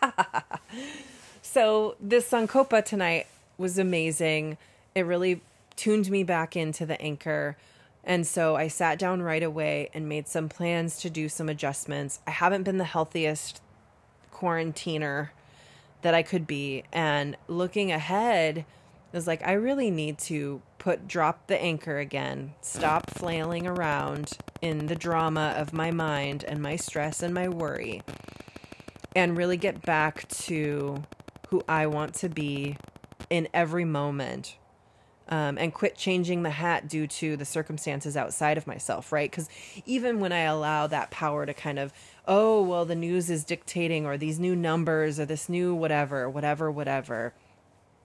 so 1.42 1.96
this 2.00 2.30
Sankalpa 2.30 2.84
tonight 2.84 3.26
was 3.58 3.78
amazing. 3.78 4.56
It 4.94 5.02
really 5.02 5.42
tuned 5.76 6.10
me 6.10 6.24
back 6.24 6.56
into 6.56 6.86
the 6.86 7.00
anchor. 7.00 7.56
And 8.04 8.26
so 8.26 8.56
I 8.56 8.68
sat 8.68 8.98
down 8.98 9.22
right 9.22 9.42
away 9.42 9.90
and 9.92 10.08
made 10.08 10.26
some 10.26 10.48
plans 10.48 10.98
to 11.00 11.10
do 11.10 11.28
some 11.28 11.48
adjustments. 11.48 12.20
I 12.26 12.30
haven't 12.30 12.62
been 12.62 12.78
the 12.78 12.84
healthiest 12.84 13.60
quarantiner 14.32 15.30
that 16.02 16.14
I 16.14 16.22
could 16.22 16.46
be. 16.46 16.84
And 16.92 17.36
looking 17.46 17.92
ahead 17.92 18.64
is 19.12 19.26
like, 19.26 19.46
I 19.46 19.52
really 19.52 19.90
need 19.90 20.18
to 20.20 20.62
put, 20.80 21.06
drop 21.06 21.46
the 21.46 21.60
anchor 21.62 21.98
again, 21.98 22.54
stop 22.60 23.10
flailing 23.10 23.66
around 23.66 24.32
in 24.60 24.86
the 24.86 24.96
drama 24.96 25.54
of 25.56 25.72
my 25.72 25.92
mind 25.92 26.42
and 26.48 26.60
my 26.60 26.74
stress 26.74 27.22
and 27.22 27.32
my 27.32 27.48
worry, 27.48 28.02
and 29.14 29.36
really 29.36 29.56
get 29.56 29.82
back 29.82 30.26
to 30.28 31.04
who 31.50 31.62
I 31.68 31.86
want 31.86 32.14
to 32.14 32.28
be 32.28 32.76
in 33.28 33.46
every 33.54 33.84
moment. 33.84 34.56
Um, 35.28 35.58
and 35.58 35.72
quit 35.72 35.96
changing 35.96 36.42
the 36.42 36.50
hat 36.50 36.88
due 36.88 37.06
to 37.06 37.36
the 37.36 37.44
circumstances 37.44 38.16
outside 38.16 38.58
of 38.58 38.66
myself, 38.66 39.12
right? 39.12 39.30
Because 39.30 39.48
even 39.86 40.18
when 40.18 40.32
I 40.32 40.40
allow 40.40 40.88
that 40.88 41.12
power 41.12 41.46
to 41.46 41.54
kind 41.54 41.78
of, 41.78 41.92
oh, 42.26 42.60
well, 42.60 42.84
the 42.84 42.96
news 42.96 43.30
is 43.30 43.44
dictating, 43.44 44.06
or 44.06 44.16
these 44.16 44.40
new 44.40 44.56
numbers, 44.56 45.20
or 45.20 45.26
this 45.26 45.48
new 45.48 45.72
whatever, 45.72 46.28
whatever, 46.28 46.68
whatever, 46.68 47.32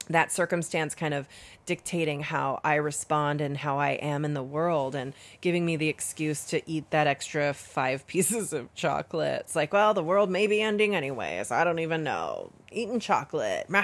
that 0.09 0.31
circumstance 0.31 0.95
kind 0.95 1.13
of 1.13 1.27
dictating 1.65 2.21
how 2.21 2.59
I 2.63 2.75
respond 2.75 3.41
and 3.41 3.57
how 3.57 3.79
I 3.79 3.91
am 3.91 4.23
in 4.23 4.33
the 4.33 4.43
world 4.43 4.95
and 4.95 5.13
giving 5.41 5.65
me 5.65 5.75
the 5.75 5.89
excuse 5.89 6.45
to 6.45 6.61
eat 6.69 6.89
that 6.91 7.07
extra 7.07 7.53
five 7.53 8.05
pieces 8.07 8.53
of 8.53 8.73
chocolate. 8.75 9.41
It's 9.41 9.55
like, 9.55 9.73
well, 9.73 9.93
the 9.93 10.03
world 10.03 10.29
may 10.29 10.47
be 10.47 10.61
ending 10.61 10.95
anyways. 10.95 11.51
I 11.51 11.63
don't 11.63 11.79
even 11.79 12.03
know. 12.03 12.51
Eating 12.71 12.99
chocolate. 12.99 13.67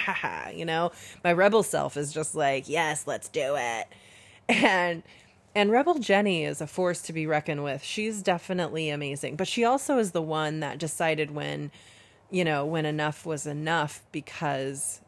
You 0.54 0.66
know, 0.66 0.92
my 1.24 1.32
rebel 1.32 1.64
self 1.64 1.96
is 1.96 2.12
just 2.14 2.36
like, 2.36 2.68
yes, 2.68 3.08
let's 3.08 3.30
do 3.30 3.56
it. 3.58 3.88
And 4.50 5.04
and 5.54 5.72
Rebel 5.72 5.96
Jenny 5.96 6.46
is 6.46 6.62
a 6.62 6.68
force 6.68 7.02
to 7.04 7.14
be 7.14 7.28
reckoned 7.28 7.64
with. 7.64 7.84
She's 7.84 8.22
definitely 8.22 8.90
amazing, 8.90 9.36
but 9.36 9.48
she 9.48 9.66
also 9.66 9.98
is 9.98 10.12
the 10.12 10.22
one 10.22 10.62
that 10.62 10.78
decided 10.78 11.32
when, 11.32 11.72
you 12.30 12.46
know, 12.46 12.66
when 12.66 12.86
enough 12.86 13.26
was 13.26 13.46
enough 13.46 14.02
because 14.14 15.01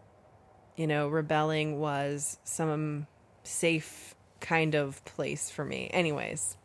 you 0.76 0.88
know, 0.88 1.08
rebelling 1.08 1.80
was 1.80 2.38
some 2.44 3.08
safe 3.44 4.16
kind 4.40 4.76
of 4.76 5.04
place 5.06 5.50
for 5.50 5.64
me. 5.64 5.90
Anyways, 5.94 6.58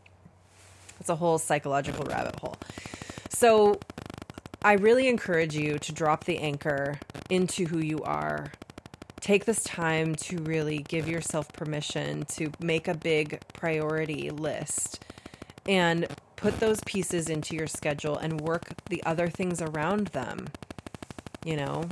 it's 1.01 1.09
a 1.09 1.17
whole 1.17 1.39
psychological 1.39 2.05
rabbit 2.05 2.37
hole. 2.41 2.57
So 3.29 3.79
I 4.63 4.75
really 4.75 5.09
encourage 5.09 5.55
you 5.55 5.79
to 5.79 5.93
drop 5.93 6.25
the 6.25 6.39
anchor 6.39 6.99
into 7.31 7.67
who 7.67 7.79
you 7.79 8.03
are. 8.03 8.53
Take 9.21 9.45
this 9.45 9.63
time 9.63 10.15
to 10.17 10.39
really 10.39 10.79
give 10.79 11.09
yourself 11.09 11.53
permission 11.53 12.25
to 12.37 12.51
make 12.61 12.89
a 12.89 12.95
big 12.95 13.41
priority 13.53 14.31
list 14.31 15.05
and 15.69 16.07
put 16.37 16.59
those 16.61 16.81
pieces 16.87 17.29
into 17.29 17.55
your 17.55 17.67
schedule 17.67 18.17
and 18.17 18.41
work 18.41 18.73
the 18.89 19.03
other 19.05 19.29
things 19.29 19.61
around 19.61 20.09
them. 20.09 20.49
You 21.45 21.57
know, 21.57 21.85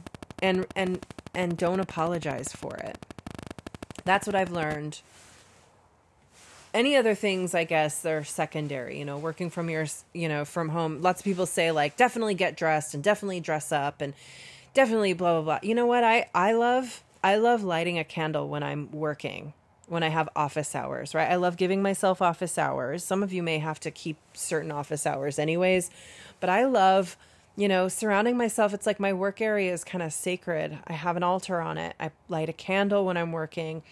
and 0.42 0.66
and 0.74 1.04
and 1.36 1.56
don't 1.56 1.80
apologize 1.80 2.48
for 2.48 2.74
it. 2.76 2.98
That's 4.04 4.26
what 4.26 4.34
I've 4.34 4.50
learned. 4.50 5.00
Any 6.72 6.96
other 6.96 7.14
things, 7.14 7.54
I 7.54 7.64
guess, 7.64 8.00
they're 8.00 8.24
secondary. 8.24 8.98
You 8.98 9.04
know, 9.04 9.18
working 9.18 9.50
from 9.50 9.68
your, 9.70 9.86
you 10.14 10.28
know, 10.28 10.44
from 10.44 10.70
home. 10.70 11.02
Lots 11.02 11.20
of 11.20 11.24
people 11.24 11.46
say 11.46 11.70
like, 11.70 11.96
definitely 11.96 12.34
get 12.34 12.56
dressed 12.56 12.94
and 12.94 13.04
definitely 13.04 13.40
dress 13.40 13.70
up 13.70 14.00
and 14.00 14.14
definitely 14.74 15.12
blah 15.12 15.40
blah 15.40 15.42
blah. 15.42 15.68
You 15.68 15.74
know 15.74 15.86
what? 15.86 16.02
I 16.02 16.28
I 16.34 16.52
love 16.52 17.02
I 17.22 17.36
love 17.36 17.62
lighting 17.62 17.98
a 17.98 18.04
candle 18.04 18.48
when 18.48 18.62
I'm 18.62 18.90
working 18.90 19.52
when 19.88 20.02
I 20.02 20.08
have 20.08 20.28
office 20.34 20.74
hours, 20.74 21.14
right? 21.14 21.30
I 21.30 21.36
love 21.36 21.56
giving 21.56 21.80
myself 21.80 22.20
office 22.20 22.58
hours. 22.58 23.04
Some 23.04 23.22
of 23.22 23.32
you 23.32 23.42
may 23.42 23.58
have 23.58 23.78
to 23.80 23.90
keep 23.90 24.16
certain 24.34 24.72
office 24.72 25.06
hours 25.06 25.38
anyways, 25.38 25.90
but 26.40 26.50
I 26.50 26.64
love 26.64 27.16
you 27.56 27.68
know, 27.68 27.88
surrounding 27.88 28.36
myself, 28.36 28.74
it's 28.74 28.86
like 28.86 29.00
my 29.00 29.14
work 29.14 29.40
area 29.40 29.72
is 29.72 29.82
kind 29.82 30.02
of 30.02 30.12
sacred. 30.12 30.78
I 30.86 30.92
have 30.92 31.16
an 31.16 31.22
altar 31.22 31.60
on 31.60 31.78
it. 31.78 31.96
I 31.98 32.10
light 32.28 32.50
a 32.50 32.52
candle 32.52 33.06
when 33.06 33.16
I'm 33.16 33.32
working. 33.32 33.82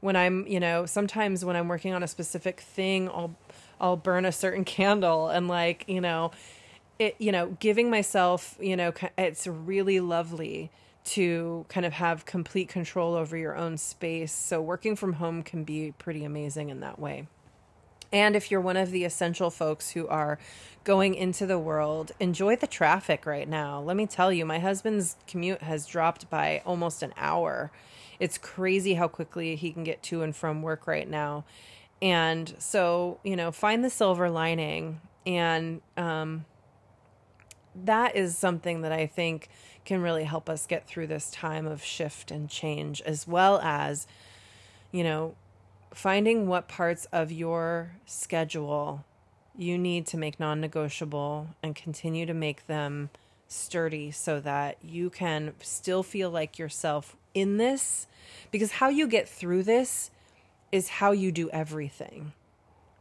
When 0.00 0.16
I'm, 0.16 0.44
you 0.48 0.58
know, 0.58 0.86
sometimes 0.86 1.44
when 1.44 1.54
I'm 1.54 1.68
working 1.68 1.94
on 1.94 2.02
a 2.02 2.08
specific 2.08 2.60
thing, 2.60 3.08
I'll 3.08 3.36
I'll 3.80 3.96
burn 3.96 4.24
a 4.24 4.32
certain 4.32 4.64
candle 4.76 5.28
and 5.28 5.46
like, 5.46 5.84
you 5.86 6.00
know, 6.00 6.32
it, 6.98 7.14
you 7.18 7.32
know, 7.32 7.56
giving 7.60 7.90
myself, 7.90 8.56
you 8.60 8.76
know, 8.76 8.92
it's 9.16 9.46
really 9.46 10.00
lovely 10.00 10.70
to 11.04 11.64
kind 11.68 11.86
of 11.86 11.92
have 11.92 12.24
complete 12.26 12.68
control 12.68 13.14
over 13.14 13.36
your 13.36 13.56
own 13.56 13.76
space. 13.76 14.32
So 14.32 14.60
working 14.60 14.94
from 14.94 15.14
home 15.14 15.42
can 15.42 15.64
be 15.64 15.94
pretty 15.98 16.24
amazing 16.24 16.70
in 16.70 16.80
that 16.80 16.98
way. 16.98 17.26
And 18.12 18.36
if 18.36 18.50
you're 18.50 18.60
one 18.60 18.76
of 18.76 18.90
the 18.90 19.04
essential 19.04 19.50
folks 19.50 19.90
who 19.90 20.06
are 20.08 20.38
going 20.84 21.14
into 21.14 21.46
the 21.46 21.58
world, 21.58 22.12
enjoy 22.20 22.56
the 22.56 22.66
traffic 22.66 23.24
right 23.24 23.48
now. 23.48 23.80
Let 23.80 23.96
me 23.96 24.06
tell 24.06 24.32
you, 24.32 24.44
my 24.44 24.58
husband's 24.58 25.16
commute 25.26 25.62
has 25.62 25.86
dropped 25.86 26.28
by 26.28 26.62
almost 26.66 27.02
an 27.02 27.14
hour. 27.16 27.70
It's 28.20 28.36
crazy 28.36 28.94
how 28.94 29.08
quickly 29.08 29.56
he 29.56 29.72
can 29.72 29.84
get 29.84 30.02
to 30.04 30.22
and 30.22 30.36
from 30.36 30.62
work 30.62 30.86
right 30.86 31.08
now. 31.08 31.44
And 32.02 32.54
so, 32.58 33.18
you 33.22 33.36
know, 33.36 33.50
find 33.50 33.84
the 33.84 33.90
silver 33.90 34.28
lining. 34.28 35.00
And 35.24 35.80
um, 35.96 36.44
that 37.74 38.16
is 38.16 38.36
something 38.36 38.82
that 38.82 38.92
I 38.92 39.06
think 39.06 39.48
can 39.84 40.02
really 40.02 40.24
help 40.24 40.50
us 40.50 40.66
get 40.66 40.86
through 40.86 41.06
this 41.06 41.30
time 41.30 41.66
of 41.66 41.82
shift 41.82 42.30
and 42.30 42.48
change, 42.48 43.00
as 43.02 43.26
well 43.26 43.60
as, 43.62 44.06
you 44.90 45.02
know, 45.02 45.34
finding 45.94 46.46
what 46.46 46.68
parts 46.68 47.06
of 47.12 47.30
your 47.30 47.92
schedule 48.06 49.04
you 49.56 49.76
need 49.76 50.06
to 50.06 50.16
make 50.16 50.40
non 50.40 50.60
negotiable 50.60 51.48
and 51.62 51.74
continue 51.74 52.26
to 52.26 52.34
make 52.34 52.66
them 52.66 53.10
sturdy 53.46 54.10
so 54.10 54.40
that 54.40 54.78
you 54.82 55.10
can 55.10 55.52
still 55.60 56.02
feel 56.02 56.30
like 56.30 56.58
yourself 56.58 57.16
in 57.34 57.58
this. 57.58 58.06
Because 58.50 58.72
how 58.72 58.88
you 58.88 59.06
get 59.06 59.28
through 59.28 59.62
this 59.64 60.10
is 60.70 60.88
how 60.88 61.12
you 61.12 61.30
do 61.30 61.50
everything, 61.50 62.32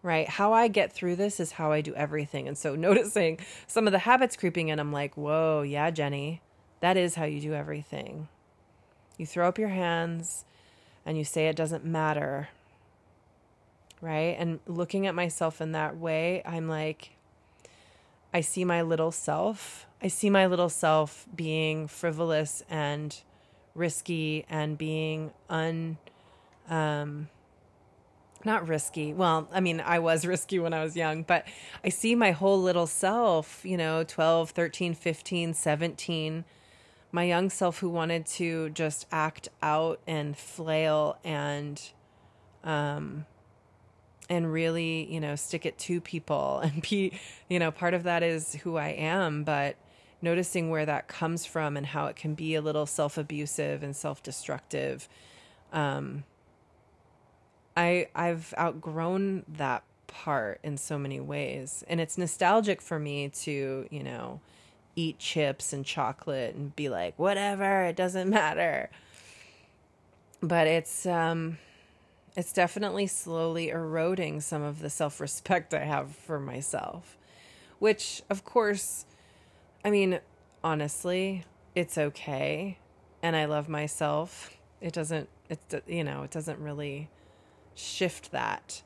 right? 0.04 0.28
How 0.28 0.52
I 0.52 0.68
get 0.68 0.92
through 0.92 1.16
this 1.16 1.40
is 1.40 1.54
how 1.54 1.72
I 1.72 1.82
do 1.82 1.96
everything. 1.96 2.48
And 2.48 2.58
so 2.58 2.76
noticing 2.76 3.40
some 3.68 3.88
of 3.88 3.94
the 3.94 4.00
habits 4.00 4.36
creeping 4.36 4.70
in, 4.70 4.80
I'm 4.80 4.92
like, 4.92 5.16
whoa, 5.16 5.62
yeah, 5.62 5.90
Jenny, 5.90 6.42
that 6.82 6.98
is 6.98 7.16
how 7.16 7.26
you 7.26 7.40
do 7.40 7.54
everything. 7.54 8.28
You 9.18 9.26
throw 9.26 9.48
up 9.48 9.58
your 9.58 9.70
hands 9.70 10.44
and 11.06 11.18
you 11.18 11.24
say 11.24 11.48
it 11.48 11.56
doesn't 11.56 11.86
matter 11.86 12.50
right? 14.02 14.36
And 14.38 14.60
looking 14.68 15.08
at 15.08 15.16
myself 15.16 15.62
in 15.62 15.72
that 15.74 15.98
way, 15.98 16.42
I'm 16.46 16.68
like, 16.68 17.12
I 18.34 18.42
see 18.42 18.66
my 18.66 18.82
little 18.82 19.12
self. 19.12 19.86
I 20.02 20.08
see 20.08 20.30
my 20.30 20.48
little 20.48 20.70
self 20.70 21.28
being 21.36 21.88
frivolous 21.88 22.64
and 22.70 23.16
risky 23.76 24.46
and 24.50 24.78
being 24.78 25.32
un 25.50 25.98
um 26.70 27.30
not 28.44 28.68
risky. 28.68 29.14
Well, 29.14 29.48
I 29.54 29.60
mean, 29.60 29.80
I 29.82 30.00
was 30.00 30.26
risky 30.36 30.58
when 30.58 30.74
I 30.74 30.84
was 30.84 30.96
young, 30.96 31.22
but 31.24 31.46
I 31.84 31.90
see 31.90 32.16
my 32.16 32.32
whole 32.32 32.60
little 32.60 32.88
self, 32.88 33.64
you 33.64 33.78
know, 33.78 34.04
12, 34.04 34.50
13, 34.50 34.96
15, 34.96 35.54
17, 35.54 36.46
my 37.12 37.24
young 37.24 37.50
self 37.52 37.80
who 37.80 37.90
wanted 37.90 38.26
to 38.26 38.70
just 38.70 39.06
act 39.12 39.50
out 39.62 40.00
and 40.08 40.36
flail 40.36 41.20
and 41.24 41.92
um 42.64 43.26
and 44.32 44.52
really, 44.52 45.12
you 45.12 45.20
know, 45.20 45.36
stick 45.36 45.66
it 45.66 45.78
to 45.78 46.00
people 46.00 46.60
and 46.64 46.82
be, 46.82 47.20
you 47.50 47.60
know, 47.60 47.70
part 47.70 47.94
of 47.94 48.04
that 48.04 48.24
is 48.24 48.56
who 48.56 48.78
I 48.78 48.88
am, 48.88 49.44
but 49.44 49.76
noticing 50.22 50.70
where 50.70 50.86
that 50.86 51.08
comes 51.10 51.46
from 51.46 51.76
and 51.76 51.86
how 51.86 52.06
it 52.06 52.16
can 52.16 52.34
be 52.34 52.56
a 52.56 52.62
little 52.62 52.86
self-abusive 52.86 53.84
and 53.84 53.94
self-destructive. 53.94 55.10
Um, 55.74 56.24
I 57.76 58.08
I've 58.16 58.54
outgrown 58.58 59.44
that 59.58 59.84
part 60.08 60.60
in 60.64 60.78
so 60.78 60.98
many 60.98 61.20
ways, 61.20 61.84
and 61.90 62.00
it's 62.00 62.18
nostalgic 62.18 62.82
for 62.82 63.00
me 63.00 63.30
to, 63.30 63.88
you 63.90 64.04
know, 64.04 64.40
eat 64.96 65.20
chips 65.20 65.74
and 65.74 65.86
chocolate 65.86 66.56
and 66.56 66.74
be 66.76 66.88
like, 66.88 67.18
whatever, 67.18 67.84
it 67.84 67.98
doesn't 67.98 68.30
matter. 68.42 68.90
But 70.42 70.68
it's 70.68 71.06
um 71.06 71.58
it's 72.36 72.54
definitely 72.54 73.08
slowly 73.08 73.70
eroding 73.70 74.42
some 74.42 74.62
of 74.62 74.80
the 74.80 74.90
self 74.90 75.20
respect 75.20 75.74
I 75.74 75.84
have 75.84 76.16
for 76.16 76.40
myself. 76.40 77.18
Which, 77.80 78.22
of 78.30 78.46
course, 78.46 79.06
I 79.84 79.90
mean, 79.90 80.20
honestly, 80.64 81.46
it's 81.76 81.98
okay. 81.98 82.78
And 83.24 83.36
I 83.36 83.46
love 83.46 83.68
myself. 83.68 84.58
It 84.80 84.94
doesn't, 84.94 85.30
it's, 85.50 85.76
you 85.88 86.04
know, 86.04 86.24
it 86.24 86.32
doesn't 86.32 86.60
really 86.60 87.10
shift 87.76 88.32
that. 88.32 88.82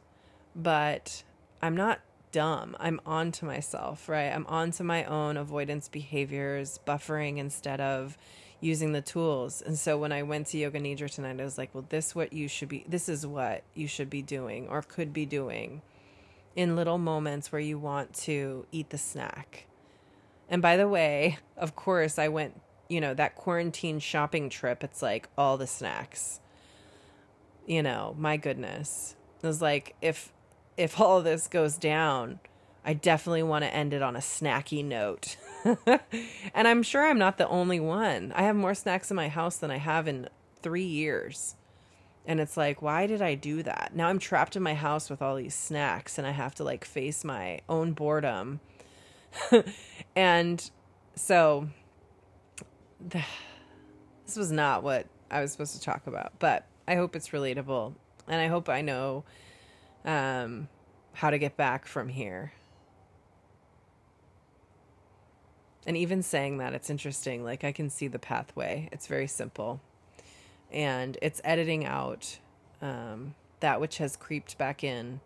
But 0.55 1.23
I'm 1.61 1.75
not 1.75 1.99
dumb. 2.31 2.75
I'm 2.79 2.99
on 3.05 3.31
to 3.33 3.45
myself, 3.45 4.09
right? 4.09 4.29
I'm 4.29 4.45
on 4.47 4.71
to 4.71 4.83
my 4.83 5.05
own 5.05 5.37
avoidance 5.37 5.87
behaviors, 5.87 6.79
buffering 6.85 7.37
instead 7.37 7.79
of 7.79 8.17
using 8.61 8.91
the 8.93 9.01
tools. 9.01 9.61
And 9.61 9.77
so 9.77 9.97
when 9.97 10.11
I 10.11 10.23
went 10.23 10.47
to 10.47 10.57
Yoga 10.57 10.79
Nidra 10.79 11.09
tonight, 11.09 11.39
I 11.39 11.43
was 11.43 11.57
like, 11.57 11.73
well, 11.73 11.85
this 11.89 12.15
what 12.15 12.33
you 12.33 12.47
should 12.47 12.69
be 12.69 12.85
this 12.87 13.09
is 13.09 13.25
what 13.25 13.63
you 13.73 13.87
should 13.87 14.09
be 14.09 14.21
doing 14.21 14.67
or 14.67 14.81
could 14.81 15.13
be 15.13 15.25
doing 15.25 15.81
in 16.55 16.75
little 16.75 16.97
moments 16.97 17.51
where 17.51 17.61
you 17.61 17.77
want 17.77 18.13
to 18.13 18.65
eat 18.71 18.89
the 18.89 18.97
snack. 18.97 19.67
And 20.49 20.61
by 20.61 20.77
the 20.77 20.87
way, 20.87 21.39
of 21.57 21.75
course, 21.75 22.17
I 22.17 22.27
went 22.27 22.61
you 22.87 23.01
know, 23.01 23.13
that 23.13 23.35
quarantine 23.35 23.99
shopping 23.99 24.49
trip, 24.49 24.83
it's 24.83 25.01
like 25.01 25.27
all 25.37 25.57
the 25.57 25.67
snacks. 25.67 26.39
You 27.65 27.81
know, 27.81 28.15
my 28.17 28.37
goodness. 28.37 29.15
It 29.41 29.47
was 29.47 29.61
like 29.61 29.95
if 30.01 30.31
if 30.77 30.99
all 30.99 31.21
this 31.21 31.47
goes 31.47 31.77
down, 31.77 32.39
I 32.83 32.93
definitely 32.93 33.43
want 33.43 33.63
to 33.63 33.73
end 33.73 33.93
it 33.93 34.01
on 34.01 34.15
a 34.15 34.19
snacky 34.19 34.83
note. 34.83 35.37
and 36.53 36.67
I'm 36.67 36.83
sure 36.83 37.05
I'm 37.05 37.17
not 37.17 37.37
the 37.37 37.47
only 37.47 37.79
one. 37.79 38.31
I 38.35 38.43
have 38.43 38.55
more 38.55 38.75
snacks 38.75 39.09
in 39.09 39.15
my 39.15 39.29
house 39.29 39.57
than 39.57 39.71
I 39.71 39.77
have 39.77 40.07
in 40.07 40.29
3 40.61 40.83
years. 40.83 41.55
And 42.27 42.39
it's 42.39 42.57
like, 42.57 42.81
why 42.81 43.07
did 43.07 43.21
I 43.21 43.35
do 43.35 43.63
that? 43.63 43.91
Now 43.95 44.07
I'm 44.07 44.19
trapped 44.19 44.55
in 44.55 44.63
my 44.63 44.73
house 44.73 45.09
with 45.09 45.21
all 45.21 45.35
these 45.35 45.55
snacks 45.55 46.17
and 46.17 46.25
I 46.25 46.31
have 46.31 46.55
to 46.55 46.63
like 46.63 46.85
face 46.85 47.23
my 47.23 47.61
own 47.69 47.93
boredom. 47.93 48.59
and 50.15 50.69
so 51.15 51.67
this 52.99 54.35
was 54.35 54.51
not 54.51 54.83
what 54.83 55.07
I 55.29 55.41
was 55.41 55.51
supposed 55.51 55.73
to 55.75 55.81
talk 55.81 56.07
about, 56.07 56.33
but 56.39 56.65
I 56.87 56.95
hope 56.95 57.15
it's 57.15 57.29
relatable 57.29 57.93
and 58.27 58.41
I 58.41 58.47
hope 58.47 58.69
I 58.69 58.81
know 58.81 59.23
um, 60.03 60.67
how 61.13 61.29
to 61.29 61.37
get 61.37 61.57
back 61.57 61.85
from 61.85 62.09
here. 62.09 62.53
And 65.85 65.95
even 65.95 66.23
saying 66.23 66.57
that, 66.57 66.73
it's 66.73 66.89
interesting. 66.89 67.43
Like, 67.43 67.63
I 67.63 67.71
can 67.71 67.89
see 67.89 68.07
the 68.07 68.19
pathway. 68.19 68.89
It's 68.91 69.07
very 69.07 69.27
simple 69.27 69.81
and 70.71 71.17
it's 71.21 71.41
editing 71.43 71.85
out 71.85 72.37
um, 72.81 73.35
that 73.61 73.79
which 73.79 73.97
has 73.97 74.15
creeped 74.15 74.57
back 74.57 74.83
in 74.83 75.21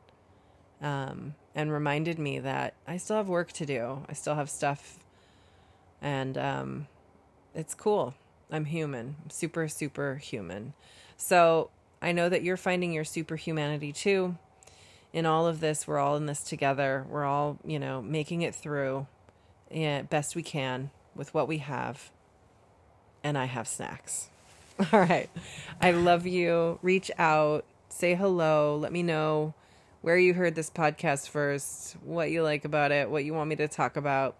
um, 0.82 1.34
and 1.56 1.72
reminded 1.74 2.20
me 2.20 2.40
that 2.40 2.76
I 2.88 2.98
still 2.98 3.18
have 3.18 3.28
work 3.28 3.52
to 3.54 3.66
do. 3.66 4.06
I 4.08 4.14
still 4.14 4.36
have 4.36 4.50
stuff, 4.50 5.00
and 6.02 6.38
um, 6.38 6.88
it's 7.54 7.74
cool. 7.74 8.14
I'm 8.52 8.66
human, 8.66 9.16
I'm 9.24 9.30
super, 9.30 9.68
super 9.68 10.16
human. 10.16 10.74
So 11.18 11.70
I 12.02 12.12
know 12.12 12.30
that 12.30 12.44
you're 12.44 12.58
finding 12.58 12.94
your 12.94 13.04
superhumanity 13.04 13.94
too. 13.94 14.38
In 15.12 15.26
all 15.26 15.48
of 15.48 15.60
this, 15.60 15.88
we're 15.88 15.98
all 15.98 16.16
in 16.16 16.28
this 16.28 16.44
together. 16.44 17.06
We're 17.10 17.26
all, 17.26 17.58
you 17.66 17.80
know, 17.80 18.02
making 18.02 18.44
it 18.44 18.54
through 18.54 19.08
yeah, 19.72 20.02
best 20.04 20.36
we 20.36 20.44
can 20.44 20.92
with 21.16 21.34
what 21.34 21.48
we 21.48 21.60
have. 21.60 22.12
And 23.24 23.38
I 23.38 23.46
have 23.46 23.68
snacks. 23.68 24.30
All 24.94 25.00
right. 25.00 25.30
I 25.82 25.92
love 25.92 26.26
you. 26.26 26.80
Reach 26.82 27.12
out, 27.18 27.66
say 27.90 28.16
hello, 28.16 28.78
let 28.78 28.92
me 28.92 29.04
know 29.04 29.54
where 30.02 30.18
you 30.18 30.34
heard 30.34 30.56
this 30.56 30.70
podcast 30.70 31.30
first, 31.30 31.98
what 32.04 32.32
you 32.32 32.42
like 32.44 32.64
about 32.64 32.92
it, 32.92 33.10
what 33.10 33.26
you 33.26 33.34
want 33.34 33.50
me 33.50 33.56
to 33.58 33.68
talk 33.68 33.98
about. 33.98 34.36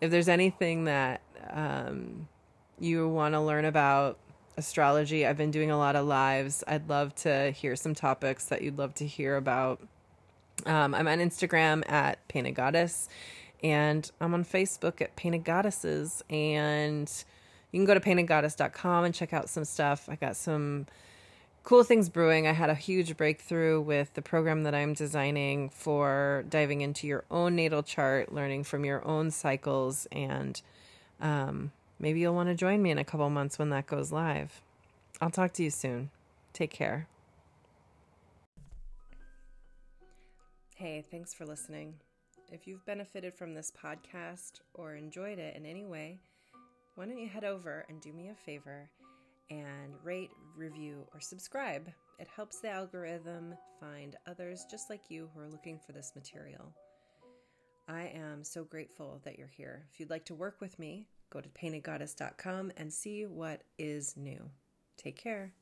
If 0.00 0.10
there's 0.10 0.28
anything 0.28 0.84
that 0.84 1.20
um, 1.50 2.28
you 2.78 3.08
want 3.08 3.34
to 3.34 3.40
learn 3.40 3.64
about 3.64 4.18
astrology, 4.56 5.26
I've 5.26 5.36
been 5.36 5.52
doing 5.52 5.70
a 5.70 5.78
lot 5.78 5.94
of 5.94 6.06
lives. 6.06 6.64
I'd 6.66 6.88
love 6.88 7.14
to 7.16 7.52
hear 7.52 7.76
some 7.76 7.94
topics 7.94 8.46
that 8.46 8.62
you'd 8.62 8.78
love 8.78 8.94
to 8.96 9.06
hear 9.06 9.36
about. 9.36 9.80
Um, 10.66 10.94
I'm 10.94 11.06
on 11.06 11.18
Instagram 11.18 11.88
at 11.90 12.26
Painted 12.28 12.52
Goddess, 12.52 13.08
and 13.62 14.10
I'm 14.20 14.34
on 14.34 14.44
Facebook 14.44 15.00
at 15.00 15.16
Painted 15.16 15.44
Goddesses, 15.44 16.22
and 16.30 17.10
you 17.72 17.78
can 17.78 17.84
go 17.84 17.94
to 17.94 18.00
paintedgoddess.com 18.00 19.04
and 19.04 19.14
check 19.14 19.32
out 19.32 19.48
some 19.48 19.64
stuff. 19.64 20.08
I 20.08 20.16
got 20.16 20.36
some 20.36 20.86
cool 21.64 21.84
things 21.84 22.08
brewing. 22.08 22.46
I 22.46 22.52
had 22.52 22.70
a 22.70 22.74
huge 22.74 23.16
breakthrough 23.16 23.80
with 23.80 24.14
the 24.14 24.22
program 24.22 24.62
that 24.64 24.74
I'm 24.74 24.94
designing 24.94 25.70
for 25.70 26.44
diving 26.48 26.80
into 26.80 27.06
your 27.06 27.24
own 27.30 27.54
natal 27.54 27.82
chart, 27.82 28.32
learning 28.32 28.64
from 28.64 28.84
your 28.84 29.06
own 29.06 29.30
cycles, 29.30 30.06
and 30.10 30.60
um, 31.20 31.72
maybe 31.98 32.20
you'll 32.20 32.34
want 32.34 32.48
to 32.48 32.54
join 32.54 32.82
me 32.82 32.90
in 32.90 32.98
a 32.98 33.04
couple 33.04 33.28
months 33.30 33.58
when 33.58 33.70
that 33.70 33.86
goes 33.86 34.10
live. 34.10 34.62
I'll 35.20 35.30
talk 35.30 35.52
to 35.54 35.62
you 35.62 35.70
soon. 35.70 36.10
Take 36.52 36.70
care. 36.70 37.06
Hey, 40.76 41.04
thanks 41.10 41.34
for 41.34 41.44
listening. 41.44 41.94
If 42.52 42.66
you've 42.66 42.84
benefited 42.84 43.34
from 43.34 43.54
this 43.54 43.70
podcast 43.70 44.60
or 44.74 44.96
enjoyed 44.96 45.38
it 45.38 45.56
in 45.56 45.64
any 45.64 45.86
way, 45.86 46.18
why 46.96 47.06
don't 47.06 47.18
you 47.18 47.28
head 47.28 47.44
over 47.44 47.86
and 47.88 48.00
do 48.00 48.12
me 48.12 48.28
a 48.28 48.34
favor 48.34 48.90
and 49.50 49.94
rate, 50.02 50.32
review, 50.56 51.06
or 51.14 51.20
subscribe? 51.20 51.88
It 52.18 52.26
helps 52.34 52.58
the 52.58 52.70
algorithm 52.70 53.54
find 53.78 54.16
others 54.26 54.66
just 54.68 54.90
like 54.90 55.10
you 55.10 55.30
who 55.32 55.40
are 55.40 55.48
looking 55.48 55.78
for 55.78 55.92
this 55.92 56.12
material. 56.16 56.72
I 57.88 58.12
am 58.14 58.42
so 58.42 58.64
grateful 58.64 59.20
that 59.24 59.38
you're 59.38 59.46
here. 59.46 59.86
If 59.92 60.00
you'd 60.00 60.10
like 60.10 60.24
to 60.26 60.34
work 60.34 60.60
with 60.60 60.78
me, 60.78 61.06
go 61.30 61.40
to 61.40 61.48
paintedgoddess.com 61.48 62.72
and 62.76 62.92
see 62.92 63.26
what 63.26 63.62
is 63.78 64.16
new. 64.16 64.50
Take 64.96 65.16
care. 65.16 65.52